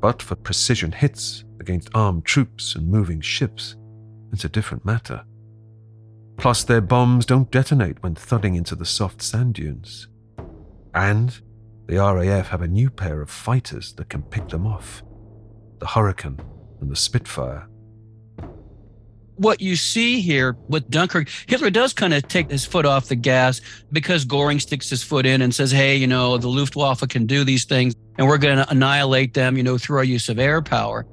But 0.00 0.22
for 0.22 0.36
precision 0.36 0.92
hits 0.92 1.42
against 1.58 1.88
armed 1.92 2.24
troops 2.24 2.76
and 2.76 2.86
moving 2.86 3.20
ships, 3.20 3.74
it's 4.32 4.44
a 4.44 4.48
different 4.48 4.84
matter. 4.84 5.24
Plus, 6.36 6.62
their 6.62 6.80
bombs 6.80 7.26
don't 7.26 7.50
detonate 7.50 8.00
when 8.04 8.14
thudding 8.14 8.54
into 8.54 8.76
the 8.76 8.86
soft 8.86 9.20
sand 9.20 9.54
dunes. 9.54 10.06
And 10.94 11.36
the 11.86 11.96
RAF 11.96 12.48
have 12.48 12.62
a 12.62 12.68
new 12.68 12.88
pair 12.88 13.20
of 13.20 13.30
fighters 13.30 13.92
that 13.94 14.08
can 14.08 14.22
pick 14.22 14.48
them 14.48 14.64
off 14.64 15.02
the 15.80 15.86
Hurricane 15.86 16.38
and 16.80 16.88
the 16.88 16.96
Spitfire. 16.96 17.68
What 19.36 19.60
you 19.60 19.74
see 19.74 20.20
here 20.20 20.56
with 20.68 20.88
Dunkirk, 20.90 21.28
Hitler 21.48 21.70
does 21.70 21.92
kind 21.92 22.14
of 22.14 22.26
take 22.28 22.50
his 22.50 22.64
foot 22.64 22.86
off 22.86 23.08
the 23.08 23.16
gas 23.16 23.60
because 23.90 24.24
Goering 24.24 24.60
sticks 24.60 24.88
his 24.88 25.02
foot 25.02 25.26
in 25.26 25.42
and 25.42 25.54
says, 25.54 25.72
hey, 25.72 25.96
you 25.96 26.06
know, 26.06 26.38
the 26.38 26.48
Luftwaffe 26.48 27.08
can 27.08 27.26
do 27.26 27.42
these 27.42 27.64
things 27.64 27.94
and 28.16 28.28
we're 28.28 28.38
going 28.38 28.58
to 28.58 28.70
annihilate 28.70 29.34
them, 29.34 29.56
you 29.56 29.62
know, 29.62 29.76
through 29.78 29.98
our 29.98 30.04
use 30.04 30.28
of 30.28 30.38
air 30.38 30.62
power. 30.62 31.06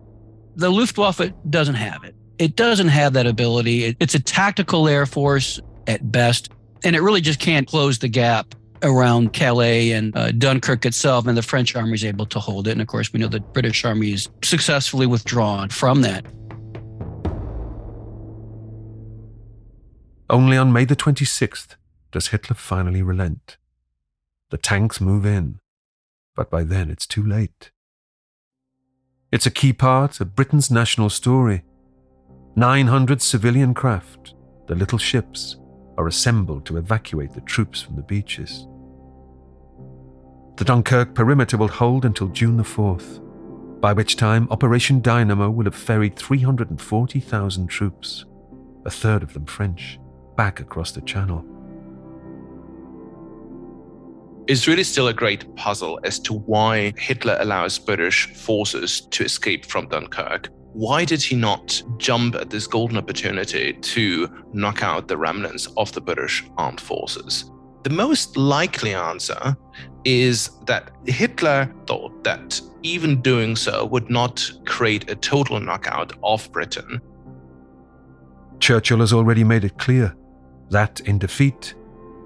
The 0.55 0.69
Luftwaffe 0.69 1.31
doesn't 1.49 1.75
have 1.75 2.03
it. 2.03 2.15
It 2.37 2.55
doesn't 2.55 2.89
have 2.89 3.13
that 3.13 3.27
ability. 3.27 3.95
It's 3.99 4.15
a 4.15 4.19
tactical 4.19 4.87
air 4.87 5.05
force 5.05 5.59
at 5.87 6.11
best, 6.11 6.49
and 6.83 6.95
it 6.95 7.01
really 7.01 7.21
just 7.21 7.39
can't 7.39 7.67
close 7.67 7.99
the 7.99 8.07
gap 8.07 8.55
around 8.83 9.33
Calais 9.33 9.91
and 9.91 10.15
uh, 10.17 10.31
Dunkirk 10.31 10.85
itself, 10.85 11.27
and 11.27 11.37
the 11.37 11.43
French 11.43 11.75
army 11.75 11.93
is 11.93 12.03
able 12.03 12.25
to 12.25 12.39
hold 12.39 12.67
it. 12.67 12.71
And 12.71 12.81
of 12.81 12.87
course, 12.87 13.13
we 13.13 13.19
know 13.19 13.27
the 13.27 13.39
British 13.39 13.85
army 13.85 14.13
is 14.13 14.29
successfully 14.43 15.05
withdrawn 15.05 15.69
from 15.69 16.01
that. 16.01 16.25
Only 20.31 20.55
on 20.55 20.71
May 20.71 20.85
the 20.85 20.95
26th 20.95 21.75
does 22.13 22.29
Hitler 22.29 22.55
finally 22.55 23.01
relent. 23.01 23.57
The 24.49 24.57
tanks 24.57 25.01
move 25.01 25.25
in, 25.25 25.59
but 26.37 26.49
by 26.49 26.63
then 26.63 26.89
it's 26.89 27.05
too 27.05 27.21
late. 27.21 27.71
It's 29.33 29.45
a 29.45 29.51
key 29.51 29.73
part 29.73 30.21
of 30.21 30.33
Britain's 30.33 30.71
national 30.71 31.09
story. 31.09 31.63
900 32.55 33.21
civilian 33.21 33.73
craft, 33.73 34.33
the 34.67 34.75
little 34.75 34.97
ships, 34.97 35.57
are 35.97 36.07
assembled 36.07 36.65
to 36.67 36.77
evacuate 36.77 37.33
the 37.33 37.41
troops 37.41 37.81
from 37.81 37.97
the 37.97 38.01
beaches. 38.01 38.65
The 40.55 40.63
Dunkirk 40.63 41.13
perimeter 41.13 41.57
will 41.57 41.67
hold 41.67 42.05
until 42.05 42.29
June 42.29 42.55
the 42.55 42.63
4th, 42.63 43.19
by 43.81 43.91
which 43.91 44.15
time 44.15 44.47
Operation 44.49 45.01
Dynamo 45.01 45.49
will 45.49 45.65
have 45.65 45.75
ferried 45.75 46.15
340,000 46.15 47.67
troops, 47.67 48.23
a 48.85 48.89
third 48.89 49.23
of 49.23 49.33
them 49.33 49.45
French, 49.45 49.99
back 50.41 50.59
across 50.59 50.91
the 50.91 51.01
Channel. 51.01 51.45
It's 54.47 54.67
really 54.67 54.83
still 54.83 55.09
a 55.09 55.13
great 55.13 55.43
puzzle 55.55 55.99
as 56.03 56.17
to 56.21 56.33
why 56.33 56.93
Hitler 56.97 57.37
allows 57.39 57.77
British 57.77 58.33
forces 58.33 59.01
to 59.11 59.23
escape 59.23 59.67
from 59.67 59.87
Dunkirk. 59.87 60.49
Why 60.73 61.05
did 61.05 61.21
he 61.21 61.35
not 61.35 61.83
jump 61.97 62.33
at 62.33 62.49
this 62.49 62.65
golden 62.65 62.97
opportunity 62.97 63.73
to 63.73 64.27
knock 64.51 64.81
out 64.81 65.07
the 65.07 65.15
remnants 65.15 65.67
of 65.77 65.91
the 65.91 66.01
British 66.01 66.43
armed 66.57 66.81
forces? 66.81 67.51
The 67.83 67.91
most 67.91 68.35
likely 68.35 68.95
answer 68.95 69.55
is 70.05 70.49
that 70.65 70.91
Hitler 71.05 71.71
thought 71.85 72.23
that 72.23 72.59
even 72.81 73.21
doing 73.21 73.55
so 73.55 73.85
would 73.85 74.09
not 74.09 74.51
create 74.65 75.07
a 75.07 75.15
total 75.15 75.59
knockout 75.59 76.13
of 76.23 76.51
Britain. 76.51 76.99
Churchill 78.59 79.01
has 79.01 79.13
already 79.13 79.43
made 79.43 79.63
it 79.63 79.77
clear 79.77 80.15
that 80.71 81.01
in 81.01 81.19
defeat, 81.19 81.75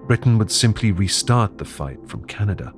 Britain 0.07 0.37
would 0.37 0.51
simply 0.51 0.91
restart 0.91 1.57
the 1.57 1.65
fight 1.65 1.99
from 2.07 2.23
Canada. 2.25 2.73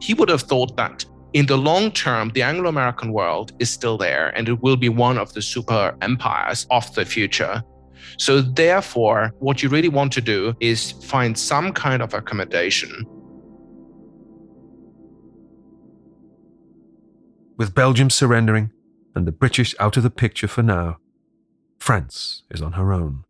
He 0.00 0.14
would 0.14 0.28
have 0.28 0.42
thought 0.42 0.76
that 0.76 1.04
in 1.32 1.46
the 1.46 1.56
long 1.56 1.90
term, 1.90 2.30
the 2.30 2.42
Anglo 2.42 2.68
American 2.68 3.12
world 3.12 3.52
is 3.58 3.70
still 3.70 3.98
there 3.98 4.28
and 4.36 4.48
it 4.48 4.62
will 4.62 4.76
be 4.76 4.88
one 4.88 5.18
of 5.18 5.32
the 5.32 5.42
super 5.42 5.96
empires 6.00 6.66
of 6.70 6.92
the 6.94 7.04
future. 7.04 7.62
So, 8.18 8.40
therefore, 8.40 9.32
what 9.38 9.62
you 9.62 9.68
really 9.68 9.88
want 9.88 10.12
to 10.14 10.20
do 10.20 10.54
is 10.60 10.92
find 10.92 11.36
some 11.36 11.72
kind 11.72 12.02
of 12.02 12.14
accommodation. 12.14 13.04
With 17.58 17.74
Belgium 17.74 18.10
surrendering 18.10 18.70
and 19.14 19.26
the 19.26 19.32
British 19.32 19.74
out 19.80 19.96
of 19.96 20.02
the 20.02 20.10
picture 20.10 20.48
for 20.48 20.62
now, 20.62 20.98
France 21.78 22.44
is 22.50 22.62
on 22.62 22.72
her 22.72 22.92
own. 22.92 23.24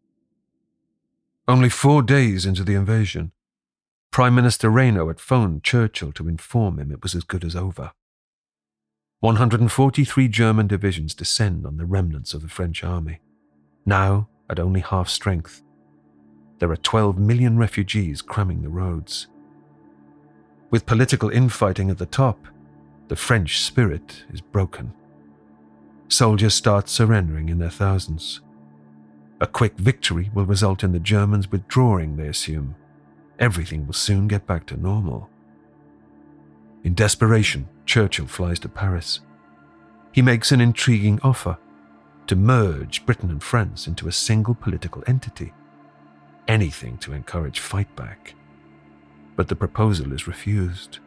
Only 1.48 1.68
four 1.68 2.02
days 2.02 2.44
into 2.44 2.64
the 2.64 2.74
invasion, 2.74 3.30
Prime 4.10 4.34
Minister 4.34 4.68
Reynaud 4.68 5.08
had 5.08 5.20
phoned 5.20 5.62
Churchill 5.62 6.10
to 6.12 6.28
inform 6.28 6.78
him 6.80 6.90
it 6.90 7.02
was 7.02 7.14
as 7.14 7.22
good 7.22 7.44
as 7.44 7.54
over. 7.54 7.92
143 9.20 10.28
German 10.28 10.66
divisions 10.66 11.14
descend 11.14 11.64
on 11.64 11.76
the 11.76 11.84
remnants 11.84 12.34
of 12.34 12.42
the 12.42 12.48
French 12.48 12.82
army, 12.82 13.20
now 13.84 14.28
at 14.50 14.58
only 14.58 14.80
half 14.80 15.08
strength. 15.08 15.62
There 16.58 16.70
are 16.70 16.76
12 16.76 17.18
million 17.18 17.58
refugees 17.58 18.22
cramming 18.22 18.62
the 18.62 18.68
roads. 18.68 19.28
With 20.70 20.86
political 20.86 21.30
infighting 21.30 21.90
at 21.90 21.98
the 21.98 22.06
top, 22.06 22.46
the 23.08 23.16
French 23.16 23.60
spirit 23.60 24.24
is 24.32 24.40
broken. 24.40 24.92
Soldiers 26.08 26.54
start 26.54 26.88
surrendering 26.88 27.48
in 27.48 27.58
their 27.58 27.70
thousands. 27.70 28.40
A 29.40 29.46
quick 29.46 29.76
victory 29.76 30.30
will 30.32 30.46
result 30.46 30.82
in 30.82 30.92
the 30.92 30.98
Germans 30.98 31.52
withdrawing, 31.52 32.16
they 32.16 32.26
assume. 32.26 32.74
Everything 33.38 33.86
will 33.86 33.94
soon 33.94 34.28
get 34.28 34.46
back 34.46 34.66
to 34.66 34.80
normal. 34.80 35.28
In 36.84 36.94
desperation, 36.94 37.68
Churchill 37.84 38.26
flies 38.26 38.58
to 38.60 38.68
Paris. 38.68 39.20
He 40.12 40.22
makes 40.22 40.52
an 40.52 40.62
intriguing 40.62 41.20
offer 41.22 41.58
to 42.28 42.36
merge 42.36 43.04
Britain 43.04 43.30
and 43.30 43.42
France 43.42 43.86
into 43.86 44.08
a 44.08 44.12
single 44.12 44.54
political 44.54 45.04
entity. 45.06 45.52
Anything 46.48 46.96
to 46.98 47.12
encourage 47.12 47.60
fightback. 47.60 48.32
But 49.36 49.48
the 49.48 49.56
proposal 49.56 50.12
is 50.12 50.26
refused. 50.26 51.00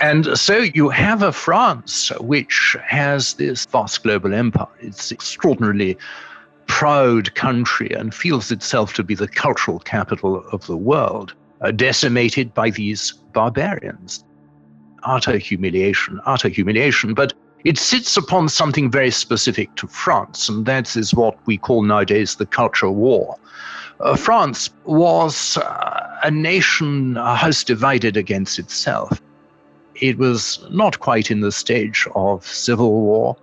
And 0.00 0.38
so 0.38 0.58
you 0.58 0.90
have 0.90 1.22
a 1.22 1.32
France 1.32 2.10
which 2.20 2.76
has 2.84 3.34
this 3.34 3.64
vast 3.66 4.02
global 4.02 4.34
empire. 4.34 4.66
It's 4.80 5.10
extraordinarily 5.10 5.96
proud 6.66 7.34
country 7.34 7.90
and 7.92 8.14
feels 8.14 8.50
itself 8.50 8.92
to 8.94 9.02
be 9.02 9.14
the 9.14 9.28
cultural 9.28 9.78
capital 9.78 10.44
of 10.52 10.66
the 10.66 10.76
world, 10.76 11.32
uh, 11.62 11.70
decimated 11.70 12.52
by 12.52 12.70
these 12.70 13.12
barbarians. 13.32 14.22
Utter 15.04 15.38
humiliation, 15.38 16.20
utter 16.26 16.48
humiliation. 16.48 17.14
But 17.14 17.32
it 17.64 17.78
sits 17.78 18.16
upon 18.16 18.48
something 18.48 18.90
very 18.90 19.10
specific 19.10 19.74
to 19.76 19.86
France, 19.86 20.48
and 20.48 20.66
that 20.66 20.94
is 20.94 21.14
what 21.14 21.38
we 21.46 21.56
call 21.56 21.82
nowadays 21.82 22.36
the 22.36 22.46
culture 22.46 22.90
war. 22.90 23.36
Uh, 24.00 24.14
France 24.14 24.68
was 24.84 25.56
uh, 25.56 26.18
a 26.22 26.30
nation, 26.30 27.16
a 27.16 27.34
house 27.34 27.64
divided 27.64 28.16
against 28.16 28.58
itself. 28.58 29.22
It 30.00 30.18
was 30.18 30.64
not 30.70 31.00
quite 31.00 31.30
in 31.30 31.40
the 31.40 31.52
stage 31.52 32.06
of 32.14 32.46
civil 32.46 32.92
war, 32.92 33.36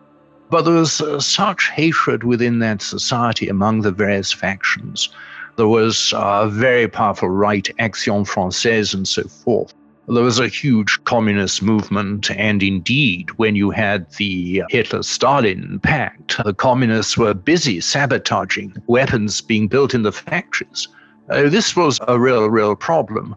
but 0.50 0.64
there 0.64 0.76
was 0.76 1.02
uh, 1.02 1.20
such 1.20 1.70
hatred 1.70 2.24
within 2.24 2.60
that 2.60 2.82
society 2.82 3.48
among 3.48 3.82
the 3.82 3.92
various 3.92 4.32
factions. 4.32 5.10
There 5.56 5.68
was 5.68 6.14
a 6.16 6.48
very 6.48 6.88
powerful 6.88 7.30
right, 7.30 7.70
Action 7.80 8.26
Française, 8.26 8.94
and 8.94 9.08
so 9.08 9.24
forth. 9.24 9.74
There 10.08 10.24
was 10.24 10.40
a 10.40 10.48
huge 10.48 11.00
communist 11.06 11.62
movement, 11.62 12.30
and 12.32 12.62
indeed, 12.62 13.30
when 13.38 13.56
you 13.56 13.72
had 13.72 14.12
the 14.18 14.64
Hitler 14.70 15.02
Stalin 15.02 15.80
pact, 15.82 16.44
the 16.44 16.54
communists 16.54 17.18
were 17.18 17.34
busy 17.34 17.80
sabotaging 17.80 18.76
weapons 18.88 19.40
being 19.40 19.68
built 19.68 19.94
in 19.94 20.04
the 20.04 20.12
factories. 20.12 20.90
Uh, 21.30 21.50
this 21.50 21.76
was 21.76 22.00
a 22.08 22.20
real, 22.20 22.50
real 22.50 22.76
problem. 22.76 23.34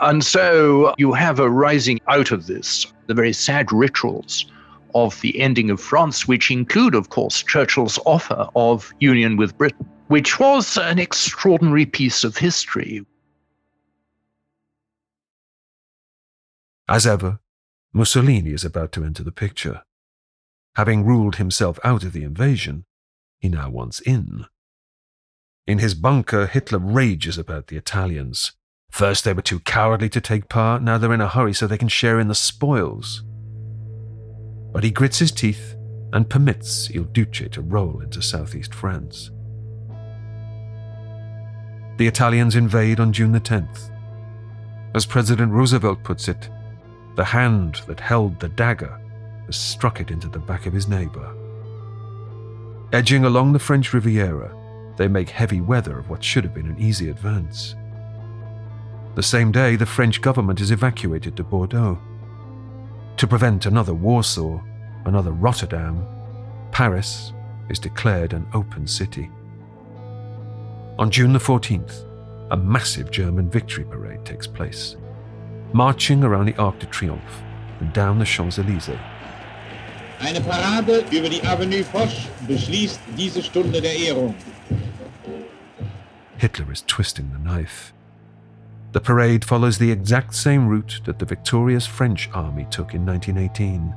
And 0.00 0.24
so 0.24 0.94
you 0.96 1.12
have 1.12 1.40
a 1.40 1.50
rising 1.50 2.00
out 2.08 2.30
of 2.30 2.46
this, 2.46 2.86
the 3.06 3.14
very 3.14 3.32
sad 3.32 3.72
rituals 3.72 4.46
of 4.94 5.20
the 5.20 5.38
ending 5.40 5.70
of 5.70 5.80
France, 5.80 6.28
which 6.28 6.50
include, 6.50 6.94
of 6.94 7.10
course, 7.10 7.42
Churchill's 7.42 7.98
offer 8.06 8.48
of 8.54 8.92
union 9.00 9.36
with 9.36 9.58
Britain, 9.58 9.88
which 10.06 10.38
was 10.38 10.78
an 10.78 10.98
extraordinary 10.98 11.84
piece 11.84 12.24
of 12.24 12.36
history. 12.36 13.04
As 16.88 17.06
ever, 17.06 17.40
Mussolini 17.92 18.52
is 18.52 18.64
about 18.64 18.92
to 18.92 19.04
enter 19.04 19.22
the 19.22 19.32
picture. 19.32 19.82
Having 20.76 21.04
ruled 21.04 21.36
himself 21.36 21.78
out 21.84 22.04
of 22.04 22.12
the 22.12 22.22
invasion, 22.22 22.84
he 23.40 23.48
now 23.48 23.68
wants 23.68 24.00
in. 24.00 24.46
In 25.66 25.80
his 25.80 25.94
bunker, 25.94 26.46
Hitler 26.46 26.78
rages 26.78 27.36
about 27.36 27.66
the 27.66 27.76
Italians. 27.76 28.52
First 28.98 29.22
they 29.22 29.32
were 29.32 29.42
too 29.42 29.60
cowardly 29.60 30.08
to 30.08 30.20
take 30.20 30.48
part, 30.48 30.82
now 30.82 30.98
they're 30.98 31.14
in 31.14 31.20
a 31.20 31.28
hurry 31.28 31.54
so 31.54 31.68
they 31.68 31.78
can 31.78 31.86
share 31.86 32.18
in 32.18 32.26
the 32.26 32.34
spoils. 32.34 33.22
But 34.72 34.82
he 34.82 34.90
grits 34.90 35.20
his 35.20 35.30
teeth 35.30 35.76
and 36.12 36.28
permits 36.28 36.90
Il 36.92 37.04
Duce 37.04 37.48
to 37.52 37.62
roll 37.62 38.00
into 38.00 38.20
southeast 38.20 38.74
France. 38.74 39.30
The 41.98 42.08
Italians 42.08 42.56
invade 42.56 42.98
on 42.98 43.12
June 43.12 43.30
the 43.30 43.40
10th. 43.40 43.88
As 44.96 45.06
President 45.06 45.52
Roosevelt 45.52 46.02
puts 46.02 46.26
it, 46.26 46.50
the 47.14 47.24
hand 47.24 47.82
that 47.86 48.00
held 48.00 48.40
the 48.40 48.48
dagger 48.48 49.00
has 49.46 49.54
struck 49.54 50.00
it 50.00 50.10
into 50.10 50.26
the 50.28 50.40
back 50.40 50.66
of 50.66 50.72
his 50.72 50.88
neighbor. 50.88 51.36
Edging 52.92 53.26
along 53.26 53.52
the 53.52 53.60
French 53.60 53.94
Riviera, 53.94 54.52
they 54.96 55.06
make 55.06 55.30
heavy 55.30 55.60
weather 55.60 56.00
of 56.00 56.10
what 56.10 56.24
should 56.24 56.42
have 56.42 56.54
been 56.54 56.66
an 56.66 56.80
easy 56.80 57.10
advance. 57.10 57.76
The 59.18 59.24
same 59.24 59.50
day, 59.50 59.74
the 59.74 59.84
French 59.84 60.22
government 60.22 60.60
is 60.60 60.70
evacuated 60.70 61.36
to 61.36 61.42
Bordeaux. 61.42 61.98
To 63.16 63.26
prevent 63.26 63.66
another 63.66 63.92
Warsaw, 63.92 64.62
another 65.06 65.32
Rotterdam, 65.32 66.06
Paris 66.70 67.32
is 67.68 67.80
declared 67.80 68.32
an 68.32 68.46
open 68.54 68.86
city. 68.86 69.28
On 71.00 71.10
June 71.10 71.32
the 71.32 71.40
14th, 71.40 72.04
a 72.52 72.56
massive 72.56 73.10
German 73.10 73.50
victory 73.50 73.82
parade 73.82 74.24
takes 74.24 74.46
place, 74.46 74.94
marching 75.72 76.22
around 76.22 76.46
the 76.46 76.56
Arc 76.56 76.78
de 76.78 76.86
Triomphe 76.86 77.42
and 77.80 77.92
down 77.92 78.20
the 78.20 78.24
Champs 78.24 78.56
Elysees. 78.60 79.00
Eine 80.20 80.40
Parade 80.42 81.04
über 81.10 81.28
die 81.28 81.42
Avenue 81.42 81.82
Foch 81.82 82.28
beschließt 82.46 83.00
diese 83.16 83.42
Stunde 83.42 83.80
der 83.80 83.96
Ehrung. 83.96 84.36
Hitler 86.36 86.70
is 86.70 86.82
twisting 86.82 87.32
the 87.32 87.38
knife. 87.40 87.92
The 88.92 89.00
parade 89.00 89.44
follows 89.44 89.76
the 89.76 89.90
exact 89.90 90.34
same 90.34 90.66
route 90.66 91.00
that 91.04 91.18
the 91.18 91.26
victorious 91.26 91.86
French 91.86 92.30
army 92.32 92.66
took 92.70 92.94
in 92.94 93.04
1918. 93.04 93.94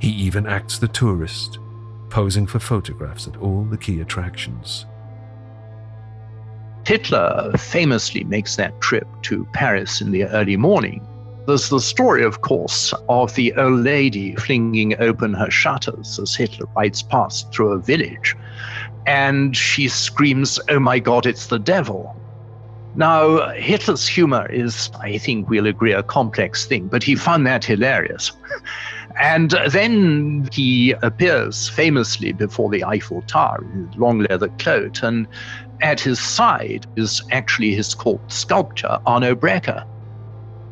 He 0.00 0.10
even 0.10 0.46
acts 0.46 0.78
the 0.78 0.88
tourist, 0.88 1.58
posing 2.10 2.46
for 2.46 2.58
photographs 2.58 3.28
at 3.28 3.36
all 3.36 3.64
the 3.64 3.78
key 3.78 4.00
attractions. 4.00 4.86
Hitler 6.84 7.52
famously 7.56 8.24
makes 8.24 8.56
that 8.56 8.80
trip 8.80 9.06
to 9.22 9.44
Paris 9.52 10.00
in 10.00 10.10
the 10.10 10.24
early 10.24 10.56
morning. 10.56 11.06
There's 11.46 11.68
the 11.68 11.80
story, 11.80 12.24
of 12.24 12.40
course, 12.40 12.92
of 13.08 13.34
the 13.34 13.52
old 13.54 13.80
lady 13.80 14.34
flinging 14.34 15.00
open 15.00 15.32
her 15.34 15.50
shutters 15.50 16.18
as 16.18 16.34
Hitler 16.34 16.66
rides 16.76 17.02
past 17.02 17.52
through 17.52 17.72
a 17.72 17.78
village. 17.78 18.36
And 19.06 19.56
she 19.56 19.86
screams, 19.86 20.58
Oh 20.68 20.80
my 20.80 20.98
God, 20.98 21.24
it's 21.24 21.46
the 21.46 21.58
devil. 21.58 22.16
Now, 22.96 23.50
Hitler's 23.50 24.08
humor 24.08 24.46
is, 24.50 24.90
I 25.00 25.18
think 25.18 25.50
we'll 25.50 25.66
agree, 25.66 25.92
a 25.92 26.02
complex 26.02 26.64
thing, 26.64 26.88
but 26.88 27.02
he 27.02 27.14
found 27.14 27.46
that 27.46 27.62
hilarious. 27.62 28.32
and 29.20 29.50
then 29.70 30.48
he 30.50 30.92
appears 31.02 31.68
famously 31.68 32.32
before 32.32 32.70
the 32.70 32.82
Eiffel 32.82 33.20
Tower 33.22 33.62
in 33.74 33.86
his 33.86 33.96
long 33.96 34.20
leather 34.20 34.48
coat, 34.58 35.02
and 35.02 35.26
at 35.82 36.00
his 36.00 36.18
side 36.18 36.86
is 36.96 37.22
actually 37.32 37.74
his 37.74 37.94
court 37.94 38.20
sculptor, 38.32 38.98
Arno 39.04 39.34
Breker. 39.34 39.84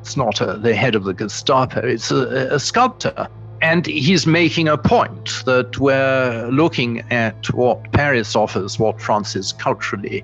It's 0.00 0.16
not 0.16 0.40
a, 0.40 0.56
the 0.56 0.74
head 0.74 0.94
of 0.94 1.04
the 1.04 1.12
Gestapo, 1.12 1.86
it's 1.86 2.10
a, 2.10 2.54
a 2.54 2.58
sculptor. 2.58 3.28
And 3.60 3.86
he's 3.86 4.26
making 4.26 4.68
a 4.68 4.76
point 4.76 5.42
that 5.46 5.78
we're 5.78 6.48
looking 6.50 7.00
at 7.10 7.50
what 7.54 7.92
Paris 7.92 8.36
offers, 8.36 8.78
what 8.78 9.00
France 9.00 9.36
is 9.36 9.52
culturally, 9.52 10.22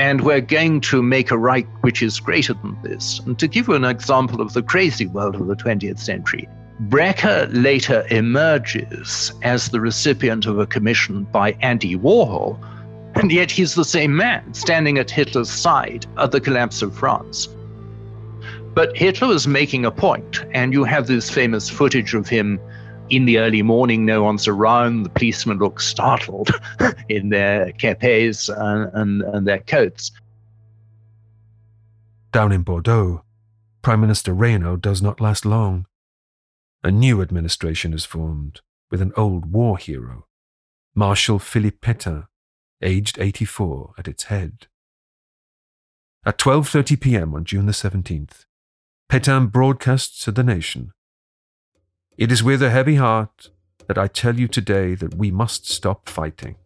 and 0.00 0.22
we're 0.22 0.40
going 0.40 0.80
to 0.80 1.02
make 1.02 1.30
a 1.30 1.36
Reich 1.36 1.66
which 1.82 2.02
is 2.02 2.18
greater 2.20 2.54
than 2.54 2.74
this. 2.82 3.20
And 3.26 3.38
to 3.38 3.46
give 3.46 3.68
you 3.68 3.74
an 3.74 3.84
example 3.84 4.40
of 4.40 4.54
the 4.54 4.62
crazy 4.62 5.06
world 5.06 5.36
of 5.36 5.46
the 5.46 5.54
20th 5.54 5.98
century, 5.98 6.48
Breker 6.80 7.46
later 7.50 8.06
emerges 8.10 9.30
as 9.42 9.68
the 9.68 9.78
recipient 9.78 10.46
of 10.46 10.58
a 10.58 10.66
commission 10.66 11.24
by 11.24 11.52
Andy 11.60 11.96
Warhol, 11.96 12.58
and 13.16 13.30
yet 13.30 13.50
he's 13.50 13.74
the 13.74 13.84
same 13.84 14.16
man 14.16 14.54
standing 14.54 14.96
at 14.96 15.10
Hitler's 15.10 15.50
side 15.50 16.06
at 16.16 16.30
the 16.30 16.40
collapse 16.40 16.80
of 16.80 16.96
France. 16.96 17.46
But 18.72 18.96
Hitler 18.96 19.28
was 19.28 19.46
making 19.46 19.84
a 19.84 19.90
point, 19.90 20.42
and 20.54 20.72
you 20.72 20.84
have 20.84 21.08
this 21.08 21.28
famous 21.28 21.68
footage 21.68 22.14
of 22.14 22.26
him 22.26 22.58
in 23.10 23.24
the 23.24 23.38
early 23.38 23.62
morning, 23.62 24.06
no 24.06 24.22
one's 24.22 24.48
around. 24.48 25.02
The 25.02 25.10
policemen 25.10 25.58
look 25.58 25.80
startled 25.80 26.50
in 27.08 27.28
their 27.28 27.72
capes 27.72 28.48
and, 28.48 28.90
and, 28.94 29.22
and 29.22 29.46
their 29.46 29.58
coats. 29.58 30.12
Down 32.32 32.52
in 32.52 32.62
Bordeaux, 32.62 33.24
Prime 33.82 34.00
Minister 34.00 34.32
Reynaud 34.32 34.76
does 34.76 35.02
not 35.02 35.20
last 35.20 35.44
long. 35.44 35.86
A 36.82 36.90
new 36.90 37.20
administration 37.20 37.92
is 37.92 38.04
formed 38.04 38.60
with 38.90 39.02
an 39.02 39.12
old 39.16 39.52
war 39.52 39.76
hero, 39.78 40.26
Marshal 40.94 41.38
Philippe 41.38 41.78
Pétain, 41.80 42.26
aged 42.82 43.18
84, 43.18 43.94
at 43.98 44.08
its 44.08 44.24
head. 44.24 44.68
At 46.24 46.38
12:30 46.38 47.00
p.m. 47.00 47.34
on 47.34 47.44
June 47.44 47.66
the 47.66 47.72
17th, 47.72 48.44
Pétain 49.10 49.50
broadcasts 49.50 50.24
to 50.24 50.32
the 50.32 50.44
nation 50.44 50.92
it 52.16 52.30
is 52.30 52.42
with 52.42 52.62
a 52.62 52.70
heavy 52.70 52.96
heart 52.96 53.50
that 53.86 53.98
I 53.98 54.06
tell 54.06 54.38
you 54.38 54.48
today 54.48 54.94
that 54.94 55.14
we 55.14 55.30
must 55.30 55.68
stop 55.68 56.08
fighting. 56.08 56.56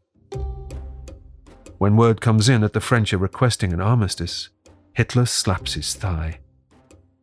When 1.78 1.97
word 1.97 2.20
comes 2.20 2.49
in 2.49 2.61
that 2.62 2.72
the 2.72 2.80
French 2.80 3.12
are 3.12 3.18
requesting 3.18 3.72
an 3.72 3.80
armistice, 3.80 4.49
Hitler 4.95 5.26
slaps 5.26 5.74
his 5.74 5.95
thigh. 5.95 6.40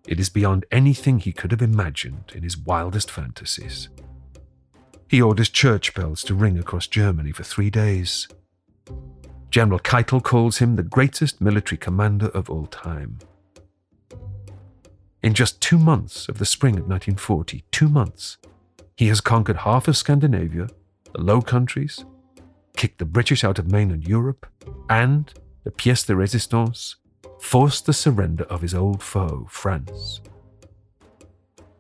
It 0.07 0.19
is 0.19 0.29
beyond 0.29 0.65
anything 0.71 1.19
he 1.19 1.31
could 1.31 1.51
have 1.51 1.61
imagined 1.61 2.31
in 2.35 2.43
his 2.43 2.57
wildest 2.57 3.09
fantasies. 3.09 3.89
He 5.07 5.21
orders 5.21 5.49
church 5.49 5.93
bells 5.93 6.23
to 6.23 6.35
ring 6.35 6.57
across 6.57 6.87
Germany 6.87 7.31
for 7.31 7.43
three 7.43 7.69
days. 7.69 8.27
General 9.49 9.79
Keitel 9.79 10.23
calls 10.23 10.59
him 10.59 10.75
the 10.75 10.83
greatest 10.83 11.41
military 11.41 11.77
commander 11.77 12.27
of 12.27 12.49
all 12.49 12.65
time. 12.67 13.19
In 15.23 15.35
just 15.35 15.61
two 15.61 15.77
months 15.77 16.27
of 16.27 16.39
the 16.39 16.45
spring 16.47 16.75
of 16.75 16.87
1940, 16.87 17.63
two 17.71 17.87
months, 17.87 18.37
he 18.97 19.07
has 19.07 19.21
conquered 19.21 19.57
half 19.57 19.87
of 19.87 19.95
Scandinavia, 19.95 20.67
the 21.13 21.21
Low 21.21 21.41
Countries, 21.41 22.03
kicked 22.75 22.97
the 22.97 23.05
British 23.05 23.43
out 23.43 23.59
of 23.59 23.71
mainland 23.71 24.07
Europe, 24.07 24.47
and, 24.89 25.31
the 25.63 25.69
pièce 25.69 26.07
de 26.07 26.13
résistance, 26.13 26.95
forced 27.39 27.85
the 27.85 27.93
surrender 27.93 28.45
of 28.45 28.63
his 28.63 28.73
old 28.73 29.03
foe, 29.03 29.47
France. 29.47 30.21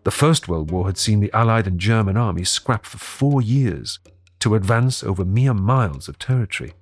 The 0.03 0.11
First 0.11 0.47
World 0.47 0.69
War 0.69 0.85
had 0.85 0.99
seen 0.99 1.19
the 1.19 1.33
Allied 1.33 1.65
and 1.65 1.79
German 1.79 2.17
armies 2.17 2.49
scrap 2.49 2.85
for 2.85 2.99
four 2.99 3.41
years 3.41 3.97
to 4.39 4.53
advance 4.53 5.03
over 5.03 5.25
mere 5.25 5.55
miles 5.55 6.07
of 6.07 6.19
territory, 6.19 6.73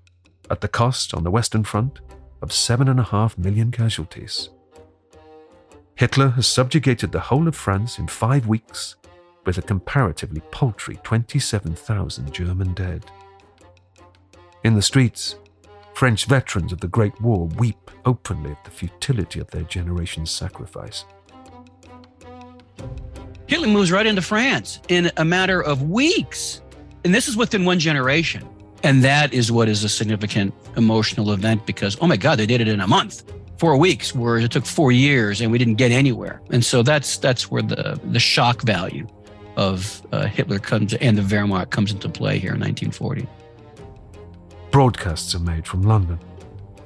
at 0.50 0.60
the 0.60 0.68
cost 0.68 1.14
on 1.14 1.24
the 1.24 1.32
Western 1.32 1.64
Front 1.64 2.02
of 2.42 2.52
seven 2.52 2.90
and 2.90 3.00
a 3.00 3.04
half 3.04 3.38
million 3.38 3.72
casualties. 3.72 4.50
Hitler 6.00 6.30
has 6.30 6.48
subjugated 6.48 7.12
the 7.12 7.20
whole 7.20 7.46
of 7.46 7.58
France 7.58 8.00
in 8.00 8.08
five 8.08 8.48
weeks, 8.48 8.96
with 9.46 9.58
a 9.58 9.62
comparatively 9.62 10.42
paltry 10.50 10.98
27,000 11.04 12.34
German 12.34 12.74
dead. 12.74 13.04
In 14.64 14.76
the 14.76 14.82
streets, 14.82 15.36
French 15.94 16.24
veterans 16.24 16.72
of 16.72 16.80
the 16.80 16.88
Great 16.88 17.20
War 17.20 17.48
weep 17.58 17.92
openly 18.06 18.52
at 18.52 18.64
the 18.64 18.72
futility 18.72 19.42
of 19.42 19.52
their 19.52 19.64
generation's 19.64 20.32
sacrifice. 20.32 21.04
Hitler 23.48 23.68
moves 23.68 23.92
right 23.92 24.08
into 24.08 24.22
France 24.22 24.80
in 24.88 25.12
a 25.18 25.26
matter 25.26 25.62
of 25.62 25.90
weeks. 25.90 26.62
And 27.04 27.14
this 27.14 27.28
is 27.28 27.36
within 27.36 27.66
one 27.66 27.78
generation. 27.78 28.48
And 28.84 29.04
that 29.04 29.34
is 29.34 29.52
what 29.52 29.68
is 29.68 29.84
a 29.84 29.90
significant 29.90 30.54
emotional 30.78 31.34
event 31.34 31.66
because, 31.66 31.98
oh 32.00 32.08
my 32.08 32.16
God, 32.16 32.40
they 32.40 32.46
did 32.46 32.62
it 32.62 32.70
in 32.70 32.80
a 32.80 32.88
month 32.88 33.30
four 33.60 33.78
weeks, 33.78 34.16
whereas 34.16 34.46
it 34.46 34.52
took 34.52 34.66
four 34.66 34.92
years 34.92 35.42
and 35.42 35.52
we 35.52 35.58
didn't 35.58 35.76
get 35.76 35.92
anywhere. 35.92 36.42
And 36.50 36.64
so 36.64 36.82
that's 36.82 37.18
that's 37.18 37.52
where 37.52 37.62
the 37.62 38.00
the 38.06 38.20
shock 38.20 38.62
value 38.62 39.06
of 39.58 40.02
uh, 40.14 40.26
Hitler 40.26 40.60
comes 40.60 40.94
and 40.96 41.18
the 41.18 41.22
Wehrmacht 41.22 41.70
comes 41.70 41.92
into 41.92 42.08
play 42.08 42.40
here 42.40 42.54
in 42.54 42.62
1940. 42.62 43.28
Broadcasts 44.72 45.36
are 45.36 45.40
made 45.40 45.68
from 45.68 45.84
London. 45.84 46.18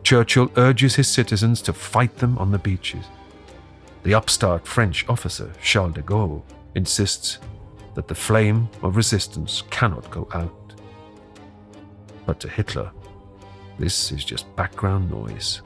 Churchill 0.04 0.52
urges 0.58 0.96
his 0.96 1.08
citizens 1.08 1.62
to 1.62 1.74
fight 1.74 2.18
them 2.18 2.38
on 2.38 2.52
the 2.52 2.58
beaches. 2.58 3.06
The 4.04 4.16
upstart 4.16 4.68
French 4.68 5.08
officer, 5.08 5.52
Charles 5.62 5.94
de 5.94 6.02
Gaulle, 6.02 6.42
insists 6.76 7.40
that 7.94 8.08
the 8.08 8.16
flame 8.16 8.68
of 8.82 8.98
resistance 8.98 9.64
cannot 9.70 10.10
go 10.10 10.28
out. 10.34 10.74
But 12.26 12.40
to 12.40 12.50
Hitler, 12.50 12.92
this 13.78 14.12
is 14.12 14.26
just 14.26 14.54
background 14.56 15.12
noise 15.12 15.62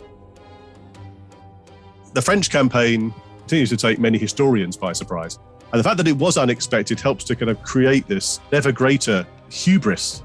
the 2.17 2.21
French 2.23 2.49
campaign 2.49 3.13
continues 3.41 3.69
to 3.69 3.77
take 3.77 3.99
many 3.99 4.17
historians 4.17 4.75
by 4.75 4.91
surprise. 4.91 5.37
And 5.71 5.79
the 5.79 5.83
fact 5.83 5.97
that 5.97 6.07
it 6.07 6.17
was 6.17 6.35
unexpected 6.35 6.99
helps 6.99 7.23
to 7.25 7.35
kind 7.35 7.51
of 7.51 7.61
create 7.61 8.07
this 8.07 8.39
ever 8.51 8.71
greater 8.71 9.23
hubris 9.51 10.23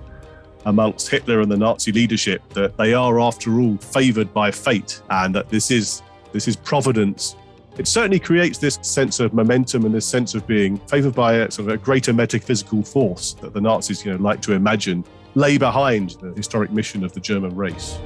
amongst 0.64 1.10
Hitler 1.10 1.42
and 1.42 1.52
the 1.52 1.56
Nazi 1.58 1.92
leadership 1.92 2.40
that 2.54 2.78
they 2.78 2.94
are, 2.94 3.20
after 3.20 3.60
all, 3.60 3.76
favored 3.76 4.32
by 4.32 4.50
fate 4.50 5.02
and 5.10 5.34
that 5.34 5.50
this 5.50 5.70
is 5.70 6.02
this 6.32 6.48
is 6.48 6.56
providence. 6.56 7.36
It 7.76 7.86
certainly 7.86 8.18
creates 8.18 8.56
this 8.56 8.78
sense 8.80 9.20
of 9.20 9.34
momentum 9.34 9.84
and 9.84 9.94
this 9.94 10.06
sense 10.06 10.34
of 10.34 10.46
being 10.46 10.78
favored 10.86 11.14
by 11.14 11.34
a 11.34 11.50
sort 11.50 11.68
of 11.68 11.74
a 11.74 11.76
greater 11.76 12.14
metaphysical 12.14 12.82
force 12.82 13.34
that 13.42 13.52
the 13.52 13.60
Nazis, 13.60 14.02
you 14.02 14.12
know, 14.12 14.16
like 14.16 14.40
to 14.40 14.54
imagine 14.54 15.04
lay 15.34 15.58
behind 15.58 16.16
the 16.22 16.32
historic 16.32 16.70
mission 16.70 17.04
of 17.04 17.12
the 17.12 17.20
German 17.20 17.54
race. 17.54 17.98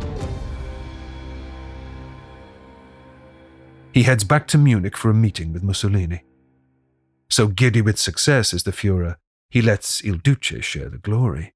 He 3.96 4.02
heads 4.02 4.24
back 4.24 4.46
to 4.46 4.58
Munich 4.58 4.94
for 4.94 5.08
a 5.08 5.14
meeting 5.14 5.54
with 5.54 5.62
Mussolini. 5.62 6.22
So 7.30 7.46
giddy 7.46 7.80
with 7.80 7.98
success 7.98 8.52
is 8.52 8.64
the 8.64 8.70
Fuhrer, 8.70 9.16
he 9.48 9.62
lets 9.62 10.04
Il 10.04 10.16
Duce 10.16 10.62
share 10.62 10.90
the 10.90 10.98
glory. 10.98 11.54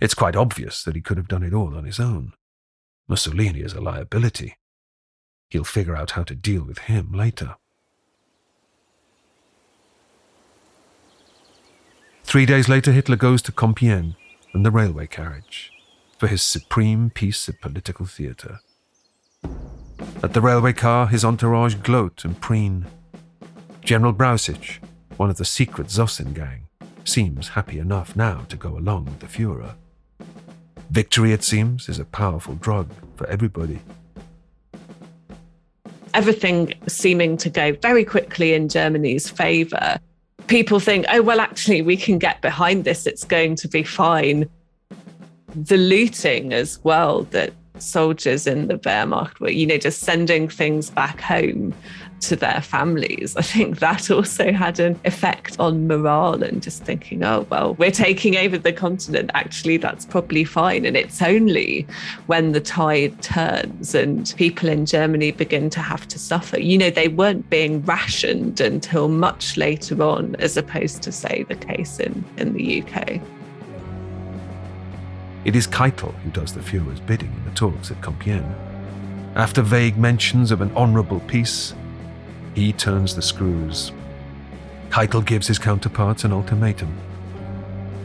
It's 0.00 0.14
quite 0.14 0.36
obvious 0.36 0.84
that 0.84 0.94
he 0.94 1.00
could 1.00 1.16
have 1.16 1.26
done 1.26 1.42
it 1.42 1.52
all 1.52 1.76
on 1.76 1.86
his 1.86 1.98
own. 1.98 2.34
Mussolini 3.08 3.62
is 3.62 3.72
a 3.72 3.80
liability. 3.80 4.54
He'll 5.50 5.64
figure 5.64 5.96
out 5.96 6.12
how 6.12 6.22
to 6.22 6.36
deal 6.36 6.62
with 6.62 6.78
him 6.78 7.10
later. 7.10 7.56
Three 12.22 12.46
days 12.46 12.68
later, 12.68 12.92
Hitler 12.92 13.16
goes 13.16 13.42
to 13.42 13.50
Compiègne 13.50 14.14
in 14.54 14.62
the 14.62 14.70
railway 14.70 15.08
carriage 15.08 15.72
for 16.16 16.28
his 16.28 16.42
supreme 16.42 17.10
piece 17.10 17.48
of 17.48 17.60
political 17.60 18.06
theatre. 18.06 18.60
At 20.22 20.34
the 20.34 20.40
railway 20.40 20.72
car, 20.72 21.08
his 21.08 21.24
entourage 21.24 21.74
gloat 21.74 22.24
and 22.24 22.40
preen. 22.40 22.86
General 23.82 24.12
Brauchitsch, 24.12 24.78
one 25.16 25.30
of 25.30 25.36
the 25.36 25.44
secret 25.44 25.88
Zossen 25.88 26.32
gang, 26.32 26.68
seems 27.04 27.48
happy 27.48 27.78
enough 27.78 28.14
now 28.14 28.42
to 28.48 28.56
go 28.56 28.78
along 28.78 29.06
with 29.06 29.20
the 29.20 29.26
Fuhrer. 29.26 29.74
Victory, 30.90 31.32
it 31.32 31.42
seems, 31.42 31.88
is 31.88 31.98
a 31.98 32.04
powerful 32.04 32.54
drug 32.54 32.90
for 33.16 33.26
everybody. 33.26 33.80
Everything 36.14 36.74
seeming 36.86 37.36
to 37.38 37.50
go 37.50 37.72
very 37.72 38.04
quickly 38.04 38.52
in 38.52 38.68
Germany's 38.68 39.28
favour. 39.28 39.98
People 40.46 40.78
think, 40.78 41.06
oh, 41.10 41.22
well, 41.22 41.40
actually, 41.40 41.82
we 41.82 41.96
can 41.96 42.18
get 42.18 42.42
behind 42.42 42.84
this, 42.84 43.06
it's 43.06 43.24
going 43.24 43.56
to 43.56 43.68
be 43.68 43.82
fine. 43.82 44.48
The 45.54 45.78
looting 45.78 46.52
as 46.52 46.78
well 46.84 47.24
that 47.24 47.52
soldiers 47.82 48.46
in 48.46 48.68
the 48.68 48.78
Wehrmacht 48.78 49.40
were, 49.40 49.50
you 49.50 49.66
know, 49.66 49.78
just 49.78 50.00
sending 50.00 50.48
things 50.48 50.90
back 50.90 51.20
home 51.20 51.74
to 52.22 52.36
their 52.36 52.60
families. 52.60 53.36
I 53.42 53.42
think 53.42 53.80
that 53.80 54.10
also 54.10 54.52
had 54.52 54.80
an 54.80 54.98
effect 55.04 55.58
on 55.58 55.86
morale 55.86 56.42
and 56.42 56.62
just 56.62 56.84
thinking, 56.84 57.22
oh, 57.24 57.46
well, 57.50 57.74
we're 57.74 57.90
taking 57.90 58.36
over 58.36 58.56
the 58.56 58.72
continent. 58.72 59.30
Actually, 59.34 59.76
that's 59.76 60.06
probably 60.06 60.44
fine. 60.44 60.84
And 60.86 60.96
it's 60.96 61.20
only 61.20 61.86
when 62.26 62.52
the 62.52 62.60
tide 62.60 63.20
turns 63.22 63.94
and 63.94 64.32
people 64.36 64.68
in 64.68 64.86
Germany 64.86 65.32
begin 65.32 65.68
to 65.70 65.80
have 65.80 66.08
to 66.08 66.18
suffer. 66.18 66.60
You 66.60 66.78
know, 66.78 66.90
they 66.90 67.08
weren't 67.08 67.48
being 67.50 67.84
rationed 67.84 68.60
until 68.60 69.08
much 69.08 69.56
later 69.56 70.02
on, 70.02 70.36
as 70.36 70.56
opposed 70.56 71.02
to, 71.02 71.12
say, 71.12 71.44
the 71.48 71.56
case 71.56 71.98
in, 71.98 72.24
in 72.36 72.52
the 72.54 72.82
UK. 72.82 73.20
It 75.44 75.56
is 75.56 75.66
Keitel 75.66 76.14
who 76.20 76.30
does 76.30 76.54
the 76.54 76.60
Fuhrer's 76.60 77.00
bidding 77.00 77.32
in 77.32 77.44
the 77.44 77.50
talks 77.50 77.90
at 77.90 78.00
Compiègne. 78.00 78.54
After 79.34 79.60
vague 79.60 79.96
mentions 79.96 80.50
of 80.52 80.60
an 80.60 80.70
honourable 80.76 81.20
peace, 81.20 81.74
he 82.54 82.72
turns 82.72 83.16
the 83.16 83.22
screws. 83.22 83.92
Keitel 84.90 85.24
gives 85.24 85.48
his 85.48 85.58
counterparts 85.58 86.24
an 86.24 86.32
ultimatum. 86.32 86.96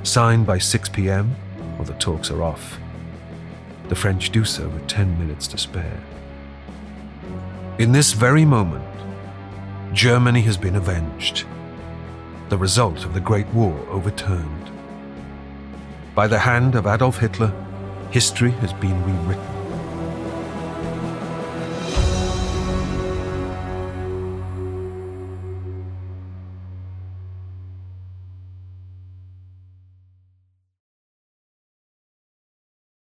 Sign 0.04 0.46
by 0.46 0.58
6 0.58 0.90
pm, 0.90 1.36
or 1.78 1.86
the 1.86 1.94
talks 1.96 2.32
are 2.32 2.42
off. 2.42 2.80
The 3.90 3.96
French 3.96 4.32
do 4.32 4.44
so 4.44 4.68
with 4.70 4.88
10 4.88 5.20
minutes 5.20 5.48
to 5.50 5.58
spare. 5.58 6.02
In 7.78 7.92
this 7.92 8.14
very 8.14 8.46
moment, 8.46 8.84
Germany 9.94 10.42
has 10.42 10.58
been 10.58 10.76
avenged. 10.76 11.46
The 12.50 12.58
result 12.58 13.06
of 13.06 13.14
the 13.14 13.20
Great 13.20 13.48
War 13.48 13.78
overturned. 13.90 14.67
By 16.18 16.26
the 16.26 16.40
hand 16.40 16.74
of 16.74 16.88
Adolf 16.88 17.20
Hitler, 17.20 17.54
history 18.10 18.50
has 18.50 18.74
been 18.74 19.00
rewritten. 19.06 19.46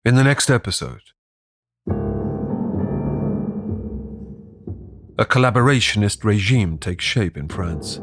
In 0.07 0.15
the 0.15 0.25
next 0.25 0.49
episode, 0.49 1.03
a 5.19 5.27
collaborationist 5.27 6.25
regime 6.25 6.79
takes 6.79 7.05
shape 7.05 7.37
in 7.37 7.49
France. 7.49 8.01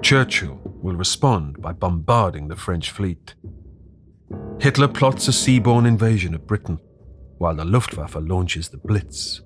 Churchill 0.00 0.58
will 0.80 0.96
respond 0.96 1.60
by 1.60 1.72
bombarding 1.72 2.48
the 2.48 2.56
French 2.56 2.90
fleet. 2.90 3.34
Hitler 4.62 4.86
plots 4.86 5.26
a 5.26 5.32
seaborne 5.32 5.88
invasion 5.88 6.36
of 6.36 6.46
Britain, 6.46 6.78
while 7.38 7.56
the 7.56 7.64
Luftwaffe 7.64 8.14
launches 8.14 8.68
the 8.68 8.76
Blitz. 8.76 9.40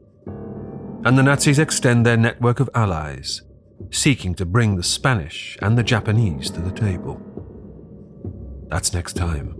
And 1.06 1.16
the 1.16 1.22
Nazis 1.22 1.58
extend 1.58 2.04
their 2.04 2.18
network 2.18 2.60
of 2.60 2.68
allies, 2.74 3.40
seeking 3.90 4.34
to 4.34 4.44
bring 4.44 4.76
the 4.76 4.82
Spanish 4.82 5.56
and 5.62 5.78
the 5.78 5.82
Japanese 5.82 6.50
to 6.50 6.60
the 6.60 6.70
table. 6.70 7.18
That's 8.68 8.92
next 8.92 9.14
time 9.14 9.55